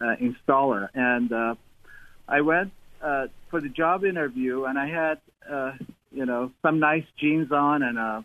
uh, 0.00 0.16
installer, 0.20 0.88
and 0.94 1.30
uh, 1.32 1.54
I 2.26 2.40
went 2.40 2.72
uh, 3.04 3.26
for 3.50 3.60
the 3.60 3.68
job 3.68 4.04
interview, 4.04 4.64
and 4.64 4.78
I 4.78 4.88
had, 4.88 5.18
uh, 5.50 5.72
you 6.10 6.24
know, 6.24 6.50
some 6.62 6.80
nice 6.80 7.04
jeans 7.20 7.52
on 7.52 7.82
and 7.82 7.98
a 7.98 8.24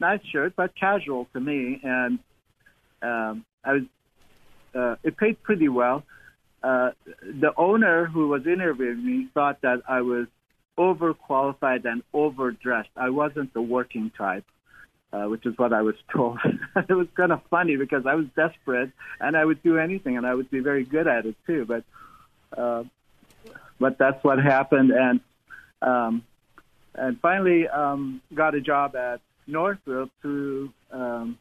nice 0.00 0.20
shirt, 0.32 0.54
but 0.56 0.72
casual 0.78 1.26
to 1.32 1.40
me, 1.40 1.80
and 1.82 2.18
um, 3.02 3.44
I 3.64 3.72
was. 3.72 3.82
Uh, 4.74 4.96
it 5.04 5.16
paid 5.16 5.40
pretty 5.42 5.68
well. 5.68 6.02
Uh, 6.62 6.90
the 7.22 7.52
owner 7.56 8.06
who 8.06 8.26
was 8.26 8.44
interviewing 8.44 9.04
me 9.04 9.28
thought 9.34 9.60
that 9.62 9.82
I 9.88 10.00
was 10.00 10.26
overqualified 10.78 11.84
and 11.84 12.02
overdressed. 12.12 12.88
I 12.96 13.10
wasn't 13.10 13.54
the 13.54 13.62
working 13.62 14.10
type, 14.16 14.44
uh, 15.12 15.24
which 15.24 15.46
is 15.46 15.54
what 15.56 15.72
I 15.72 15.82
was 15.82 15.94
told. 16.12 16.38
it 16.76 16.92
was 16.92 17.06
kind 17.16 17.30
of 17.30 17.40
funny 17.50 17.76
because 17.76 18.04
I 18.06 18.14
was 18.14 18.26
desperate 18.34 18.90
and 19.20 19.36
I 19.36 19.44
would 19.44 19.62
do 19.62 19.78
anything 19.78 20.16
and 20.16 20.26
I 20.26 20.34
would 20.34 20.50
be 20.50 20.60
very 20.60 20.84
good 20.84 21.06
at 21.06 21.26
it 21.26 21.36
too. 21.46 21.66
But 21.66 21.84
uh, 22.60 22.84
but 23.78 23.98
that's 23.98 24.22
what 24.24 24.38
happened 24.38 24.90
and 24.90 25.20
um, 25.82 26.24
and 26.94 27.20
finally 27.20 27.68
um, 27.68 28.22
got 28.34 28.54
a 28.54 28.60
job 28.60 28.96
at 28.96 29.20
Northrop 29.46 30.10
through 30.22 30.72
um, 30.90 31.38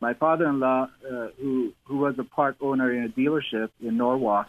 my 0.00 0.14
father-in-law, 0.14 0.88
uh, 1.08 1.28
who 1.40 1.72
who 1.84 1.98
was 1.98 2.16
a 2.18 2.24
part 2.24 2.56
owner 2.60 2.92
in 2.92 3.04
a 3.04 3.08
dealership 3.08 3.70
in 3.80 3.96
Norwalk, 3.96 4.48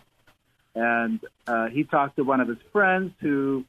and 0.73 1.19
uh, 1.47 1.67
he 1.67 1.83
talked 1.83 2.15
to 2.15 2.23
one 2.23 2.41
of 2.41 2.47
his 2.47 2.57
friends 2.71 3.13
who 3.21 3.63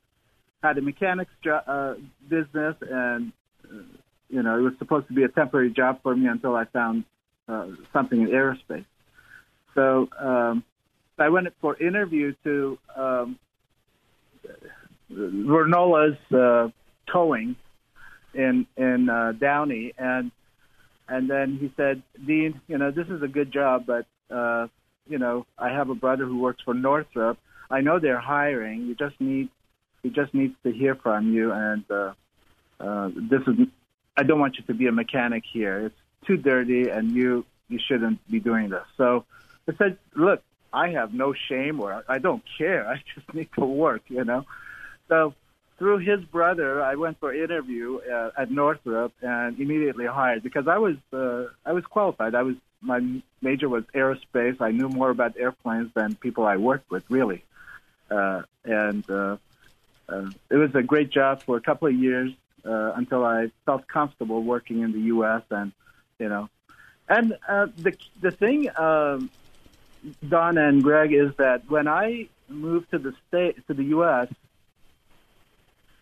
had 0.63 0.79
a 0.79 0.81
mechanics 0.81 1.31
jo- 1.45 1.61
uh, 1.67 1.95
business, 2.29 2.75
and 2.81 3.33
you 4.31 4.43
know 4.43 4.59
it 4.59 4.63
was 4.63 4.73
supposed 4.79 5.09
to 5.09 5.13
be 5.13 5.25
a 5.25 5.29
temporary 5.29 5.71
job 5.71 6.01
for 6.03 6.17
me 6.17 6.27
until 6.27 6.57
I 6.57 6.65
found 6.65 7.05
uh, 7.49 7.69
something 7.93 8.23
in 8.23 8.29
aerospace. 8.29 8.87
So 9.75 10.09
um, 10.19 10.65
I 11.19 11.29
went 11.29 11.49
for 11.61 11.77
interview 11.77 12.35
to 12.45 12.79
um, 12.97 13.39
Vernola's 15.11 16.19
uh, 16.33 16.71
towing 17.13 17.57
in 18.35 18.67
in 18.77 19.09
uh, 19.09 19.33
Downey, 19.33 19.93
and 19.97 20.31
and 21.09 21.31
then 21.31 21.59
he 21.59 21.73
said, 21.77 22.03
Dean, 22.27 22.61
you 22.67 22.79
know 22.79 22.91
this 22.91 23.09
is 23.09 23.23
a 23.23 23.29
good 23.29 23.53
job, 23.53 23.87
but 23.87 24.07
uh, 24.31 24.69
you 25.09 25.19
know 25.19 25.47
I 25.59 25.71
have 25.71 25.91
a 25.91 25.95
brother 25.95 26.25
who 26.25 26.39
works 26.39 26.63
for 26.65 26.75
Northrop. 26.75 27.39
I 27.71 27.81
know 27.81 27.99
they're 27.99 28.21
hiring. 28.21 28.83
You 28.83 28.95
just 28.95 29.21
need 29.21 29.49
he 30.03 30.11
just 30.11 30.35
needs 30.35 30.55
to 30.65 30.73
hear 30.73 30.95
from 30.95 31.33
you, 31.33 31.53
and 31.53 31.85
uh, 31.91 32.13
uh, 32.81 33.11
this 33.15 33.41
is. 33.47 33.69
I 34.17 34.23
don't 34.23 34.39
want 34.39 34.57
you 34.59 34.65
to 34.65 34.75
be 34.75 34.87
a 34.87 34.93
mechanic 34.93 35.43
here. 35.51 35.87
It's 35.87 36.27
too 36.27 36.37
dirty, 36.37 36.89
and 36.89 37.13
you 37.13 37.45
you 37.69 37.79
shouldn't 37.87 38.19
be 38.31 38.41
doing 38.41 38.69
this. 38.69 38.85
So 38.97 39.25
I 39.69 39.75
said, 39.77 39.99
look, 40.15 40.43
I 40.75 40.91
have 40.91 41.15
no 41.15 41.33
shame, 41.49 41.81
or 41.81 42.05
I 42.09 42.19
don't 42.19 42.43
care. 42.59 42.87
I 42.95 43.03
just 43.15 43.33
need 43.33 43.49
to 43.59 43.65
work, 43.65 44.03
you 44.09 44.25
know. 44.25 44.45
So 45.09 45.35
through 45.79 45.99
his 45.99 46.21
brother, 46.25 46.83
I 46.83 46.95
went 46.97 47.19
for 47.21 47.35
interview 47.35 47.99
uh, 47.99 48.31
at 48.37 48.51
Northrop 48.51 49.13
and 49.23 49.59
immediately 49.59 50.07
hired 50.07 50.43
because 50.43 50.67
I 50.69 50.79
was 50.79 50.97
uh, 51.13 51.47
I 51.65 51.73
was 51.73 51.85
qualified. 51.85 52.35
I 52.35 52.43
was 52.43 52.57
my 52.81 53.01
major 53.41 53.69
was 53.69 53.85
aerospace. 53.95 54.61
I 54.61 54.71
knew 54.71 54.89
more 54.89 55.11
about 55.11 55.37
airplanes 55.39 55.93
than 55.95 56.17
people 56.17 56.45
I 56.45 56.57
worked 56.57 56.91
with, 56.91 57.05
really. 57.09 57.43
Uh, 58.11 58.43
and 58.65 59.09
uh, 59.11 59.37
uh, 60.09 60.31
it 60.51 60.57
was 60.57 60.75
a 60.75 60.83
great 60.83 61.11
job 61.11 61.43
for 61.43 61.57
a 61.57 61.61
couple 61.61 61.89
of 61.89 61.95
years 61.95 62.33
uh, 62.65 62.93
until 62.95 63.25
I 63.25 63.51
felt 63.65 63.89
comfortable 63.89 64.43
working 64.43 64.81
in 64.81 64.93
the 64.93 65.01
U.S. 65.15 65.43
and 65.51 65.73
you 66.19 66.29
know, 66.29 66.49
and 67.09 67.37
uh, 67.49 67.67
the 67.77 67.97
the 68.21 68.31
thing, 68.31 68.69
um, 68.77 69.31
Don 70.29 70.59
and 70.59 70.83
Greg, 70.83 71.13
is 71.13 71.35
that 71.37 71.69
when 71.71 71.89
I 71.89 72.29
moved 72.49 72.91
to 72.91 72.99
the 72.99 73.15
state 73.29 73.67
to 73.69 73.75
the 73.75 73.85
U.S., 73.85 74.29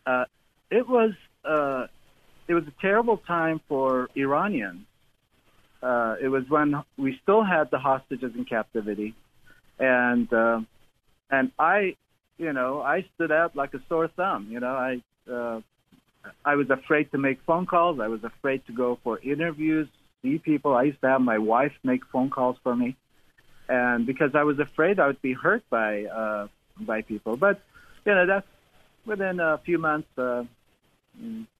uh, 0.06 0.24
it 0.70 0.88
was 0.88 1.12
uh, 1.44 1.86
it 2.48 2.54
was 2.54 2.64
a 2.66 2.72
terrible 2.80 3.16
time 3.16 3.60
for 3.68 4.08
Iranians. 4.16 4.86
Uh, 5.82 6.16
it 6.20 6.28
was 6.28 6.48
when 6.48 6.82
we 6.96 7.18
still 7.22 7.42
had 7.42 7.70
the 7.70 7.78
hostages 7.78 8.34
in 8.34 8.44
captivity, 8.44 9.14
and 9.78 10.32
uh, 10.32 10.60
and 11.30 11.52
I 11.58 11.96
you 12.42 12.52
know, 12.52 12.82
I 12.82 13.06
stood 13.14 13.30
out 13.30 13.54
like 13.54 13.72
a 13.74 13.80
sore 13.88 14.08
thumb. 14.08 14.48
You 14.50 14.60
know, 14.60 14.74
I 14.74 15.02
uh, 15.30 15.60
I 16.44 16.56
was 16.56 16.70
afraid 16.70 17.10
to 17.12 17.18
make 17.18 17.40
phone 17.46 17.66
calls. 17.66 18.00
I 18.00 18.08
was 18.08 18.24
afraid 18.24 18.66
to 18.66 18.72
go 18.72 18.98
for 19.04 19.18
interviews, 19.20 19.88
see 20.22 20.38
people. 20.38 20.74
I 20.74 20.84
used 20.84 21.00
to 21.02 21.08
have 21.08 21.20
my 21.20 21.38
wife 21.38 21.72
make 21.84 22.04
phone 22.06 22.30
calls 22.30 22.56
for 22.62 22.74
me, 22.74 22.96
and 23.72 24.06
because 24.06 24.34
I 24.34 24.42
was 24.42 24.58
afraid 24.58 25.00
I 25.00 25.06
would 25.06 25.22
be 25.22 25.32
hurt 25.32 25.64
by 25.70 26.04
uh, 26.04 26.48
by 26.78 27.02
people. 27.02 27.36
But 27.36 27.60
you 28.04 28.14
know, 28.14 28.26
that's 28.26 28.46
within 29.06 29.40
a 29.40 29.58
few 29.64 29.78
months. 29.78 30.08
Uh, 30.16 30.44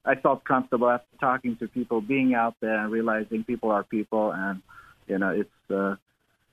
I 0.04 0.14
felt 0.16 0.44
comfortable 0.44 0.88
after 0.88 1.16
talking 1.20 1.56
to 1.56 1.68
people, 1.68 2.00
being 2.00 2.34
out 2.34 2.56
there, 2.60 2.78
and 2.78 2.90
realizing 2.90 3.44
people 3.44 3.70
are 3.70 3.82
people, 3.82 4.30
and 4.32 4.62
you 5.06 5.18
know, 5.18 5.30
it's 5.30 5.70
uh, 5.70 5.96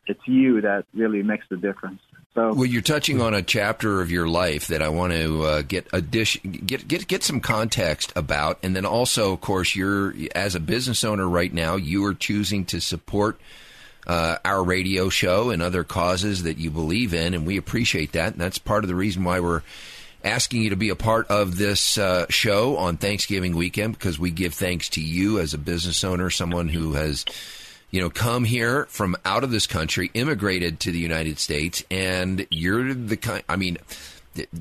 it's 0.07 0.26
you 0.26 0.62
that 0.62 0.86
really 0.93 1.24
makes 1.24 1.45
the 1.49 1.57
difference. 1.57 2.01
So, 2.36 2.53
well, 2.53 2.66
you're 2.66 2.82
touching 2.82 3.22
on 3.22 3.34
a 3.34 3.41
chapter 3.41 4.01
of 4.01 4.12
your 4.12 4.28
life 4.28 4.68
that 4.68 4.82
I 4.82 4.89
want 4.89 5.14
to 5.14 5.43
uh, 5.43 5.62
get 5.64 5.88
addition, 5.91 6.51
get 6.51 6.88
get 6.88 7.07
get 7.07 7.24
some 7.24 7.41
context 7.41 8.14
about, 8.16 8.60
and 8.64 8.76
then 8.76 8.86
also, 8.86 9.34
of 9.34 9.41
course, 9.41 9.76
you're 9.76 10.14
as 10.36 10.55
a 10.55 10.60
business 10.62 11.03
owner 11.03 11.28
right 11.28 11.53
now, 11.53 11.76
you 11.76 12.05
are 12.05 12.14
choosing 12.14 12.64
to 12.66 12.80
support 12.80 13.39
uh, 14.08 14.38
our 14.43 14.64
radio 14.64 15.10
show 15.10 15.50
and 15.50 15.62
other 15.62 15.84
causes 15.84 16.43
that 16.43 16.58
you 16.58 16.72
believe 16.72 17.14
in, 17.14 17.34
and 17.34 17.45
we 17.45 17.58
appreciate 17.58 18.14
that. 18.14 18.34
And 18.34 18.41
that's 18.41 18.58
part 18.58 18.84
of 18.84 18.88
the 18.88 18.95
reason 18.95 19.24
why 19.24 19.39
we're 19.39 19.62
asking 20.24 20.62
you 20.62 20.72
to 20.72 20.76
be 20.76 20.89
a 20.89 20.95
part 20.95 21.28
of 21.28 21.58
this 21.58 21.97
uh, 21.97 22.26
show 22.30 22.78
on 22.78 22.97
Thanksgiving 22.97 23.56
weekend 23.56 23.93
because 23.93 24.20
we 24.20 24.32
give 24.32 24.54
thanks 24.54 24.89
to 24.89 25.02
you 25.02 25.39
as 25.39 25.54
a 25.54 25.58
business 25.58 26.04
owner, 26.04 26.30
someone 26.30 26.68
who 26.68 26.93
has 26.93 27.26
you 27.91 28.02
know, 28.02 28.10
come 28.10 28.43
here 28.43 28.86
from 28.86 29.16
out 29.26 29.43
of 29.43 29.52
this 29.52 29.66
country, 29.66 30.12
immigrated 30.14 30.80
to 30.82 30.91
the 30.91 31.00
United 31.00 31.39
States, 31.39 31.84
and 31.89 32.45
you're 32.52 32.93
the 32.93 33.18
kind. 33.18 33.43
I 33.50 33.56
mean, 33.56 33.78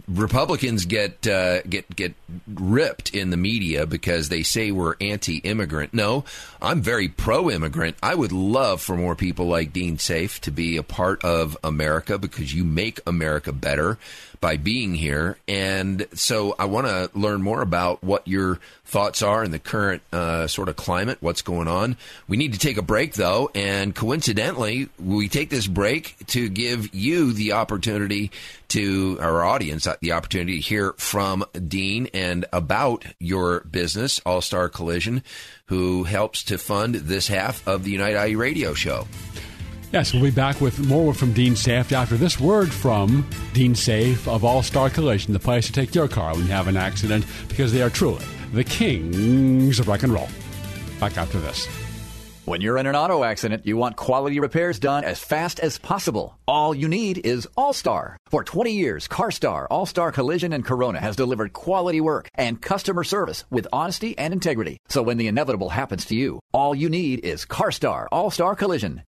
Republicans 0.06 0.84
get 0.84 1.26
uh, 1.26 1.62
get 1.62 1.94
get 1.94 2.14
ripped 2.46 3.14
in 3.14 3.30
the 3.30 3.36
media 3.36 3.86
because 3.86 4.28
they 4.28 4.42
say 4.42 4.70
we're 4.70 4.96
anti-immigrant. 5.00 5.94
No, 5.94 6.24
I'm 6.60 6.80
very 6.80 7.08
pro-immigrant. 7.08 7.96
I 8.02 8.14
would 8.14 8.32
love 8.32 8.80
for 8.80 8.96
more 8.96 9.14
people 9.14 9.46
like 9.46 9.72
Dean 9.72 9.98
Safe 9.98 10.40
to 10.42 10.50
be 10.50 10.76
a 10.76 10.82
part 10.82 11.24
of 11.24 11.56
America 11.62 12.18
because 12.18 12.54
you 12.54 12.64
make 12.64 13.00
America 13.06 13.52
better 13.52 13.98
by 14.40 14.56
being 14.56 14.94
here. 14.94 15.38
And 15.46 16.06
so 16.14 16.54
I 16.58 16.66
want 16.66 16.86
to 16.86 17.10
learn 17.14 17.42
more 17.42 17.60
about 17.60 18.02
what 18.02 18.26
your 18.26 18.60
thoughts 18.84 19.22
are 19.22 19.44
in 19.44 19.50
the 19.50 19.58
current 19.58 20.02
uh, 20.12 20.46
sort 20.46 20.68
of 20.68 20.76
climate, 20.76 21.18
what's 21.20 21.42
going 21.42 21.68
on. 21.68 21.96
We 22.26 22.36
need 22.36 22.54
to 22.54 22.58
take 22.58 22.78
a 22.78 22.82
break, 22.82 23.14
though. 23.14 23.50
And 23.54 23.94
coincidentally, 23.94 24.88
we 24.98 25.28
take 25.28 25.50
this 25.50 25.66
break 25.66 26.16
to 26.28 26.48
give 26.48 26.94
you 26.94 27.32
the 27.32 27.52
opportunity 27.52 28.30
to 28.68 29.18
our 29.20 29.44
audience, 29.44 29.86
uh, 29.86 29.96
the 30.00 30.12
opportunity 30.12 30.56
to 30.56 30.62
hear 30.62 30.94
from 30.96 31.44
Dean 31.52 32.08
and 32.14 32.46
about 32.52 33.04
your 33.18 33.60
business, 33.60 34.20
All 34.24 34.40
Star 34.40 34.68
Collision, 34.68 35.22
who 35.66 36.04
helps 36.04 36.44
to 36.44 36.58
fund 36.58 36.94
this 36.94 37.28
half 37.28 37.66
of 37.68 37.84
the 37.84 37.90
Unite 37.90 38.30
IE 38.30 38.36
radio 38.36 38.72
show. 38.74 39.06
Yes, 39.90 40.12
we'll 40.12 40.22
be 40.22 40.30
back 40.30 40.60
with 40.60 40.86
more 40.86 41.14
from 41.14 41.32
Dean 41.32 41.56
Safe 41.56 41.92
after 41.92 42.18
this 42.18 42.38
word 42.38 42.70
from 42.70 43.26
Dean 43.54 43.74
Safe 43.74 44.28
of 44.28 44.44
All 44.44 44.62
Star 44.62 44.90
Collision, 44.90 45.32
the 45.32 45.38
place 45.38 45.66
to 45.66 45.72
take 45.72 45.94
your 45.94 46.08
car 46.08 46.34
when 46.34 46.42
you 46.42 46.52
have 46.52 46.68
an 46.68 46.76
accident, 46.76 47.24
because 47.48 47.72
they 47.72 47.80
are 47.80 47.88
truly 47.88 48.22
the 48.52 48.64
kings 48.64 49.80
of 49.80 49.88
rock 49.88 50.02
and 50.02 50.12
roll. 50.12 50.28
Back 51.00 51.16
after 51.16 51.40
this. 51.40 51.66
When 52.44 52.60
you're 52.60 52.76
in 52.76 52.86
an 52.86 52.96
auto 52.96 53.24
accident, 53.24 53.66
you 53.66 53.78
want 53.78 53.96
quality 53.96 54.40
repairs 54.40 54.78
done 54.78 55.04
as 55.04 55.18
fast 55.18 55.58
as 55.60 55.78
possible. 55.78 56.38
All 56.46 56.74
you 56.74 56.88
need 56.88 57.24
is 57.24 57.48
All 57.56 57.72
Star. 57.72 58.18
For 58.28 58.44
20 58.44 58.72
years, 58.72 59.08
CarStar, 59.08 59.66
All 59.70 59.86
Star 59.86 60.12
Collision, 60.12 60.52
and 60.52 60.64
Corona 60.66 61.00
has 61.00 61.16
delivered 61.16 61.54
quality 61.54 62.02
work 62.02 62.28
and 62.34 62.60
customer 62.60 63.04
service 63.04 63.44
with 63.50 63.66
honesty 63.72 64.16
and 64.18 64.34
integrity. 64.34 64.76
So 64.88 65.02
when 65.02 65.16
the 65.16 65.28
inevitable 65.28 65.70
happens 65.70 66.04
to 66.06 66.14
you, 66.14 66.40
all 66.52 66.74
you 66.74 66.90
need 66.90 67.24
is 67.24 67.46
CarStar, 67.46 68.06
All 68.12 68.30
Star 68.30 68.54
Collision. 68.54 69.02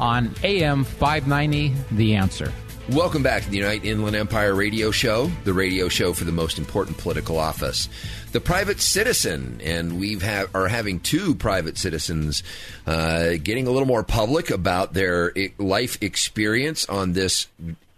on 0.00 0.34
AM 0.42 0.84
590 0.84 1.74
The 1.92 2.14
Answer. 2.14 2.52
Welcome 2.90 3.22
back 3.22 3.44
to 3.44 3.50
the 3.50 3.58
Unite 3.58 3.84
Inland 3.84 4.16
Empire 4.16 4.52
radio 4.52 4.90
show, 4.90 5.30
the 5.44 5.52
radio 5.52 5.88
show 5.88 6.12
for 6.12 6.24
the 6.24 6.32
most 6.32 6.58
important 6.58 6.98
political 6.98 7.38
office, 7.38 7.88
the 8.32 8.40
private 8.40 8.80
citizen. 8.80 9.60
And 9.62 10.00
we 10.00 10.18
have 10.18 10.52
are 10.56 10.66
having 10.66 10.98
two 10.98 11.36
private 11.36 11.78
citizens 11.78 12.42
uh, 12.88 13.34
getting 13.42 13.68
a 13.68 13.70
little 13.70 13.86
more 13.86 14.02
public 14.02 14.50
about 14.50 14.92
their 14.92 15.32
life 15.58 16.02
experience 16.02 16.84
on 16.88 17.12
this 17.12 17.46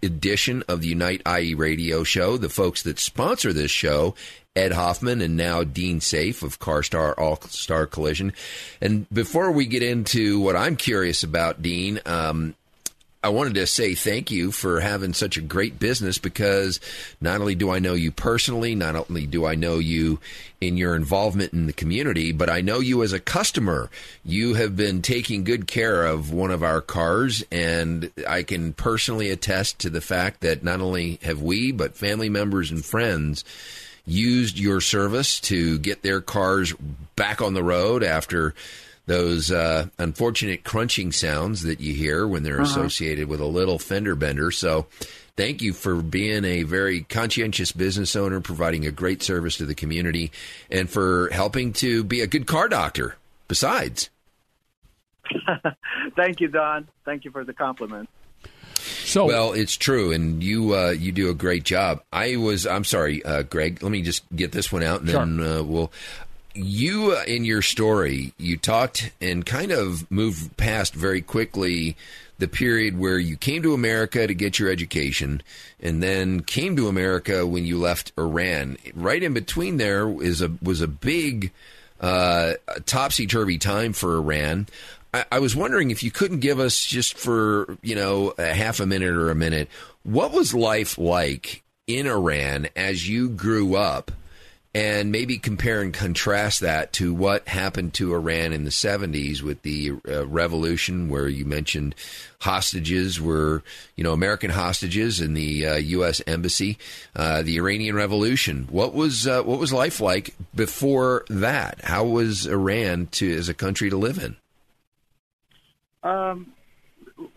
edition 0.03 0.63
of 0.67 0.81
the 0.81 0.89
Unite 0.89 1.23
IE 1.25 1.55
radio 1.55 2.03
show. 2.03 2.37
The 2.37 2.49
folks 2.49 2.83
that 2.83 2.99
sponsor 2.99 3.51
this 3.51 3.71
show 3.71 4.13
Ed 4.55 4.71
Hoffman 4.71 5.21
and 5.21 5.35
now 5.35 5.63
Dean 5.63 5.99
Safe 5.99 6.43
of 6.43 6.59
CarStar 6.59 7.17
All 7.17 7.41
Star 7.41 7.87
Collision. 7.87 8.33
And 8.79 9.09
before 9.09 9.51
we 9.51 9.65
get 9.65 9.81
into 9.81 10.39
what 10.39 10.55
I'm 10.55 10.75
curious 10.75 11.23
about, 11.23 11.63
Dean, 11.63 11.99
um, 12.05 12.53
I 13.23 13.29
wanted 13.29 13.55
to 13.55 13.65
say 13.65 13.95
thank 13.95 14.29
you 14.29 14.51
for 14.51 14.79
having 14.81 15.13
such 15.13 15.37
a 15.37 15.41
great 15.41 15.79
business 15.79 16.19
because 16.19 16.79
not 17.19 17.41
only 17.41 17.55
do 17.55 17.71
I 17.71 17.79
know 17.79 17.93
you 17.93 18.11
personally, 18.11 18.75
not 18.75 18.95
only 18.95 19.25
do 19.25 19.43
I 19.45 19.55
know 19.55 19.79
you 19.79 20.19
in 20.61 20.77
your 20.77 20.95
involvement 20.95 21.53
in 21.53 21.65
the 21.65 21.73
community, 21.73 22.31
but 22.31 22.49
I 22.49 22.61
know 22.61 22.79
you 22.79 23.01
as 23.01 23.13
a 23.13 23.19
customer. 23.19 23.89
You 24.23 24.53
have 24.53 24.75
been 24.75 25.01
taking 25.01 25.45
good 25.45 25.65
care 25.65 26.05
of 26.05 26.31
one 26.31 26.51
of 26.51 26.61
our 26.63 26.81
cars, 26.81 27.43
and 27.51 28.11
I 28.27 28.43
can 28.43 28.73
personally 28.73 29.31
attest 29.31 29.79
to 29.79 29.89
the 29.89 30.01
fact 30.01 30.41
that 30.41 30.61
not 30.61 30.79
only 30.79 31.17
have 31.23 31.41
we, 31.41 31.71
but 31.71 31.95
family 31.95 32.29
members 32.29 32.69
and 32.69 32.85
friends 32.85 33.43
used 34.05 34.59
your 34.59 34.81
service 34.81 35.39
to 35.39 35.79
get 35.79 36.01
their 36.01 36.21
cars 36.21 36.73
back 37.15 37.41
on 37.41 37.53
the 37.53 37.63
road 37.63 38.03
after 38.03 38.53
those 39.05 39.51
uh, 39.51 39.87
unfortunate 39.97 40.63
crunching 40.63 41.11
sounds 41.11 41.63
that 41.63 41.79
you 41.79 41.93
hear 41.93 42.27
when 42.27 42.43
they're 42.43 42.61
uh-huh. 42.61 42.81
associated 42.81 43.27
with 43.27 43.41
a 43.41 43.45
little 43.45 43.79
fender 43.79 44.15
bender. 44.15 44.51
So, 44.51 44.87
thank 45.35 45.61
you 45.61 45.73
for 45.73 45.95
being 45.95 46.45
a 46.45 46.63
very 46.63 47.01
conscientious 47.01 47.71
business 47.71 48.15
owner, 48.15 48.39
providing 48.39 48.85
a 48.85 48.91
great 48.91 49.21
service 49.21 49.57
to 49.57 49.65
the 49.65 49.75
community, 49.75 50.31
and 50.69 50.89
for 50.89 51.29
helping 51.31 51.73
to 51.73 52.03
be 52.03 52.21
a 52.21 52.27
good 52.27 52.47
car 52.47 52.69
doctor. 52.69 53.15
Besides, 53.47 54.09
thank 56.15 56.39
you, 56.39 56.47
Don. 56.47 56.87
Thank 57.05 57.25
you 57.25 57.31
for 57.31 57.43
the 57.43 57.53
compliment. 57.53 58.09
So 59.13 59.25
well, 59.25 59.53
it's 59.53 59.77
true, 59.77 60.11
and 60.11 60.43
you 60.43 60.75
uh, 60.75 60.89
you 60.89 61.11
do 61.11 61.29
a 61.29 61.35
great 61.35 61.63
job. 61.63 62.01
I 62.11 62.35
was 62.37 62.65
I'm 62.65 62.83
sorry, 62.83 63.23
uh, 63.23 63.43
Greg. 63.43 63.83
Let 63.83 63.91
me 63.91 64.01
just 64.01 64.23
get 64.35 64.51
this 64.53 64.71
one 64.71 64.81
out, 64.81 65.01
and 65.01 65.09
sure. 65.11 65.19
then 65.19 65.39
uh, 65.39 65.61
we'll 65.61 65.91
you 66.55 67.11
uh, 67.15 67.23
in 67.27 67.45
your 67.45 67.61
story 67.61 68.33
you 68.39 68.57
talked 68.57 69.11
and 69.21 69.45
kind 69.45 69.71
of 69.71 70.09
moved 70.09 70.57
past 70.57 70.95
very 70.95 71.21
quickly 71.21 71.95
the 72.39 72.47
period 72.47 72.97
where 72.97 73.19
you 73.19 73.37
came 73.37 73.61
to 73.61 73.75
America 73.75 74.25
to 74.25 74.33
get 74.33 74.57
your 74.57 74.71
education 74.71 75.43
and 75.79 76.01
then 76.01 76.41
came 76.41 76.75
to 76.75 76.87
America 76.87 77.45
when 77.45 77.67
you 77.67 77.77
left 77.77 78.13
Iran. 78.17 78.77
Right 78.95 79.21
in 79.21 79.35
between 79.35 79.77
there 79.77 80.09
is 80.23 80.41
a 80.41 80.51
was 80.63 80.81
a 80.81 80.87
big 80.87 81.51
uh, 82.01 82.53
topsy 82.87 83.27
turvy 83.27 83.59
time 83.59 83.93
for 83.93 84.15
Iran. 84.17 84.65
I, 85.13 85.39
was 85.39 85.55
wondering 85.55 85.91
if 85.91 86.01
you 86.01 86.11
couldn't 86.11 86.39
give 86.39 86.59
us 86.59 86.83
just 86.83 87.17
for 87.17 87.77
you 87.81 87.95
know 87.95 88.33
a 88.37 88.53
half 88.53 88.79
a 88.79 88.85
minute 88.85 89.11
or 89.11 89.29
a 89.29 89.35
minute, 89.35 89.69
what 90.03 90.31
was 90.31 90.53
life 90.53 90.97
like 90.97 91.63
in 91.87 92.07
Iran 92.07 92.67
as 92.75 93.07
you 93.07 93.29
grew 93.29 93.75
up? 93.75 94.11
and 94.75 95.11
maybe 95.11 95.37
compare 95.37 95.81
and 95.81 95.93
contrast 95.93 96.61
that 96.61 96.93
to 96.93 97.13
what 97.13 97.47
happened 97.47 97.93
to 97.93 98.13
Iran 98.15 98.53
in 98.53 98.63
the 98.63 98.71
70s 98.71 99.41
with 99.41 99.61
the 99.61 99.91
uh, 100.07 100.25
revolution, 100.25 101.09
where 101.09 101.27
you 101.27 101.45
mentioned 101.45 101.93
hostages 102.41 103.21
were, 103.21 103.61
you 103.95 104.03
know, 104.03 104.13
American 104.13 104.49
hostages 104.49 105.21
in 105.21 105.35
the 105.35 105.67
uh, 105.67 105.75
U.S. 105.75 106.21
embassy, 106.25 106.79
uh, 107.15 107.43
the 107.43 107.57
Iranian 107.57 107.95
Revolution. 107.95 108.67
What 108.71 108.93
was 108.93 109.27
uh, 109.27 109.43
what 109.43 109.59
was 109.59 109.71
life 109.71 109.99
like 109.99 110.33
before 110.55 111.25
that? 111.29 111.81
How 111.83 112.03
was 112.03 112.47
Iran 112.47 113.07
to 113.11 113.31
as 113.37 113.49
a 113.49 113.53
country 113.53 113.91
to 113.91 113.97
live 113.97 114.17
in? 114.17 114.37
Um, 116.03 116.53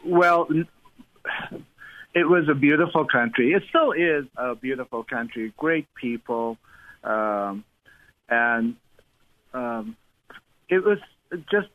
well, 0.05 0.49
it 2.14 2.25
was 2.29 2.49
a 2.49 2.55
beautiful 2.55 3.07
country. 3.07 3.53
It 3.53 3.62
still 3.69 3.93
is 3.93 4.27
a 4.37 4.55
beautiful 4.55 5.05
country. 5.05 5.53
Great 5.57 5.87
people 5.95 6.59
um, 7.07 7.64
and 8.29 8.77
um, 9.55 9.97
it 10.69 10.85
was 10.85 10.99
just 11.51 11.69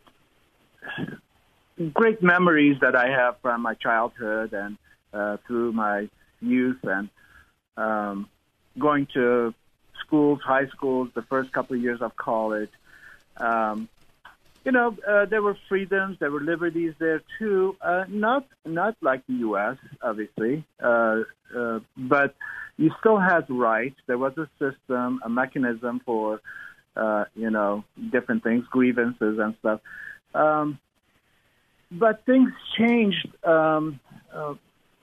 great 1.94 2.22
memories 2.22 2.78
that 2.82 2.96
I 2.96 3.10
have 3.10 3.38
from 3.42 3.62
my 3.62 3.74
childhood 3.76 4.54
and 4.54 4.78
uh, 5.14 5.38
through 5.48 5.72
my 5.72 6.10
youth 6.42 6.80
and 6.84 7.10
um, 7.78 8.30
going 8.78 9.08
to 9.14 9.54
schools, 10.06 10.42
high 10.44 10.68
schools, 10.68 11.10
the 11.14 11.22
first 11.24 11.52
couple 11.54 11.78
of 11.78 11.82
years 11.82 12.02
of 12.02 12.16
college. 12.16 12.70
Um, 13.38 13.88
you 14.64 14.72
know, 14.72 14.96
uh, 15.08 15.26
there 15.26 15.42
were 15.42 15.58
freedoms, 15.68 16.18
there 16.20 16.32
were 16.32 16.42
liberties 16.42 16.94
there 17.00 17.22
too. 17.40 17.76
Uh, 17.82 18.04
not 18.08 18.46
not 18.66 18.96
like 19.02 19.26
the 19.28 19.34
U.S., 19.36 19.78
obviously, 20.02 20.66
uh, 20.84 21.22
uh, 21.58 21.80
but 21.98 22.36
you 22.78 22.92
still 23.00 23.20
had 23.20 23.50
rights. 23.50 23.96
There 24.08 24.18
was 24.18 24.34
a 24.38 24.48
system, 24.60 25.20
a 25.24 25.30
mechanism 25.30 26.02
for, 26.06 26.42
uh, 26.96 27.26
you 27.36 27.50
know, 27.50 27.84
different 28.12 28.44
things, 28.44 28.66
grievances 28.70 29.40
and 29.40 29.56
stuff. 29.60 29.82
Um, 30.34 30.80
but 31.92 32.26
things 32.26 32.52
changed. 32.78 33.28
Um, 33.44 34.00
uh, 34.34 34.54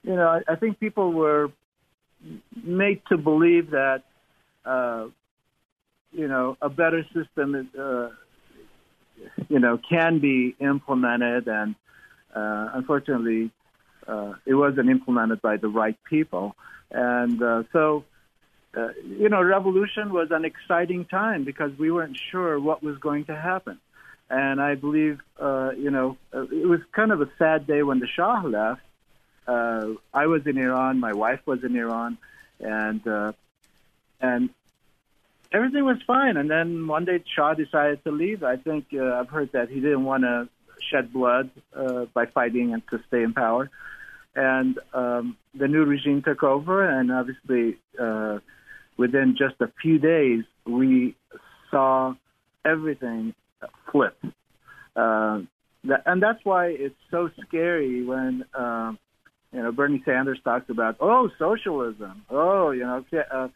you 0.02 0.14
know, 0.14 0.28
I, 0.28 0.52
I, 0.52 0.56
think 0.56 0.80
people 0.80 1.12
were 1.12 1.50
made 2.64 3.02
to 3.10 3.18
believe 3.18 3.70
that, 3.70 4.04
uh, 4.64 5.06
you 6.12 6.28
know, 6.28 6.56
a 6.62 6.70
better 6.70 7.04
system, 7.12 7.54
is, 7.54 7.66
you 9.48 9.58
know, 9.58 9.78
can 9.78 10.18
be 10.18 10.54
implemented, 10.60 11.48
and 11.48 11.74
uh, 12.34 12.70
unfortunately, 12.74 13.50
uh, 14.06 14.34
it 14.46 14.54
wasn't 14.54 14.88
implemented 14.88 15.42
by 15.42 15.56
the 15.56 15.68
right 15.68 15.96
people. 16.04 16.56
And 16.90 17.42
uh, 17.42 17.64
so, 17.72 18.04
uh, 18.76 18.88
you 19.04 19.28
know, 19.28 19.42
revolution 19.42 20.12
was 20.12 20.30
an 20.30 20.44
exciting 20.44 21.04
time 21.04 21.44
because 21.44 21.76
we 21.78 21.90
weren't 21.90 22.18
sure 22.30 22.58
what 22.58 22.82
was 22.82 22.98
going 22.98 23.26
to 23.26 23.36
happen. 23.36 23.78
And 24.30 24.60
I 24.60 24.74
believe, 24.74 25.20
uh, 25.40 25.70
you 25.76 25.90
know, 25.90 26.16
it 26.32 26.68
was 26.68 26.80
kind 26.92 27.12
of 27.12 27.20
a 27.20 27.30
sad 27.38 27.66
day 27.66 27.82
when 27.82 27.98
the 27.98 28.06
Shah 28.06 28.42
left. 28.42 28.82
Uh, 29.46 29.94
I 30.12 30.26
was 30.26 30.46
in 30.46 30.58
Iran, 30.58 31.00
my 31.00 31.14
wife 31.14 31.40
was 31.46 31.64
in 31.64 31.74
Iran, 31.74 32.18
and 32.60 33.06
uh, 33.08 33.32
and 34.20 34.50
everything 35.52 35.84
was 35.84 35.98
fine. 36.06 36.36
And 36.36 36.50
then 36.50 36.86
one 36.86 37.04
day 37.04 37.22
Shah 37.34 37.54
decided 37.54 38.04
to 38.04 38.10
leave. 38.10 38.42
I 38.42 38.56
think 38.56 38.86
uh, 38.94 39.14
I've 39.14 39.28
heard 39.28 39.50
that 39.52 39.68
he 39.68 39.80
didn't 39.80 40.04
want 40.04 40.24
to 40.24 40.48
shed 40.92 41.12
blood 41.12 41.50
uh, 41.74 42.06
by 42.14 42.26
fighting 42.26 42.72
and 42.72 42.82
to 42.90 43.00
stay 43.08 43.22
in 43.22 43.32
power 43.34 43.68
and 44.38 44.78
um, 44.94 45.36
the 45.52 45.66
new 45.66 45.84
regime 45.84 46.22
took 46.22 46.44
over, 46.44 46.88
and 46.88 47.10
obviously 47.10 47.76
uh, 48.00 48.38
within 48.96 49.36
just 49.36 49.60
a 49.60 49.70
few 49.82 49.98
days 49.98 50.44
we 50.64 51.16
saw 51.70 52.14
everything 52.64 53.34
flip. 53.90 54.16
Uh, 54.94 55.40
that, 55.84 56.02
and 56.06 56.22
that's 56.22 56.38
why 56.44 56.66
it's 56.66 56.94
so 57.10 57.30
scary 57.46 58.04
when 58.04 58.44
uh, 58.54 58.92
you 59.52 59.62
know 59.62 59.72
Bernie 59.72 60.02
Sanders 60.04 60.38
talks 60.44 60.70
about 60.70 60.96
oh 61.00 61.30
socialism, 61.38 62.22
oh 62.30 62.70
you 62.70 62.84
know. 62.84 63.04
Uh, 63.12 63.48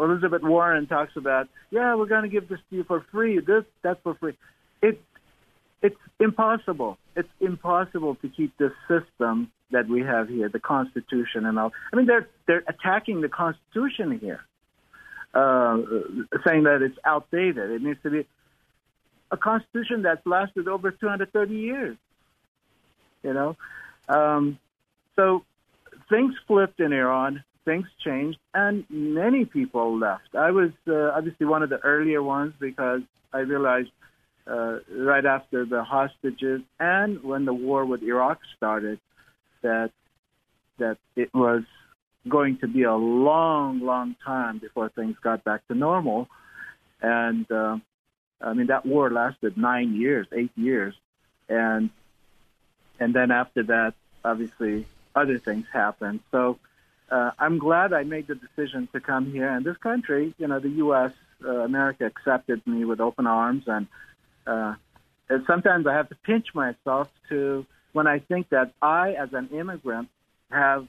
Elizabeth 0.00 0.42
Warren 0.42 0.86
talks 0.86 1.16
about, 1.16 1.48
yeah, 1.70 1.94
we're 1.94 2.06
going 2.06 2.22
to 2.22 2.28
give 2.28 2.48
this 2.48 2.58
to 2.70 2.76
you 2.76 2.84
for 2.84 3.04
free. 3.12 3.38
This, 3.40 3.64
that's 3.82 4.00
for 4.02 4.14
free. 4.14 4.36
It 4.82 5.00
it's 5.82 5.96
impossible. 6.18 6.98
It's 7.16 7.28
impossible 7.40 8.16
to 8.16 8.28
keep 8.28 8.56
this 8.58 8.72
system 8.86 9.50
that 9.70 9.88
we 9.88 10.02
have 10.02 10.28
here, 10.28 10.48
the 10.48 10.60
Constitution 10.60 11.46
and 11.46 11.58
all. 11.58 11.72
I 11.92 11.96
mean, 11.96 12.06
they're 12.06 12.28
they're 12.46 12.64
attacking 12.68 13.20
the 13.20 13.28
Constitution 13.28 14.18
here, 14.18 14.40
uh, 15.32 15.78
saying 16.46 16.64
that 16.64 16.82
it's 16.82 16.98
outdated. 17.04 17.70
It 17.70 17.82
needs 17.82 18.02
to 18.02 18.10
be 18.10 18.26
a 19.30 19.36
Constitution 19.36 20.02
that's 20.02 20.24
lasted 20.26 20.68
over 20.68 20.90
230 20.90 21.54
years. 21.54 21.96
You 23.22 23.34
know, 23.34 23.56
um, 24.08 24.58
so 25.16 25.44
things 26.08 26.34
flipped 26.46 26.80
in 26.80 26.92
Iran. 26.92 27.44
Things 27.64 27.86
changed, 28.02 28.38
and 28.54 28.84
many 28.88 29.44
people 29.44 29.98
left. 29.98 30.34
I 30.34 30.50
was 30.50 30.70
uh, 30.88 31.10
obviously 31.14 31.46
one 31.46 31.62
of 31.62 31.68
the 31.68 31.78
earlier 31.78 32.22
ones 32.22 32.54
because 32.58 33.02
I 33.32 33.40
realized 33.40 33.90
uh, 34.46 34.78
right 34.90 35.24
after 35.24 35.64
the 35.64 35.84
hostages 35.84 36.62
and 36.78 37.22
when 37.22 37.44
the 37.44 37.52
war 37.52 37.84
with 37.84 38.02
Iraq 38.02 38.40
started 38.56 38.98
that 39.62 39.90
that 40.78 40.96
it 41.14 41.32
was 41.34 41.62
going 42.28 42.58
to 42.58 42.66
be 42.66 42.82
a 42.82 42.94
long, 42.94 43.80
long 43.80 44.16
time 44.24 44.58
before 44.58 44.88
things 44.88 45.16
got 45.22 45.44
back 45.44 45.66
to 45.68 45.74
normal. 45.74 46.28
And 47.02 47.50
uh, 47.50 47.76
I 48.40 48.54
mean 48.54 48.68
that 48.68 48.86
war 48.86 49.10
lasted 49.10 49.56
nine 49.56 49.94
years, 49.94 50.26
eight 50.32 50.52
years, 50.56 50.94
and 51.48 51.90
and 52.98 53.14
then 53.14 53.30
after 53.30 53.62
that, 53.64 53.94
obviously 54.24 54.86
other 55.14 55.38
things 55.38 55.66
happened. 55.72 56.20
So 56.30 56.58
uh, 57.10 57.32
I'm 57.38 57.58
glad 57.58 57.92
I 57.92 58.04
made 58.04 58.28
the 58.28 58.34
decision 58.34 58.88
to 58.92 59.00
come 59.00 59.30
here. 59.30 59.48
And 59.48 59.64
this 59.64 59.76
country, 59.78 60.34
you 60.38 60.46
know, 60.46 60.60
the 60.60 60.68
U.S., 60.68 61.12
uh, 61.44 61.50
America 61.50 62.06
accepted 62.06 62.64
me 62.66 62.84
with 62.84 63.00
open 63.00 63.26
arms, 63.26 63.64
and 63.66 63.86
uh, 64.46 64.74
and 65.28 65.44
sometimes 65.46 65.86
I 65.86 65.94
have 65.94 66.08
to 66.10 66.14
pinch 66.14 66.48
myself 66.54 67.08
to 67.30 67.64
when 67.92 68.06
I 68.06 68.18
think 68.18 68.50
that 68.50 68.72
I, 68.82 69.12
as 69.12 69.30
an 69.32 69.48
immigrant, 69.48 70.08
have 70.50 70.86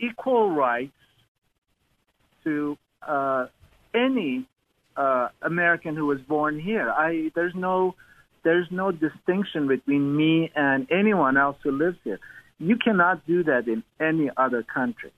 equal 0.00 0.50
rights 0.50 0.92
to 2.44 2.76
uh, 3.06 3.46
any 3.94 4.46
uh, 4.96 5.28
American 5.42 5.96
who 5.96 6.06
was 6.06 6.20
born 6.20 6.58
here. 6.58 6.90
I 6.90 7.30
there's 7.34 7.54
no 7.54 7.94
there's 8.44 8.68
no 8.70 8.90
distinction 8.90 9.68
between 9.68 10.16
me 10.16 10.50
and 10.54 10.86
anyone 10.90 11.36
else 11.36 11.56
who 11.62 11.70
lives 11.70 11.98
here. 12.04 12.18
You 12.62 12.76
cannot 12.76 13.26
do 13.26 13.42
that 13.42 13.66
in 13.66 13.82
any 13.98 14.30
other 14.36 14.62
country. 14.62 15.10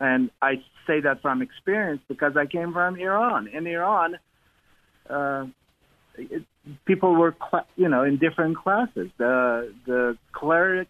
And 0.00 0.30
I 0.40 0.62
say 0.86 1.00
that 1.00 1.20
from 1.20 1.42
experience 1.42 2.00
because 2.08 2.36
I 2.38 2.46
came 2.46 2.72
from 2.72 2.96
Iran. 2.96 3.48
In 3.48 3.66
Iran, 3.66 4.18
uh, 5.10 5.46
it, 6.16 6.42
people 6.86 7.14
were, 7.14 7.34
cl- 7.50 7.66
you 7.76 7.88
know, 7.88 8.02
in 8.02 8.16
different 8.16 8.56
classes. 8.56 9.10
The 9.18 9.74
the 9.84 10.16
cleric 10.32 10.88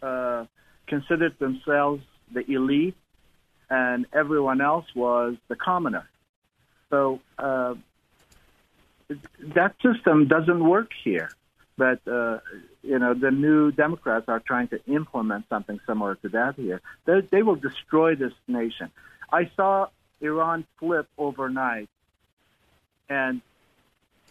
uh, 0.00 0.46
considered 0.86 1.36
themselves 1.40 2.02
the 2.32 2.48
elite, 2.48 2.96
and 3.68 4.06
everyone 4.12 4.60
else 4.60 4.86
was 4.94 5.34
the 5.48 5.56
commoner. 5.56 6.08
So 6.90 7.20
uh, 7.38 7.74
that 9.56 9.74
system 9.82 10.28
doesn't 10.28 10.62
work 10.64 10.90
here. 11.02 11.30
But 11.76 12.06
uh, 12.06 12.38
you 12.82 12.98
know, 12.98 13.14
the 13.14 13.30
new 13.30 13.72
Democrats 13.72 14.26
are 14.28 14.40
trying 14.40 14.68
to 14.68 14.84
implement 14.86 15.48
something 15.48 15.80
similar 15.86 16.14
to 16.16 16.28
that 16.30 16.54
here. 16.56 16.80
They, 17.04 17.20
they 17.22 17.42
will 17.42 17.56
destroy 17.56 18.14
this 18.14 18.32
nation. 18.46 18.90
I 19.32 19.50
saw 19.56 19.88
Iran 20.20 20.66
flip 20.78 21.08
overnight, 21.18 21.88
and 23.08 23.40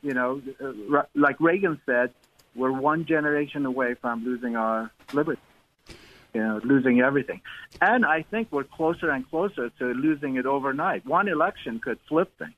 you 0.02 0.14
know, 0.14 0.42
uh, 0.62 1.04
like 1.16 1.40
Reagan 1.40 1.82
said, 1.86 2.14
we're 2.56 2.72
one 2.72 3.06
generation 3.06 3.66
away 3.66 3.96
from 3.96 4.24
losing 4.24 4.56
our 4.56 4.92
liberty, 5.14 5.42
you 6.34 6.42
know, 6.42 6.62
losing 6.64 7.02
everything. 7.02 7.42
And 7.82 8.06
I 8.06 8.22
think 8.22 8.50
we're 8.52 8.64
closer 8.64 9.10
and 9.10 9.28
closer 9.30 9.70
to 9.70 9.86
losing 9.86 10.36
it 10.36 10.46
overnight. 10.46 11.06
One 11.06 11.28
election 11.28 11.80
could 11.80 12.00
flip 12.08 12.32
things, 12.38 12.54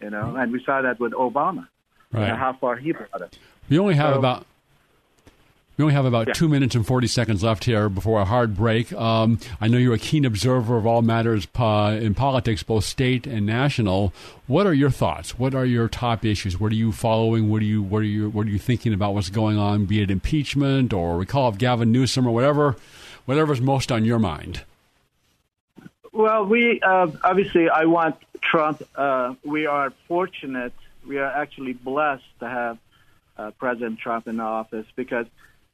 you 0.00 0.10
know, 0.10 0.36
and 0.36 0.52
we 0.52 0.62
saw 0.64 0.82
that 0.82 1.00
with 1.00 1.12
Obama, 1.12 1.66
right. 2.12 2.36
how 2.36 2.52
far 2.54 2.76
he 2.76 2.92
brought 2.92 3.20
it. 3.20 3.38
We 3.72 3.78
only 3.78 3.94
have 3.94 4.12
So- 4.12 4.18
about 4.18 4.44
we 5.78 5.84
only 5.84 5.94
have 5.94 6.04
about 6.04 6.26
Yeah. 6.26 6.32
two 6.34 6.46
minutes 6.46 6.74
and 6.74 6.86
forty 6.86 7.06
seconds 7.06 7.42
left 7.42 7.64
here 7.64 7.88
before 7.88 8.20
a 8.20 8.26
hard 8.26 8.54
break. 8.54 8.92
Um, 8.92 9.38
I 9.62 9.68
know 9.68 9.78
you're 9.78 9.94
a 9.94 9.98
keen 9.98 10.26
observer 10.26 10.76
of 10.76 10.84
all 10.86 11.00
matters 11.00 11.48
in 11.58 12.14
politics, 12.14 12.62
both 12.62 12.84
state 12.84 13.26
and 13.26 13.46
national. 13.46 14.12
What 14.46 14.66
are 14.66 14.74
your 14.74 14.90
thoughts? 14.90 15.38
What 15.38 15.54
are 15.54 15.64
your 15.64 15.88
top 15.88 16.22
issues? 16.26 16.60
What 16.60 16.70
are 16.72 16.74
you 16.74 16.92
following? 16.92 17.48
What 17.48 17.62
are 17.62 17.64
you 17.64 17.82
what 17.82 18.02
are 18.02 18.04
you 18.04 18.28
what 18.28 18.46
are 18.46 18.50
you 18.50 18.58
thinking 18.58 18.92
about? 18.92 19.14
What's 19.14 19.30
going 19.30 19.56
on? 19.56 19.86
Be 19.86 20.02
it 20.02 20.10
impeachment 20.10 20.92
or 20.92 21.16
recall 21.16 21.48
of 21.48 21.56
Gavin 21.56 21.90
Newsom 21.90 22.26
or 22.26 22.34
whatever, 22.34 22.76
whatever's 23.24 23.62
most 23.62 23.90
on 23.90 24.04
your 24.04 24.18
mind. 24.18 24.64
Well, 26.12 26.44
we 26.44 26.78
uh, 26.82 27.06
obviously 27.24 27.70
I 27.70 27.86
want 27.86 28.16
Trump. 28.42 28.82
Uh, 28.94 29.32
we 29.42 29.64
are 29.64 29.94
fortunate. 30.08 30.74
We 31.08 31.16
are 31.16 31.30
actually 31.32 31.72
blessed 31.72 32.38
to 32.40 32.48
have 32.50 32.76
uh, 33.42 33.50
President 33.52 33.98
Trump 33.98 34.28
in 34.28 34.40
office 34.40 34.86
because 34.94 35.26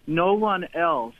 no 0.07 0.35
one 0.35 0.67
else, 0.75 1.15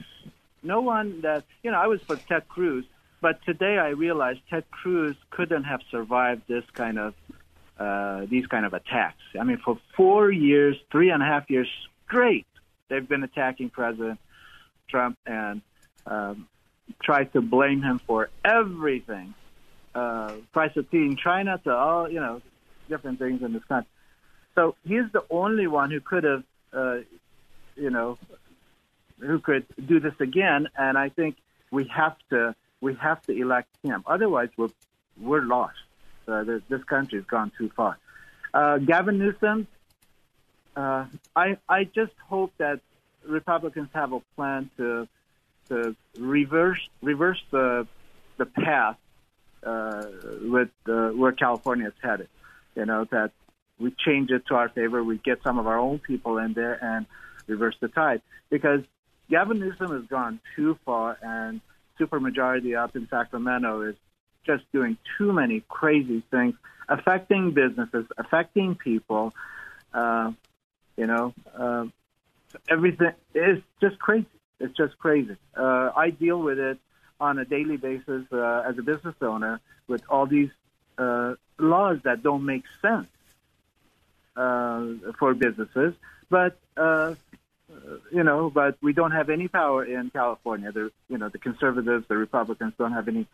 no 0.63 0.81
one 0.81 1.21
that 1.21 1.45
you 1.63 1.71
know. 1.71 1.79
I 1.79 1.87
was 1.87 2.01
for 2.03 2.17
Ted 2.17 2.49
Cruz, 2.49 2.85
but 3.21 3.43
today 3.45 3.79
I 3.79 3.89
realized 3.89 4.41
Ted 4.49 4.65
Cruz 4.71 5.17
couldn't 5.31 5.65
have 5.65 5.81
survived 5.91 6.43
this 6.49 6.65
kind 6.73 6.99
of 6.99 7.15
uh, 7.79 8.27
these 8.29 8.47
kind 8.47 8.65
of 8.65 8.73
attacks. 8.75 9.23
I 9.39 9.45
mean, 9.45 9.59
for 9.59 9.79
four 9.97 10.31
years, 10.31 10.77
three 10.91 11.11
and 11.11 11.23
a 11.23 11.27
half 11.27 11.51
years 11.51 11.69
straight, 12.07 12.47
they've 12.89 13.07
been 13.07 13.23
attacking 13.23 13.71
President 13.71 14.19
Trump 14.89 15.19
and 15.27 15.61
um, 16.07 16.49
tried 17.03 17.33
to 17.35 17.43
blame 17.43 17.83
him 17.83 18.01
for 18.07 18.31
everything. 18.45 19.35
Uh, 19.95 20.33
price 20.53 20.77
of 20.77 20.91
tea 20.91 20.99
in 21.05 21.17
China 21.17 21.61
to 21.65 21.75
all, 21.75 22.09
you 22.11 22.21
know, 22.21 22.41
different 22.89 23.19
things 23.19 23.43
in 23.43 23.53
this 23.53 23.65
country. 23.65 23.91
So 24.59 24.75
he's 24.85 25.05
the 25.13 25.23
only 25.31 25.69
one 25.69 25.93
who 25.93 26.01
could 26.01 26.25
have, 26.25 26.43
uh, 26.73 26.97
you 27.77 27.91
know, 27.91 28.19
who 29.21 29.39
could 29.39 29.65
do 29.87 30.01
this 30.01 30.15
again. 30.19 30.67
And 30.77 30.99
I 30.99 31.11
think 31.11 31.37
we 31.71 31.85
have 31.95 32.17
to 32.31 32.57
we 32.81 32.95
have 32.95 33.23
to 33.27 33.33
elect 33.33 33.69
him. 33.85 34.03
Otherwise, 34.05 34.49
we're 34.57 34.75
we're 35.21 35.43
lost. 35.43 35.79
Uh, 36.27 36.43
this, 36.43 36.63
this 36.69 36.83
country's 36.85 37.25
gone 37.25 37.53
too 37.57 37.71
far. 37.77 37.99
Uh, 38.53 38.79
Gavin 38.79 39.19
Newsom, 39.19 39.69
uh, 40.75 41.07
I 41.37 41.59
I 41.69 41.85
just 41.85 42.15
hope 42.29 42.53
that 42.59 42.81
Republicans 43.25 43.91
have 43.95 44.13
a 44.13 44.21
plan 44.35 44.71
to 44.77 45.07
to 45.69 45.95
reverse 46.19 46.81
reverse 47.01 47.41
the 47.53 47.87
the 48.39 48.47
path 48.47 48.97
uh, 49.63 50.05
with 50.43 50.71
uh, 50.89 51.11
where 51.11 51.31
California 51.31 51.87
is 51.87 51.95
headed. 52.03 52.29
You 52.75 52.87
know 52.87 53.05
that 53.13 53.31
we 53.79 53.95
change 54.05 54.31
it 54.31 54.47
to 54.49 54.55
our 54.55 54.69
favor. 54.69 55.03
We 55.03 55.19
get 55.19 55.43
some 55.43 55.59
of 55.59 55.67
our 55.67 55.79
own 55.79 55.99
people 55.99 56.39
in 56.39 56.53
there 56.53 56.83
and 56.83 57.07
reverse 57.47 57.77
the 57.81 57.89
tide 57.89 58.23
because 58.51 58.81
Gavin 59.31 59.59
Newsom 59.59 59.91
has 59.93 60.05
gone 60.09 60.41
too 60.57 60.79
far, 60.85 61.19
and 61.23 61.61
supermajority 62.01 62.77
up 62.77 62.97
in 62.97 63.09
Sacramento 63.09 63.83
is 63.83 63.97
just 64.47 64.65
doing 64.73 64.97
too 65.19 65.33
many 65.33 65.63
crazy 65.69 66.23
things, 66.31 66.55
affecting 66.89 67.53
businesses, 67.53 68.07
affecting 68.17 68.75
people. 68.75 69.35
Uh, 69.93 70.33
you 70.97 71.07
know, 71.07 71.35
uh, 71.57 71.85
everything 72.69 73.13
is 73.35 73.59
just 73.81 73.99
crazy. 73.99 74.27
It's 74.61 74.77
just 74.77 74.99
crazy. 74.99 75.37
Uh, 75.57 75.91
I 75.95 76.11
deal 76.11 76.41
with 76.41 76.59
it 76.59 76.79
on 77.21 77.39
a 77.39 77.45
daily 77.45 77.77
basis 77.77 78.25
uh, 78.33 78.63
as 78.67 78.79
a 78.79 78.83
business 78.83 79.15
owner 79.21 79.61
with 79.87 80.03
all 80.09 80.27
these 80.27 80.51
uh, 80.97 81.35
laws 81.59 81.99
that 82.05 82.23
don't 82.23 82.45
make 82.45 82.65
sense 82.81 83.07
for 85.19 85.35
businesses. 85.35 85.95
But 86.31 86.59
uh, 86.77 87.15
you 88.13 88.23
know, 88.23 88.51
but 88.51 88.77
we 88.83 88.93
don't 88.93 89.13
have 89.13 89.31
any 89.31 89.49
power 89.49 89.85
in 89.85 90.11
California. 90.11 90.73
The 90.73 90.91
you 91.09 91.19
know 91.19 91.29
the 91.29 91.39
conservatives, 91.39 92.07
the 92.09 92.17
Republicans 92.17 92.75
don't 92.79 92.93
have 92.93 93.09
any 93.09 93.27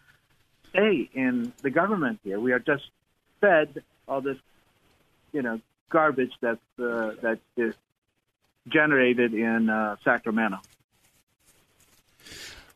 say 0.75 1.09
in 1.15 1.53
the 1.63 1.71
government 1.71 2.21
here. 2.25 2.41
We 2.41 2.53
are 2.53 2.59
just 2.59 2.85
fed 3.41 3.83
all 4.09 4.21
this 4.21 4.39
you 5.33 5.43
know 5.43 5.61
garbage 5.91 6.33
that's 6.41 6.61
uh, 6.79 7.13
that 7.23 7.39
is 7.57 7.75
generated 8.69 9.35
in 9.35 9.71
uh, 9.71 9.97
Sacramento. 10.05 10.59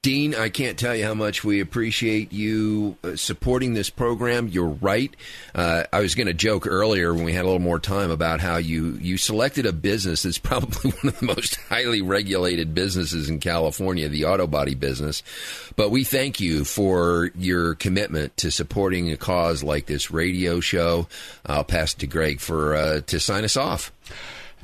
Dean, 0.08 0.34
I 0.34 0.48
can't 0.48 0.78
tell 0.78 0.96
you 0.96 1.04
how 1.04 1.12
much 1.12 1.44
we 1.44 1.60
appreciate 1.60 2.32
you 2.32 2.96
uh, 3.04 3.14
supporting 3.14 3.74
this 3.74 3.90
program. 3.90 4.48
You're 4.48 4.64
right. 4.64 5.14
Uh, 5.54 5.84
I 5.92 6.00
was 6.00 6.14
going 6.14 6.28
to 6.28 6.32
joke 6.32 6.66
earlier 6.66 7.12
when 7.12 7.24
we 7.24 7.34
had 7.34 7.42
a 7.42 7.44
little 7.44 7.58
more 7.58 7.78
time 7.78 8.10
about 8.10 8.40
how 8.40 8.56
you, 8.56 8.92
you 9.02 9.18
selected 9.18 9.66
a 9.66 9.72
business 9.74 10.22
that's 10.22 10.38
probably 10.38 10.92
one 10.92 11.08
of 11.08 11.20
the 11.20 11.26
most 11.26 11.56
highly 11.56 12.00
regulated 12.00 12.74
businesses 12.74 13.28
in 13.28 13.38
California, 13.38 14.08
the 14.08 14.24
auto 14.24 14.46
body 14.46 14.74
business. 14.74 15.22
But 15.76 15.90
we 15.90 16.04
thank 16.04 16.40
you 16.40 16.64
for 16.64 17.30
your 17.36 17.74
commitment 17.74 18.34
to 18.38 18.50
supporting 18.50 19.12
a 19.12 19.18
cause 19.18 19.62
like 19.62 19.84
this 19.84 20.10
radio 20.10 20.60
show. 20.60 21.06
I'll 21.44 21.64
pass 21.64 21.92
it 21.92 21.98
to 21.98 22.06
Greg 22.06 22.40
for 22.40 22.74
uh, 22.74 23.00
to 23.02 23.20
sign 23.20 23.44
us 23.44 23.58
off. 23.58 23.92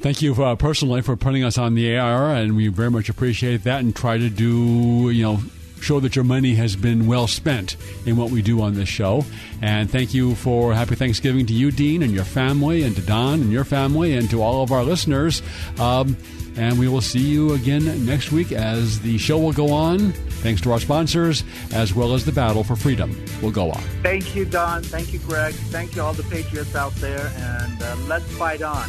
Thank 0.00 0.20
you 0.20 0.34
uh, 0.34 0.56
personally 0.56 1.00
for 1.00 1.16
putting 1.16 1.44
us 1.44 1.56
on 1.56 1.74
the 1.74 1.88
air, 1.88 2.30
and 2.34 2.56
we 2.56 2.68
very 2.68 2.90
much 2.90 3.08
appreciate 3.08 3.64
that 3.64 3.80
and 3.80 3.94
try 3.94 4.18
to 4.18 4.28
do, 4.28 5.10
you 5.10 5.22
know, 5.22 5.40
show 5.80 6.00
that 6.00 6.16
your 6.16 6.24
money 6.24 6.54
has 6.54 6.76
been 6.76 7.06
well 7.06 7.26
spent 7.26 7.76
in 8.06 8.16
what 8.16 8.30
we 8.30 8.42
do 8.42 8.60
on 8.60 8.74
this 8.74 8.88
show. 8.88 9.24
And 9.62 9.90
thank 9.90 10.14
you 10.14 10.34
for 10.34 10.74
happy 10.74 10.94
Thanksgiving 10.94 11.46
to 11.46 11.52
you, 11.52 11.70
Dean, 11.70 12.02
and 12.02 12.12
your 12.12 12.24
family, 12.24 12.82
and 12.82 12.96
to 12.96 13.02
Don 13.02 13.40
and 13.42 13.52
your 13.52 13.64
family, 13.64 14.14
and 14.14 14.28
to 14.30 14.42
all 14.42 14.62
of 14.62 14.72
our 14.72 14.82
listeners. 14.82 15.42
Um, 15.78 16.16
and 16.56 16.78
we 16.78 16.88
will 16.88 17.00
see 17.00 17.20
you 17.20 17.52
again 17.54 18.06
next 18.06 18.30
week 18.30 18.52
as 18.52 19.00
the 19.00 19.18
show 19.18 19.38
will 19.38 19.52
go 19.52 19.72
on, 19.72 20.12
thanks 20.12 20.60
to 20.62 20.72
our 20.72 20.80
sponsors, 20.80 21.42
as 21.72 21.94
well 21.94 22.14
as 22.14 22.24
the 22.24 22.32
battle 22.32 22.62
for 22.62 22.76
freedom 22.76 23.24
will 23.42 23.50
go 23.50 23.70
on. 23.70 23.82
Thank 24.02 24.36
you, 24.36 24.44
Don. 24.44 24.82
Thank 24.82 25.12
you, 25.12 25.18
Greg. 25.20 25.54
Thank 25.54 25.96
you, 25.96 26.02
all 26.02 26.12
the 26.12 26.22
patriots 26.24 26.74
out 26.76 26.94
there, 26.96 27.32
and 27.36 27.82
uh, 27.82 27.96
let's 28.06 28.30
fight 28.36 28.62
on. 28.62 28.88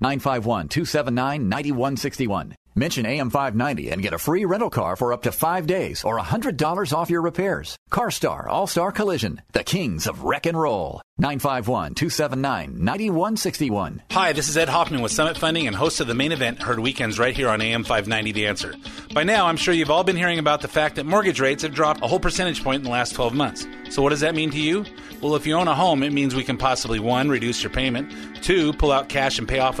951 0.00 0.68
279 0.68 1.48
9161. 1.48 2.54
Mention 2.78 3.06
AM590 3.06 3.90
and 3.90 4.02
get 4.02 4.12
a 4.12 4.18
free 4.18 4.44
rental 4.44 4.68
car 4.68 4.96
for 4.96 5.14
up 5.14 5.22
to 5.22 5.32
five 5.32 5.66
days 5.66 6.04
or 6.04 6.18
$100 6.18 6.92
off 6.92 7.08
your 7.08 7.22
repairs. 7.22 7.74
CarStar 7.90 8.46
All 8.48 8.66
Star 8.66 8.92
Collision, 8.92 9.40
the 9.52 9.64
kings 9.64 10.06
of 10.06 10.24
wreck 10.24 10.44
and 10.44 10.60
roll. 10.60 11.00
951 11.16 11.94
279 11.94 12.84
9161. 12.84 14.02
Hi, 14.10 14.34
this 14.34 14.50
is 14.50 14.58
Ed 14.58 14.68
Hoffman 14.68 15.00
with 15.00 15.12
Summit 15.12 15.38
Funding 15.38 15.66
and 15.66 15.74
host 15.74 16.00
of 16.00 16.06
the 16.06 16.14
main 16.14 16.32
event 16.32 16.60
heard 16.60 16.78
weekends 16.78 17.18
right 17.18 17.34
here 17.34 17.48
on 17.48 17.62
AM 17.62 17.84
590 17.84 18.32
The 18.32 18.46
Answer. 18.46 18.74
By 19.14 19.22
now, 19.22 19.46
I'm 19.46 19.56
sure 19.56 19.72
you've 19.72 19.90
all 19.90 20.04
been 20.04 20.16
hearing 20.16 20.38
about 20.38 20.60
the 20.60 20.68
fact 20.68 20.96
that 20.96 21.06
mortgage 21.06 21.40
rates 21.40 21.62
have 21.62 21.72
dropped 21.72 22.02
a 22.02 22.06
whole 22.06 22.20
percentage 22.20 22.62
point 22.62 22.80
in 22.80 22.84
the 22.84 22.90
last 22.90 23.14
12 23.14 23.32
months. 23.32 23.66
So, 23.88 24.02
what 24.02 24.10
does 24.10 24.20
that 24.20 24.34
mean 24.34 24.50
to 24.50 24.60
you? 24.60 24.84
Well, 25.22 25.36
if 25.36 25.46
you 25.46 25.54
own 25.54 25.68
a 25.68 25.74
home, 25.74 26.02
it 26.02 26.12
means 26.12 26.34
we 26.34 26.44
can 26.44 26.58
possibly 26.58 27.00
one, 27.00 27.30
reduce 27.30 27.62
your 27.62 27.72
payment, 27.72 28.12
two, 28.42 28.74
pull 28.74 28.92
out 28.92 29.08
cash 29.08 29.38
and 29.38 29.48
pay 29.48 29.60
off 29.60 29.80